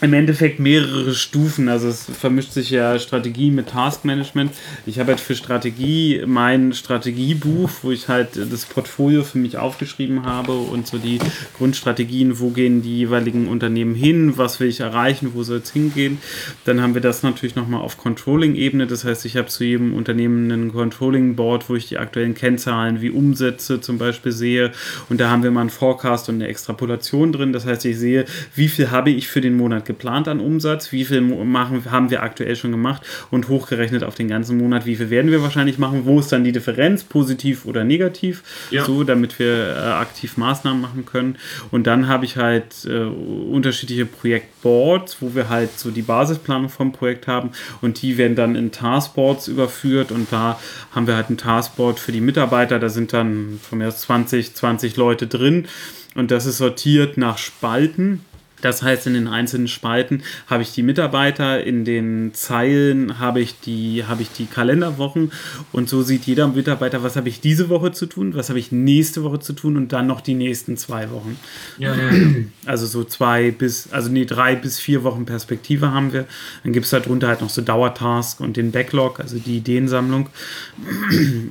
im 0.00 0.12
Endeffekt 0.12 0.58
mehrere 0.58 1.14
Stufen. 1.14 1.68
Also 1.68 1.88
es 1.88 2.04
vermischt 2.04 2.52
sich 2.52 2.70
ja 2.70 2.98
Strategie 2.98 3.50
mit 3.50 3.68
Taskmanagement. 3.68 4.52
Ich 4.86 4.98
habe 4.98 5.12
jetzt 5.12 5.22
für 5.22 5.34
Strategie 5.34 6.22
mein 6.26 6.72
Strategiebuch, 6.72 7.70
wo 7.82 7.90
ich 7.90 8.08
halt 8.08 8.30
das 8.36 8.66
Portfolio 8.66 9.22
für 9.22 9.38
mich 9.38 9.56
aufgeschrieben 9.56 10.24
habe 10.24 10.52
und 10.52 10.86
so 10.86 10.98
die 10.98 11.18
Grundstrategien, 11.56 12.38
wo 12.40 12.50
gehen 12.50 12.82
die 12.82 12.98
jeweiligen 12.98 13.48
Unternehmen 13.48 13.94
hin, 13.94 14.36
was 14.36 14.60
will 14.60 14.68
ich 14.68 14.80
erreichen, 14.80 15.30
wo 15.34 15.42
soll 15.42 15.58
es 15.58 15.72
hingehen. 15.72 16.18
Dann 16.64 16.80
haben 16.80 16.94
wir 16.94 17.00
das 17.00 17.22
natürlich 17.22 17.56
nochmal 17.56 17.80
auf 17.80 17.98
Controlling-Ebene. 17.98 18.86
Das 18.86 19.04
heißt, 19.04 19.24
ich 19.24 19.36
habe 19.36 19.48
zu 19.48 19.64
jedem 19.64 19.94
Unternehmen 19.94 20.50
ein 20.50 20.72
Controlling-Board, 20.72 21.68
wo 21.68 21.76
ich 21.76 21.88
die 21.88 21.98
aktuellen 21.98 22.34
Kennzahlen 22.34 23.00
wie 23.00 23.10
Umsätze 23.10 23.80
zum 23.80 23.98
Beispiel 23.98 24.32
sehe. 24.32 24.72
Und 25.08 25.20
da 25.20 25.30
haben 25.30 25.42
wir 25.42 25.50
mal 25.50 25.62
einen 25.62 25.70
Forecast 25.70 26.28
und 26.28 26.36
eine 26.36 26.48
Extrapolation 26.48 27.32
drin. 27.32 27.52
Das 27.52 27.66
heißt, 27.66 27.84
ich 27.84 27.98
sehe, 27.98 28.24
wie 28.54 28.68
viel 28.68 28.90
habe 28.90 29.10
ich 29.10 29.28
für 29.28 29.40
den 29.40 29.56
Monat 29.56 29.83
geplant 29.84 30.28
an 30.28 30.40
Umsatz, 30.40 30.92
wie 30.92 31.04
viel 31.04 31.20
machen, 31.20 31.90
haben 31.90 32.10
wir 32.10 32.22
aktuell 32.22 32.56
schon 32.56 32.70
gemacht? 32.70 33.02
Und 33.30 33.48
hochgerechnet 33.48 34.04
auf 34.04 34.14
den 34.14 34.28
ganzen 34.28 34.58
Monat, 34.58 34.86
wie 34.86 34.96
viel 34.96 35.10
werden 35.10 35.30
wir 35.30 35.42
wahrscheinlich 35.42 35.78
machen, 35.78 36.02
wo 36.04 36.20
ist 36.20 36.32
dann 36.32 36.44
die 36.44 36.52
Differenz, 36.52 37.04
positiv 37.04 37.64
oder 37.66 37.84
negativ, 37.84 38.42
ja. 38.70 38.84
so 38.84 39.04
damit 39.04 39.38
wir 39.38 39.76
äh, 39.76 39.80
aktiv 39.92 40.36
Maßnahmen 40.36 40.80
machen 40.80 41.06
können. 41.06 41.36
Und 41.70 41.86
dann 41.86 42.08
habe 42.08 42.24
ich 42.24 42.36
halt 42.36 42.84
äh, 42.86 43.04
unterschiedliche 43.04 44.06
Projektboards, 44.06 45.18
wo 45.20 45.34
wir 45.34 45.48
halt 45.48 45.78
so 45.78 45.90
die 45.90 46.02
Basisplanung 46.02 46.68
vom 46.68 46.92
Projekt 46.92 47.26
haben. 47.26 47.50
Und 47.80 48.02
die 48.02 48.18
werden 48.18 48.36
dann 48.36 48.54
in 48.56 48.72
Taskboards 48.72 49.48
überführt. 49.48 50.12
Und 50.12 50.32
da 50.32 50.58
haben 50.92 51.06
wir 51.06 51.16
halt 51.16 51.30
ein 51.30 51.36
Taskboard 51.36 51.98
für 51.98 52.12
die 52.12 52.20
Mitarbeiter, 52.20 52.78
da 52.78 52.88
sind 52.88 53.12
dann 53.12 53.60
von 53.62 53.78
mir 53.78 53.88
aus 53.88 54.00
20, 54.00 54.54
20 54.54 54.96
Leute 54.96 55.26
drin. 55.26 55.66
Und 56.14 56.30
das 56.30 56.46
ist 56.46 56.58
sortiert 56.58 57.16
nach 57.16 57.38
Spalten 57.38 58.20
das 58.64 58.82
heißt, 58.82 59.06
in 59.06 59.14
den 59.14 59.28
einzelnen 59.28 59.68
Spalten 59.68 60.22
habe 60.46 60.62
ich 60.62 60.72
die 60.72 60.82
Mitarbeiter, 60.82 61.62
in 61.62 61.84
den 61.84 62.32
Zeilen 62.32 63.18
habe 63.18 63.40
ich 63.40 63.60
die, 63.60 64.04
habe 64.06 64.22
ich 64.22 64.30
die 64.30 64.46
Kalenderwochen 64.46 65.32
und 65.72 65.88
so 65.88 66.02
sieht 66.02 66.24
jeder 66.24 66.48
Mitarbeiter, 66.48 67.02
was 67.02 67.16
habe 67.16 67.28
ich 67.28 67.40
diese 67.40 67.68
Woche 67.68 67.92
zu 67.92 68.06
tun, 68.06 68.34
was 68.34 68.48
habe 68.48 68.58
ich 68.58 68.72
nächste 68.72 69.22
Woche 69.22 69.40
zu 69.40 69.52
tun 69.52 69.76
und 69.76 69.92
dann 69.92 70.06
noch 70.06 70.20
die 70.20 70.34
nächsten 70.34 70.76
zwei 70.76 71.10
Wochen. 71.10 71.36
Ja, 71.78 71.94
ja, 71.94 72.12
ja. 72.12 72.34
Also 72.66 72.86
so 72.86 73.04
zwei 73.04 73.50
bis, 73.50 73.92
also 73.92 74.10
nee, 74.10 74.24
drei 74.24 74.56
bis 74.56 74.80
vier 74.80 75.04
Wochen 75.04 75.26
Perspektive 75.26 75.92
haben 75.92 76.12
wir. 76.12 76.24
Dann 76.62 76.72
gibt 76.72 76.84
es 76.84 76.90
darunter 76.90 77.28
halt 77.28 77.42
noch 77.42 77.50
so 77.50 77.60
Dauertask 77.60 78.40
und 78.40 78.56
den 78.56 78.72
Backlog, 78.72 79.20
also 79.20 79.38
die 79.38 79.58
Ideensammlung. 79.58 80.28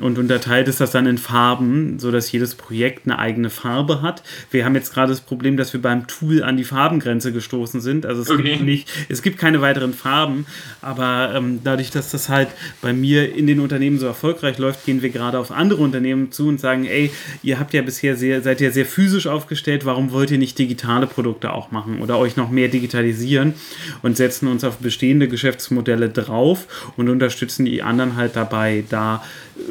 Und 0.02 0.18
unterteilt 0.18 0.68
ist 0.68 0.82
das 0.82 0.92
dann 0.92 1.06
in 1.06 1.18
Farben, 1.18 2.00
sodass 2.00 2.32
jedes 2.32 2.56
Projekt 2.56 3.06
eine 3.06 3.20
eigene 3.20 3.50
Farbe 3.50 4.02
hat. 4.02 4.24
Wir 4.50 4.66
haben 4.66 4.76
jetzt 4.76 4.94
gerade 4.94 5.12
das 5.12 5.22
Problem, 5.22 5.58
dass 5.58 5.74
wir 5.74 5.82
beim 5.82 6.08
Tool 6.08 6.42
an 6.42 6.58
die 6.58 6.64
Farben 6.64 7.00
Farbengrenze 7.04 7.32
gestoßen 7.32 7.82
sind. 7.82 8.06
Also 8.06 8.22
es 8.22 8.30
okay. 8.30 8.44
gibt 8.44 8.64
nicht, 8.64 8.90
es 9.10 9.22
gibt 9.22 9.38
keine 9.38 9.62
weiteren 9.62 9.94
Farben, 9.94 10.46
aber 10.82 11.34
ähm, 11.36 11.60
dadurch, 11.64 11.92
dass 11.92 12.12
das 12.12 12.30
halt 12.30 12.50
bei 12.82 12.94
mir 12.94 13.36
in 13.36 13.48
den 13.48 13.60
Unternehmen 13.60 14.00
so 14.00 14.06
erfolgreich 14.06 14.58
läuft, 14.58 14.86
gehen 14.86 15.02
wir 15.02 15.10
gerade 15.10 15.38
auf 15.40 15.52
andere 15.52 15.82
Unternehmen 15.82 16.32
zu 16.32 16.48
und 16.48 16.60
sagen, 16.60 16.86
ey, 16.86 17.12
ihr 17.44 17.60
habt 17.60 17.74
ja 17.74 17.82
bisher 17.82 18.16
sehr, 18.16 18.42
seid 18.42 18.62
ja 18.62 18.72
sehr 18.72 18.86
physisch 18.86 19.28
aufgestellt, 19.28 19.86
warum 19.86 20.12
wollt 20.12 20.32
ihr 20.32 20.38
nicht 20.38 20.58
digitale 20.58 21.08
Produkte 21.08 21.54
auch 21.54 21.72
machen 21.72 22.02
oder 22.02 22.18
euch 22.18 22.38
noch 22.38 22.50
mehr 22.50 22.70
digitalisieren 22.70 23.54
und 24.02 24.18
setzen 24.18 24.48
uns 24.48 24.64
auf 24.64 24.78
bestehende 24.78 25.28
Geschäftsmodelle 25.28 26.10
drauf 26.10 26.94
und 26.98 27.10
unterstützen 27.10 27.66
die 27.66 27.84
anderen 27.84 28.16
halt 28.16 28.36
dabei, 28.36 28.84
da 28.90 29.24
äh, 29.58 29.62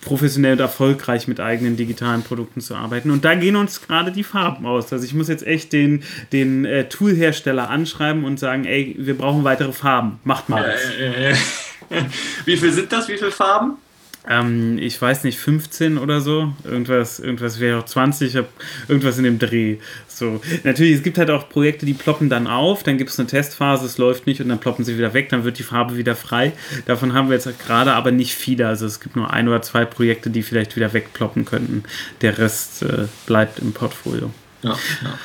professionell 0.00 0.52
und 0.52 0.60
erfolgreich 0.60 1.28
mit 1.28 1.40
eigenen 1.40 1.76
digitalen 1.76 2.22
Produkten 2.22 2.60
zu 2.60 2.74
arbeiten. 2.74 3.10
Und 3.10 3.24
da 3.24 3.34
gehen 3.34 3.56
uns 3.56 3.82
gerade 3.82 4.12
die 4.12 4.24
Farben 4.24 4.66
aus. 4.66 4.92
Also 4.92 5.04
ich 5.04 5.14
muss 5.14 5.28
jetzt 5.28 5.46
echt 5.46 5.72
den, 5.72 6.02
den 6.32 6.64
äh, 6.64 6.88
Toolhersteller 6.88 7.68
anschreiben 7.68 8.24
und 8.24 8.38
sagen, 8.38 8.64
ey, 8.64 8.94
wir 8.98 9.16
brauchen 9.16 9.44
weitere 9.44 9.72
Farben. 9.72 10.20
Macht 10.24 10.48
mal. 10.48 10.64
Äh, 11.00 11.30
äh, 11.30 11.34
wie 12.44 12.56
viel 12.56 12.72
sind 12.72 12.92
das? 12.92 13.08
Wie 13.08 13.16
viele 13.16 13.32
Farben? 13.32 13.78
Ähm, 14.28 14.78
ich 14.78 15.00
weiß 15.00 15.24
nicht, 15.24 15.38
15 15.38 15.98
oder 15.98 16.20
so. 16.20 16.52
Irgendwas, 16.64 17.18
irgendwas 17.18 17.60
wäre 17.60 17.78
auch 17.78 17.84
20, 17.84 18.34
ich 18.34 18.44
irgendwas 18.88 19.18
in 19.18 19.24
dem 19.24 19.38
Dreh. 19.38 19.78
So. 20.06 20.40
Natürlich, 20.64 20.96
es 20.96 21.02
gibt 21.02 21.18
halt 21.18 21.30
auch 21.30 21.48
Projekte, 21.48 21.86
die 21.86 21.94
ploppen 21.94 22.28
dann 22.28 22.46
auf, 22.46 22.82
dann 22.82 22.98
gibt 22.98 23.10
es 23.10 23.18
eine 23.18 23.28
Testphase, 23.28 23.86
es 23.86 23.98
läuft 23.98 24.26
nicht 24.26 24.40
und 24.40 24.48
dann 24.48 24.58
ploppen 24.58 24.84
sie 24.84 24.98
wieder 24.98 25.14
weg, 25.14 25.28
dann 25.30 25.44
wird 25.44 25.58
die 25.58 25.62
Farbe 25.62 25.96
wieder 25.96 26.16
frei. 26.16 26.52
Davon 26.86 27.14
haben 27.14 27.28
wir 27.28 27.36
jetzt 27.36 27.48
gerade 27.58 27.92
aber 27.92 28.10
nicht 28.10 28.34
viele. 28.34 28.68
Also 28.68 28.86
es 28.86 29.00
gibt 29.00 29.16
nur 29.16 29.32
ein 29.32 29.48
oder 29.48 29.62
zwei 29.62 29.84
Projekte, 29.84 30.30
die 30.30 30.42
vielleicht 30.42 30.76
wieder 30.76 30.92
wegploppen 30.92 31.44
könnten. 31.44 31.84
Der 32.20 32.38
Rest 32.38 32.82
äh, 32.82 33.06
bleibt 33.26 33.60
im 33.60 33.72
Portfolio. 33.72 34.30
Ja, 34.62 34.70
ja. 34.70 35.18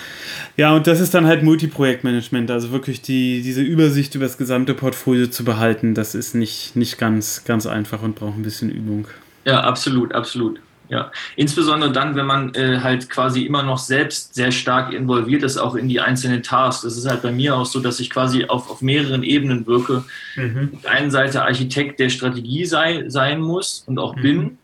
Ja, 0.56 0.76
und 0.76 0.86
das 0.86 1.00
ist 1.00 1.15
dann 1.15 1.26
halt 1.26 1.41
Multiprojektmanagement, 1.41 2.52
also 2.52 2.72
wirklich 2.72 3.02
die, 3.02 3.41
diese 3.41 3.62
Übersicht 3.62 4.13
über 4.13 4.26
das 4.26 4.38
gesamte 4.38 4.76
Portfolio 4.76 5.28
zu 5.28 5.43
behalten, 5.43 5.96
das 5.96 6.13
ist 6.13 6.36
nicht, 6.36 6.76
nicht 6.76 7.00
ganz, 7.00 7.43
ganz 7.43 7.65
einfach 7.65 8.04
und 8.04 8.15
braucht 8.15 8.38
ein 8.38 8.43
bisschen 8.43 8.69
Übung. 8.69 9.08
Ja, 9.46 9.62
absolut, 9.62 10.13
absolut. 10.13 10.60
Ja, 10.89 11.12
insbesondere 11.38 11.91
dann, 11.91 12.15
wenn 12.15 12.28
man 12.28 12.54
äh, 12.54 12.80
halt 12.82 13.10
quasi 13.10 13.43
immer 13.43 13.63
noch 13.63 13.80
selbst 13.80 14.36
sehr 14.36 14.52
stark 14.52 14.93
involviert 14.93 15.41
ist, 15.41 15.58
auch 15.58 15.74
in 15.74 15.88
die 15.88 16.00
einzelnen 16.00 16.43
Tasks. 16.43 16.84
Das 16.84 16.98
ist 16.98 17.10
halt 17.10 17.24
bei 17.24 17.32
mir 17.32 17.56
auch 17.56 17.65
so, 17.65 17.80
dass 17.80 18.00
ich 18.00 18.12
quasi 18.12 18.46
auf, 18.46 18.69
auf 18.69 18.82
mehreren 18.82 19.24
Ebenen 19.24 19.65
wirke. 19.65 20.04
Mhm. 20.36 20.69
Auf 20.74 20.82
der 20.82 20.91
einen 20.91 21.10
Seite 21.10 21.43
Architekt 21.43 22.00
der 22.00 22.10
Strategie 22.10 22.65
sei, 22.65 23.06
sein 23.08 23.41
muss 23.41 23.84
und 23.88 23.98
auch 23.98 24.15
mhm. 24.17 24.22
bin 24.22 24.58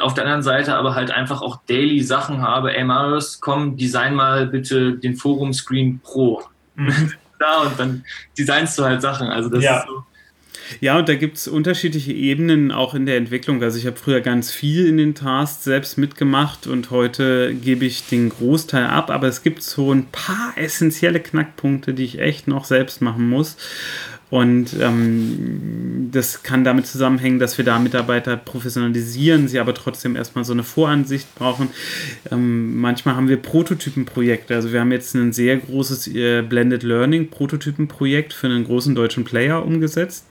auf 0.00 0.14
der 0.14 0.24
anderen 0.24 0.42
Seite 0.42 0.74
aber 0.74 0.94
halt 0.94 1.10
einfach 1.10 1.42
auch 1.42 1.60
daily 1.66 2.02
Sachen 2.02 2.42
habe. 2.42 2.76
Ey, 2.76 2.84
Marius, 2.84 3.40
komm, 3.40 3.76
design 3.76 4.14
mal 4.14 4.46
bitte 4.46 4.92
den 4.92 5.16
Forum 5.16 5.52
Screen 5.52 6.00
Pro. 6.02 6.42
Mhm. 6.74 7.12
da 7.38 7.62
und 7.62 7.78
dann 7.78 8.04
designst 8.38 8.78
du 8.78 8.84
halt 8.84 9.02
Sachen. 9.02 9.28
Also 9.28 9.48
das 9.48 9.62
ja. 9.62 9.78
ist 9.78 9.86
so. 9.86 10.04
Ja, 10.80 10.98
und 10.98 11.08
da 11.08 11.14
gibt 11.14 11.36
es 11.36 11.46
unterschiedliche 11.46 12.12
Ebenen 12.12 12.72
auch 12.72 12.94
in 12.94 13.06
der 13.06 13.16
Entwicklung. 13.16 13.62
Also 13.62 13.78
ich 13.78 13.86
habe 13.86 13.96
früher 13.96 14.20
ganz 14.20 14.50
viel 14.50 14.86
in 14.86 14.96
den 14.96 15.14
Tasks 15.14 15.64
selbst 15.64 15.96
mitgemacht 15.96 16.66
und 16.66 16.90
heute 16.90 17.54
gebe 17.54 17.84
ich 17.84 18.08
den 18.08 18.30
Großteil 18.30 18.86
ab, 18.86 19.10
aber 19.10 19.28
es 19.28 19.42
gibt 19.42 19.62
so 19.62 19.92
ein 19.92 20.06
paar 20.06 20.54
essentielle 20.56 21.20
Knackpunkte, 21.20 21.94
die 21.94 22.04
ich 22.04 22.18
echt 22.18 22.48
noch 22.48 22.64
selbst 22.64 23.00
machen 23.00 23.28
muss. 23.28 23.56
Und 24.28 24.74
ähm, 24.80 26.08
das 26.10 26.42
kann 26.42 26.64
damit 26.64 26.86
zusammenhängen, 26.86 27.38
dass 27.38 27.58
wir 27.58 27.64
da 27.64 27.78
Mitarbeiter 27.78 28.36
professionalisieren, 28.36 29.46
sie 29.46 29.60
aber 29.60 29.72
trotzdem 29.72 30.16
erstmal 30.16 30.44
so 30.44 30.52
eine 30.52 30.64
Voransicht 30.64 31.32
brauchen. 31.36 31.68
Ähm, 32.32 32.76
manchmal 32.80 33.14
haben 33.14 33.28
wir 33.28 33.36
Prototypenprojekte. 33.36 34.54
Also 34.54 34.72
wir 34.72 34.80
haben 34.80 34.90
jetzt 34.90 35.14
ein 35.14 35.32
sehr 35.32 35.56
großes 35.56 36.08
äh, 36.08 36.42
Blended 36.42 36.82
Learning 36.82 37.30
Prototypenprojekt 37.30 38.32
für 38.32 38.48
einen 38.48 38.64
großen 38.64 38.96
deutschen 38.96 39.22
Player 39.24 39.64
umgesetzt. 39.64 40.26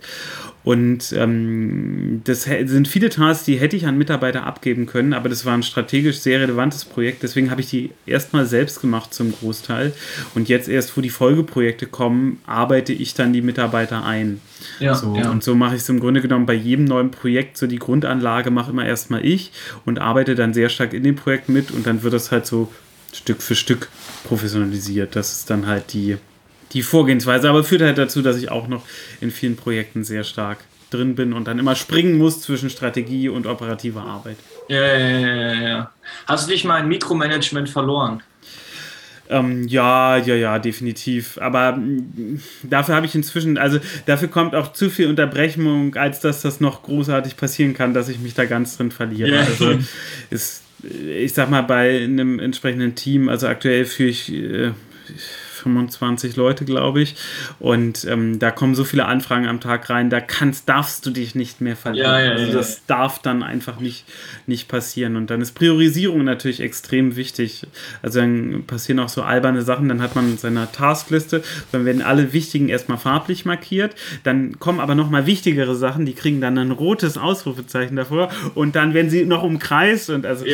Und 0.65 1.13
ähm, 1.15 2.21
das 2.23 2.41
sind 2.43 2.88
viele 2.88 3.10
Tasks, 3.10 3.45
die 3.45 3.58
hätte 3.58 3.75
ich 3.75 3.86
an 3.86 3.99
Mitarbeiter 3.99 4.47
abgeben 4.47 4.88
können, 4.88 5.13
aber 5.13 5.30
das 5.30 5.45
war 5.45 5.54
ein 5.54 5.62
strategisch 5.62 6.17
sehr 6.17 6.39
relevantes 6.41 6.86
Projekt. 6.86 7.21
Deswegen 7.21 7.51
habe 7.51 7.62
ich 7.62 7.69
die 7.69 7.91
erstmal 8.08 8.47
selbst 8.47 8.82
gemacht 8.82 9.13
zum 9.13 9.32
Großteil. 9.32 9.93
Und 10.34 10.49
jetzt 10.49 10.67
erst, 10.67 10.97
wo 10.97 11.01
die 11.01 11.12
Folgeprojekte 11.12 11.86
kommen, 11.86 12.39
arbeite 12.47 12.93
ich 12.93 13.13
dann 13.13 13.32
die 13.32 13.43
Mitarbeiter 13.43 14.04
ein. 14.04 14.41
Ja, 14.80 14.95
so, 14.95 15.15
ja. 15.15 15.30
Und 15.30 15.43
so 15.43 15.54
mache 15.54 15.75
ich 15.75 15.82
es 15.82 15.89
im 15.89 15.99
Grunde 15.99 16.21
genommen 16.21 16.47
bei 16.47 16.56
jedem 16.56 16.86
neuen 16.86 17.12
Projekt. 17.12 17.58
So 17.58 17.67
die 17.67 17.78
Grundanlage 17.78 18.49
mache 18.49 18.71
immer 18.71 18.88
erstmal 18.88 19.23
ich 19.23 19.51
und 19.86 19.99
arbeite 19.99 20.34
dann 20.34 20.56
sehr 20.56 20.69
stark 20.69 20.93
in 20.93 21.04
dem 21.04 21.15
Projekt 21.15 21.47
mit 21.47 21.69
und 21.69 21.86
dann 21.86 22.01
wird 22.01 22.15
das 22.15 22.32
halt 22.32 22.47
so 22.47 22.71
Stück 23.13 23.43
für 23.43 23.54
Stück 23.54 23.89
professionalisiert. 24.23 25.15
Das 25.15 25.32
ist 25.32 25.51
dann 25.51 25.67
halt 25.67 25.93
die, 25.93 26.17
die 26.73 26.84
Vorgehensweise, 26.84 27.49
aber 27.49 27.63
führt 27.63 27.82
halt 27.82 27.97
dazu, 27.97 28.21
dass 28.21 28.38
ich 28.38 28.51
auch 28.51 28.67
noch 28.67 28.84
in 29.21 29.32
vielen 29.32 29.56
Projekten 29.56 30.04
sehr 30.04 30.23
stark 30.23 30.60
drin 30.89 31.15
bin 31.15 31.34
und 31.34 31.47
dann 31.47 31.60
immer 31.60 31.75
springen 31.75 32.17
muss 32.17 32.41
zwischen 32.41 32.69
Strategie 32.69 33.30
und 33.30 33.47
operativer 33.47 34.04
Arbeit. 34.04 34.38
Ja, 34.67 34.82
ja, 34.82 35.10
ja, 35.10 35.54
ja. 35.54 35.91
Hast 36.28 36.47
du 36.47 36.51
dich 36.51 36.63
mal 36.63 36.80
in 36.80 36.88
Mikromanagement 36.88 37.69
verloren? 37.69 38.21
Ähm, 39.28 39.67
ja, 39.67 40.17
ja, 40.17 40.36
ja, 40.36 40.60
definitiv. 40.60 41.39
Aber 41.39 41.73
mm, 41.73 42.41
dafür 42.63 42.95
habe 42.95 43.06
ich 43.06 43.15
inzwischen, 43.15 43.58
also 43.58 43.80
dafür 44.06 44.28
kommt 44.28 44.54
auch 44.54 44.73
zu 44.73 44.89
viel 44.89 45.08
Unterbrechung, 45.08 45.95
als 45.95 46.19
dass 46.19 46.41
das 46.41 46.60
noch 46.60 46.84
großartig 46.84 47.36
passieren 47.36 47.73
kann, 47.73 47.93
dass 47.93 48.08
ich 48.08 48.19
mich 48.19 48.36
da 48.36 48.45
ganz 48.45 48.78
drin 48.78 48.91
verliere. 48.91 49.30
Yeah. 49.30 49.39
Also 49.45 49.80
ist, 50.30 50.63
ich 50.84 51.34
sag 51.34 51.49
mal, 51.49 51.62
bei 51.62 52.04
einem 52.04 52.39
entsprechenden 52.39 52.93
Team, 52.93 53.30
also 53.30 53.47
aktuell 53.47 53.86
führe 53.86 54.10
ich. 54.10 54.32
Äh, 54.32 54.71
25 55.65 56.36
Leute, 56.36 56.63
glaube 56.63 57.01
ich. 57.01 57.15
Und 57.60 58.06
ähm, 58.06 58.38
da 58.38 58.51
kommen 58.51 58.75
so 58.75 58.84
viele 58.84 59.06
Anfragen 59.06 59.47
am 59.47 59.60
Tag 59.60 59.89
rein, 59.89 60.12
da 60.12 60.21
kannst, 60.21 60.69
darfst 60.69 61.06
du 61.06 61.10
dich 61.10 61.34
nicht 61.34 61.60
mehr 61.60 61.75
verlieren. 61.75 62.12
Ja, 62.12 62.19
ja, 62.19 62.32
also 62.34 62.54
das 62.54 62.75
ja, 62.75 62.82
darf 62.88 63.19
dann 63.19 63.41
einfach 63.41 63.80
nicht, 63.80 64.06
nicht 64.45 64.67
passieren. 64.67 65.15
Und 65.15 65.32
dann 65.32 65.41
ist 65.41 65.54
Priorisierung 65.54 66.23
natürlich 66.23 66.60
extrem 66.60 67.15
wichtig. 67.15 67.65
Also 68.04 68.19
dann 68.19 68.63
passieren 68.67 68.99
auch 68.99 69.10
so 69.10 69.23
alberne 69.23 69.63
Sachen, 69.63 69.89
dann 69.89 70.01
hat 70.01 70.15
man 70.15 70.38
seine 70.38 70.67
Taskliste, 70.71 71.41
dann 71.71 71.86
werden 71.86 72.04
alle 72.04 72.32
wichtigen 72.32 72.69
erstmal 72.69 72.99
farblich 72.99 73.45
markiert, 73.45 73.95
dann 74.23 74.60
kommen 74.60 74.80
aber 74.80 74.93
nochmal 74.93 75.25
wichtigere 75.25 75.75
Sachen, 75.75 76.06
die 76.06 76.13
kriegen 76.13 76.41
dann 76.41 76.58
ein 76.58 76.71
rotes 76.71 77.17
Ausrufezeichen 77.17 77.95
davor 77.95 78.30
und 78.54 78.75
dann 78.75 78.93
werden 78.93 79.10
sie 79.10 79.25
noch 79.25 79.43
umkreist 79.43 80.10
und 80.10 80.25
also 80.25 80.45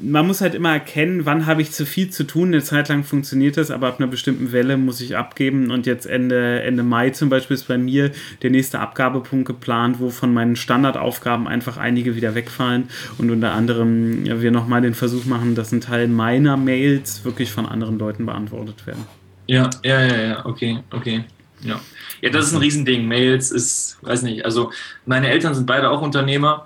man 0.00 0.26
muss 0.26 0.40
halt 0.40 0.54
immer 0.54 0.72
erkennen, 0.72 1.26
wann 1.26 1.46
habe 1.46 1.62
ich 1.62 1.72
zu 1.72 1.86
viel 1.86 2.10
zu 2.10 2.24
tun. 2.24 2.48
Eine 2.48 2.62
Zeit 2.62 2.88
lang 2.88 3.04
funktioniert 3.04 3.56
das, 3.56 3.70
aber 3.70 3.87
ab 3.88 3.98
einer 3.98 4.08
bestimmten 4.08 4.52
Welle 4.52 4.76
muss 4.76 5.00
ich 5.00 5.16
abgeben 5.16 5.70
und 5.70 5.86
jetzt 5.86 6.06
Ende, 6.06 6.62
Ende 6.62 6.82
Mai 6.82 7.10
zum 7.10 7.28
Beispiel 7.28 7.54
ist 7.54 7.68
bei 7.68 7.78
mir 7.78 8.12
der 8.42 8.50
nächste 8.50 8.80
Abgabepunkt 8.80 9.46
geplant, 9.46 9.98
wo 9.98 10.10
von 10.10 10.32
meinen 10.32 10.56
Standardaufgaben 10.56 11.48
einfach 11.48 11.76
einige 11.76 12.14
wieder 12.14 12.34
wegfallen 12.34 12.88
und 13.18 13.30
unter 13.30 13.52
anderem 13.52 14.24
ja, 14.24 14.40
wir 14.40 14.50
nochmal 14.50 14.82
den 14.82 14.94
Versuch 14.94 15.24
machen, 15.24 15.54
dass 15.54 15.72
ein 15.72 15.80
Teil 15.80 16.08
meiner 16.08 16.56
Mails 16.56 17.24
wirklich 17.24 17.50
von 17.50 17.66
anderen 17.66 17.98
Leuten 17.98 18.26
beantwortet 18.26 18.86
werden. 18.86 19.04
Ja, 19.46 19.70
ja, 19.82 20.00
ja, 20.04 20.20
ja, 20.20 20.46
okay, 20.46 20.78
okay. 20.90 21.24
Ja. 21.60 21.80
ja, 22.20 22.30
das 22.30 22.46
ist 22.46 22.52
ein 22.52 22.60
Riesending. 22.60 23.08
Mails 23.08 23.50
ist, 23.50 23.98
weiß 24.02 24.22
nicht, 24.22 24.44
also 24.44 24.70
meine 25.06 25.28
Eltern 25.28 25.54
sind 25.54 25.66
beide 25.66 25.90
auch 25.90 26.02
Unternehmer 26.02 26.64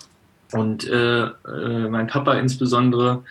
und 0.53 0.87
äh, 0.87 1.25
äh, 1.25 1.89
mein 1.89 2.09
Papa 2.09 2.35
insbesondere, 2.35 3.25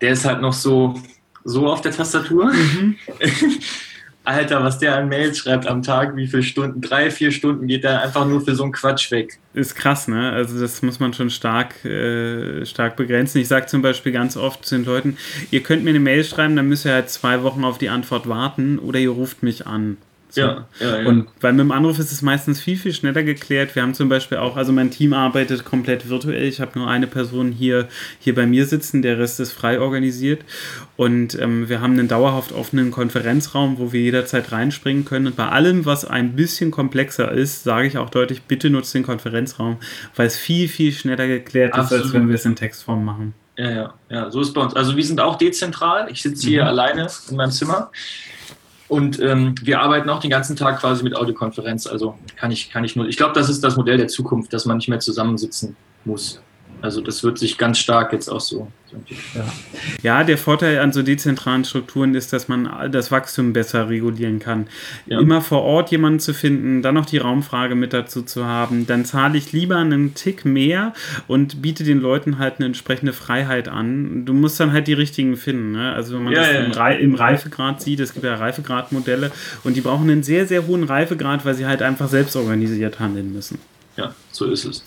der 0.00 0.12
ist 0.12 0.24
halt 0.24 0.40
noch 0.40 0.52
so, 0.52 1.00
so 1.48 1.66
auf 1.66 1.80
der 1.80 1.92
Tastatur. 1.92 2.52
Mhm. 2.52 2.96
Alter, 4.24 4.62
was 4.62 4.78
der 4.78 4.94
an 4.94 5.08
Mails 5.08 5.38
schreibt 5.38 5.66
am 5.66 5.82
Tag, 5.82 6.14
wie 6.14 6.26
viele 6.26 6.42
Stunden, 6.42 6.82
drei, 6.82 7.10
vier 7.10 7.32
Stunden 7.32 7.66
geht 7.66 7.82
der 7.82 8.02
einfach 8.02 8.26
nur 8.26 8.42
für 8.42 8.54
so 8.54 8.62
einen 8.62 8.72
Quatsch 8.72 9.10
weg. 9.10 9.38
Ist 9.54 9.74
krass, 9.74 10.06
ne? 10.06 10.32
Also 10.32 10.60
das 10.60 10.82
muss 10.82 11.00
man 11.00 11.14
schon 11.14 11.30
stark, 11.30 11.82
äh, 11.86 12.66
stark 12.66 12.96
begrenzen. 12.96 13.40
Ich 13.40 13.48
sage 13.48 13.66
zum 13.66 13.80
Beispiel 13.80 14.12
ganz 14.12 14.36
oft 14.36 14.66
zu 14.66 14.76
den 14.76 14.84
Leuten, 14.84 15.16
ihr 15.50 15.62
könnt 15.62 15.82
mir 15.82 15.90
eine 15.90 16.00
Mail 16.00 16.24
schreiben, 16.24 16.56
dann 16.56 16.68
müsst 16.68 16.84
ihr 16.84 16.92
halt 16.92 17.08
zwei 17.08 17.42
Wochen 17.42 17.64
auf 17.64 17.78
die 17.78 17.88
Antwort 17.88 18.28
warten 18.28 18.78
oder 18.78 18.98
ihr 18.98 19.10
ruft 19.10 19.42
mich 19.42 19.66
an. 19.66 19.96
So. 20.30 20.42
Ja, 20.42 20.66
ja, 20.78 21.00
ja. 21.00 21.08
Und 21.08 21.28
weil 21.40 21.52
mit 21.52 21.60
dem 21.60 21.72
Anruf 21.72 21.98
ist 21.98 22.12
es 22.12 22.20
meistens 22.20 22.60
viel, 22.60 22.76
viel 22.76 22.92
schneller 22.92 23.22
geklärt. 23.22 23.74
Wir 23.74 23.82
haben 23.82 23.94
zum 23.94 24.08
Beispiel 24.08 24.38
auch, 24.38 24.56
also 24.56 24.72
mein 24.72 24.90
Team 24.90 25.14
arbeitet 25.14 25.64
komplett 25.64 26.08
virtuell. 26.08 26.44
Ich 26.44 26.60
habe 26.60 26.78
nur 26.78 26.88
eine 26.88 27.06
Person 27.06 27.50
hier, 27.50 27.88
hier 28.18 28.34
bei 28.34 28.46
mir 28.46 28.66
sitzen, 28.66 29.00
der 29.00 29.18
Rest 29.18 29.40
ist 29.40 29.52
frei 29.52 29.80
organisiert. 29.80 30.42
Und 30.96 31.38
ähm, 31.40 31.68
wir 31.68 31.80
haben 31.80 31.94
einen 31.94 32.08
dauerhaft 32.08 32.52
offenen 32.52 32.90
Konferenzraum, 32.90 33.78
wo 33.78 33.92
wir 33.92 34.00
jederzeit 34.00 34.52
reinspringen 34.52 35.06
können. 35.06 35.28
Und 35.28 35.36
bei 35.36 35.48
allem, 35.48 35.86
was 35.86 36.04
ein 36.04 36.36
bisschen 36.36 36.70
komplexer 36.70 37.32
ist, 37.32 37.64
sage 37.64 37.86
ich 37.86 37.96
auch 37.96 38.10
deutlich, 38.10 38.42
bitte 38.42 38.68
nutzt 38.68 38.94
den 38.94 39.04
Konferenzraum, 39.04 39.78
weil 40.14 40.26
es 40.26 40.36
viel, 40.36 40.68
viel 40.68 40.92
schneller 40.92 41.26
geklärt 41.26 41.72
Absolut. 41.72 42.04
ist, 42.04 42.06
als 42.08 42.14
wenn 42.14 42.28
wir 42.28 42.34
es 42.34 42.44
in 42.44 42.54
Textform 42.54 43.04
machen. 43.04 43.34
Ja, 43.56 43.70
ja, 43.70 43.94
ja, 44.08 44.30
so 44.30 44.40
ist 44.40 44.52
bei 44.52 44.60
uns. 44.60 44.76
Also 44.76 44.96
wir 44.96 45.04
sind 45.04 45.20
auch 45.20 45.36
dezentral. 45.36 46.08
Ich 46.12 46.22
sitze 46.22 46.46
hier 46.46 46.62
mhm. 46.62 46.68
alleine 46.68 47.08
in 47.28 47.36
meinem 47.36 47.50
Zimmer. 47.50 47.90
Und 48.88 49.20
ähm, 49.20 49.54
wir 49.62 49.80
arbeiten 49.80 50.08
auch 50.08 50.20
den 50.20 50.30
ganzen 50.30 50.56
Tag 50.56 50.80
quasi 50.80 51.04
mit 51.04 51.14
Audiokonferenz. 51.14 51.86
Also 51.86 52.16
kann 52.36 52.50
ich, 52.50 52.70
kann 52.70 52.84
ich 52.84 52.96
nur. 52.96 53.06
Ich 53.06 53.16
glaube, 53.18 53.34
das 53.34 53.48
ist 53.48 53.62
das 53.62 53.76
Modell 53.76 53.98
der 53.98 54.08
Zukunft, 54.08 54.52
dass 54.52 54.64
man 54.64 54.78
nicht 54.78 54.88
mehr 54.88 55.00
zusammensitzen 55.00 55.76
muss. 56.04 56.40
Also 56.80 57.00
das 57.00 57.24
wird 57.24 57.38
sich 57.38 57.58
ganz 57.58 57.78
stark 57.78 58.12
jetzt 58.12 58.28
auch 58.28 58.40
so. 58.40 58.68
Ja. 59.34 59.44
ja, 60.02 60.24
der 60.24 60.38
Vorteil 60.38 60.78
an 60.78 60.92
so 60.92 61.02
dezentralen 61.02 61.64
Strukturen 61.64 62.14
ist, 62.14 62.32
dass 62.32 62.48
man 62.48 62.90
das 62.90 63.10
Wachstum 63.10 63.52
besser 63.52 63.88
regulieren 63.88 64.38
kann. 64.38 64.66
Ja. 65.06 65.20
Immer 65.20 65.42
vor 65.42 65.62
Ort 65.62 65.90
jemanden 65.90 66.20
zu 66.20 66.32
finden, 66.32 66.80
dann 66.80 66.94
noch 66.94 67.04
die 67.04 67.18
Raumfrage 67.18 67.74
mit 67.74 67.92
dazu 67.92 68.22
zu 68.22 68.46
haben, 68.46 68.86
dann 68.86 69.04
zahle 69.04 69.36
ich 69.36 69.52
lieber 69.52 69.76
einen 69.76 70.14
Tick 70.14 70.44
mehr 70.44 70.94
und 71.26 71.60
biete 71.60 71.84
den 71.84 72.00
Leuten 72.00 72.38
halt 72.38 72.54
eine 72.56 72.66
entsprechende 72.66 73.12
Freiheit 73.12 73.68
an. 73.68 74.24
Du 74.24 74.32
musst 74.32 74.58
dann 74.58 74.72
halt 74.72 74.86
die 74.86 74.94
richtigen 74.94 75.36
finden. 75.36 75.72
Ne? 75.72 75.92
Also 75.92 76.14
wenn 76.14 76.24
man 76.24 76.32
ja, 76.32 76.40
das 76.40 76.52
ja, 76.52 76.60
im, 76.60 76.72
Re 76.72 76.98
im 76.98 77.14
Reifegrad 77.14 77.82
sieht, 77.82 78.00
es 78.00 78.14
gibt 78.14 78.24
ja 78.24 78.36
Reifegradmodelle 78.36 79.32
und 79.64 79.76
die 79.76 79.80
brauchen 79.80 80.08
einen 80.08 80.22
sehr, 80.22 80.46
sehr 80.46 80.66
hohen 80.66 80.84
Reifegrad, 80.84 81.44
weil 81.44 81.54
sie 81.54 81.66
halt 81.66 81.82
einfach 81.82 82.08
selbst 82.08 82.36
organisiert 82.36 83.00
handeln 83.00 83.32
müssen. 83.32 83.58
Ja, 83.96 84.14
so 84.30 84.46
ist 84.46 84.64
es. 84.64 84.84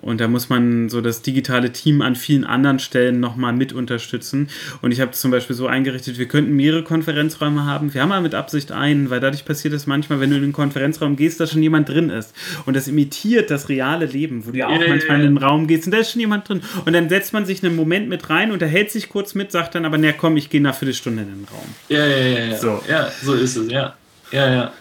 Und 0.00 0.20
da 0.20 0.28
muss 0.28 0.48
man 0.48 0.88
so 0.88 1.00
das 1.00 1.22
digitale 1.22 1.72
Team 1.72 2.00
an 2.00 2.16
vielen 2.16 2.44
anderen 2.44 2.78
Stellen 2.78 3.20
nochmal 3.20 3.52
mit 3.52 3.72
unterstützen. 3.72 4.48
Und 4.80 4.92
ich 4.92 5.00
habe 5.00 5.10
zum 5.10 5.30
Beispiel 5.30 5.54
so 5.54 5.66
eingerichtet, 5.66 6.18
wir 6.18 6.26
könnten 6.26 6.56
mehrere 6.56 6.82
Konferenzräume 6.82 7.66
haben. 7.66 7.92
Wir 7.92 8.02
haben 8.02 8.08
mal 8.08 8.22
mit 8.22 8.34
Absicht 8.34 8.72
einen, 8.72 9.10
weil 9.10 9.20
dadurch 9.20 9.44
passiert 9.44 9.74
es 9.74 9.86
manchmal, 9.86 10.20
wenn 10.20 10.30
du 10.30 10.36
in 10.36 10.42
den 10.42 10.52
Konferenzraum 10.52 11.16
gehst, 11.16 11.40
dass 11.40 11.50
schon 11.52 11.62
jemand 11.62 11.88
drin 11.88 12.08
ist. 12.08 12.34
Und 12.64 12.74
das 12.76 12.88
imitiert 12.88 13.50
das 13.50 13.68
reale 13.68 14.06
Leben, 14.06 14.46
wo 14.46 14.52
du 14.52 14.58
ja 14.58 14.68
auch 14.68 14.88
manchmal 14.88 15.20
in 15.20 15.34
den 15.34 15.36
Raum 15.36 15.66
gehst 15.66 15.86
und 15.86 15.92
da 15.92 15.98
ist 15.98 16.12
schon 16.12 16.20
jemand 16.20 16.48
drin. 16.48 16.62
Und 16.84 16.92
dann 16.92 17.08
setzt 17.08 17.32
man 17.32 17.44
sich 17.44 17.62
einen 17.62 17.76
Moment 17.76 18.08
mit 18.08 18.30
rein, 18.30 18.52
unterhält 18.52 18.90
sich 18.90 19.08
kurz 19.08 19.34
mit, 19.34 19.52
sagt 19.52 19.74
dann 19.74 19.84
aber, 19.84 19.98
na 19.98 20.12
komm, 20.12 20.36
ich 20.36 20.48
gehe 20.48 20.62
nach 20.62 20.74
Viertelstunde 20.74 21.22
in 21.22 21.28
den 21.28 21.46
Raum. 21.52 21.74
Ja, 21.88 22.06
ja, 22.06 22.16
ja, 22.16 22.44
ja. 22.46 22.56
So. 22.56 22.82
Ja, 22.88 23.10
so 23.22 23.34
ist 23.34 23.56
es, 23.56 23.70
ja. 23.70 23.94
Ja, 24.32 24.50
ja. 24.50 24.72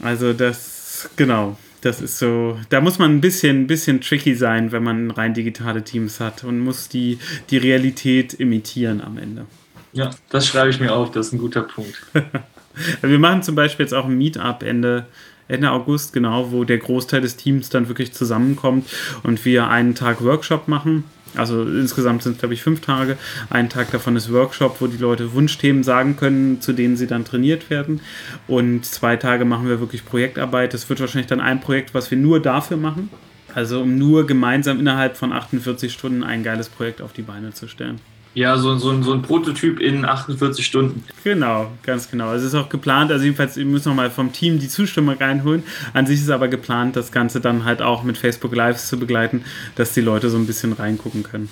Also 0.00 0.32
das, 0.32 1.10
genau 1.16 1.56
das 1.80 2.00
ist 2.00 2.18
so, 2.18 2.58
da 2.70 2.80
muss 2.80 2.98
man 2.98 3.16
ein 3.16 3.20
bisschen, 3.20 3.66
bisschen 3.66 4.00
tricky 4.00 4.34
sein, 4.34 4.72
wenn 4.72 4.82
man 4.82 5.10
rein 5.10 5.34
digitale 5.34 5.82
Teams 5.84 6.20
hat 6.20 6.44
und 6.44 6.60
muss 6.60 6.88
die, 6.88 7.18
die 7.50 7.58
Realität 7.58 8.34
imitieren 8.34 9.00
am 9.00 9.18
Ende. 9.18 9.46
Ja, 9.92 10.10
das 10.28 10.46
schreibe 10.46 10.70
ich 10.70 10.80
mir 10.80 10.92
auf, 10.92 11.10
das 11.10 11.28
ist 11.28 11.32
ein 11.32 11.38
guter 11.38 11.62
Punkt. 11.62 11.94
Wir 13.02 13.18
machen 13.18 13.42
zum 13.42 13.54
Beispiel 13.54 13.84
jetzt 13.84 13.92
auch 13.92 14.04
ein 14.04 14.16
Meetup 14.16 14.62
Ende, 14.62 15.06
Ende 15.48 15.70
August, 15.72 16.12
genau, 16.12 16.52
wo 16.52 16.64
der 16.64 16.78
Großteil 16.78 17.20
des 17.20 17.36
Teams 17.36 17.70
dann 17.70 17.88
wirklich 17.88 18.12
zusammenkommt 18.12 18.88
und 19.24 19.44
wir 19.44 19.68
einen 19.68 19.96
Tag 19.96 20.22
Workshop 20.22 20.68
machen 20.68 21.04
also 21.34 21.62
insgesamt 21.62 22.22
sind 22.22 22.32
es, 22.32 22.38
glaube 22.38 22.54
ich, 22.54 22.62
fünf 22.62 22.80
Tage. 22.80 23.16
Ein 23.50 23.68
Tag 23.68 23.90
davon 23.90 24.16
ist 24.16 24.32
Workshop, 24.32 24.80
wo 24.80 24.86
die 24.86 24.96
Leute 24.96 25.32
Wunschthemen 25.32 25.82
sagen 25.82 26.16
können, 26.16 26.60
zu 26.60 26.72
denen 26.72 26.96
sie 26.96 27.06
dann 27.06 27.24
trainiert 27.24 27.70
werden. 27.70 28.00
Und 28.46 28.84
zwei 28.84 29.16
Tage 29.16 29.44
machen 29.44 29.68
wir 29.68 29.80
wirklich 29.80 30.04
Projektarbeit. 30.04 30.74
Das 30.74 30.88
wird 30.88 31.00
wahrscheinlich 31.00 31.28
dann 31.28 31.40
ein 31.40 31.60
Projekt, 31.60 31.94
was 31.94 32.10
wir 32.10 32.18
nur 32.18 32.40
dafür 32.40 32.76
machen. 32.76 33.10
Also 33.54 33.80
um 33.82 33.96
nur 33.96 34.26
gemeinsam 34.26 34.78
innerhalb 34.78 35.16
von 35.16 35.32
48 35.32 35.92
Stunden 35.92 36.22
ein 36.22 36.42
geiles 36.42 36.68
Projekt 36.68 37.00
auf 37.00 37.12
die 37.12 37.22
Beine 37.22 37.52
zu 37.52 37.66
stellen. 37.66 38.00
Ja, 38.38 38.56
so, 38.56 38.76
so, 38.76 39.02
so 39.02 39.12
ein 39.12 39.22
Prototyp 39.22 39.80
in 39.80 40.04
48 40.04 40.64
Stunden. 40.64 41.02
Genau, 41.24 41.72
ganz 41.82 42.08
genau. 42.08 42.32
Es 42.32 42.44
ist 42.44 42.54
auch 42.54 42.68
geplant, 42.68 43.10
also 43.10 43.24
jedenfalls, 43.24 43.56
wir 43.56 43.64
müssen 43.64 43.88
nochmal 43.88 44.12
vom 44.12 44.32
Team 44.32 44.60
die 44.60 44.68
Zustimmung 44.68 45.16
reinholen. 45.16 45.64
An 45.92 46.06
sich 46.06 46.20
ist 46.20 46.30
aber 46.30 46.46
geplant, 46.46 46.94
das 46.94 47.10
Ganze 47.10 47.40
dann 47.40 47.64
halt 47.64 47.82
auch 47.82 48.04
mit 48.04 48.16
Facebook 48.16 48.54
Lives 48.54 48.86
zu 48.86 48.96
begleiten, 48.96 49.42
dass 49.74 49.92
die 49.92 50.02
Leute 50.02 50.30
so 50.30 50.36
ein 50.36 50.46
bisschen 50.46 50.72
reingucken 50.72 51.24
können. 51.24 51.48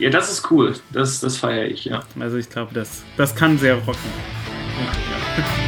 Ja, 0.00 0.10
das 0.10 0.28
ist 0.28 0.50
cool. 0.50 0.74
Das, 0.92 1.20
das 1.20 1.36
feiere 1.36 1.66
ich, 1.66 1.84
ja. 1.84 2.02
Also 2.18 2.36
ich 2.36 2.50
glaube, 2.50 2.74
das, 2.74 3.04
das 3.16 3.36
kann 3.36 3.56
sehr 3.56 3.76
rocken. 3.76 4.10
Ja, 4.76 4.86
ja. 4.86 5.44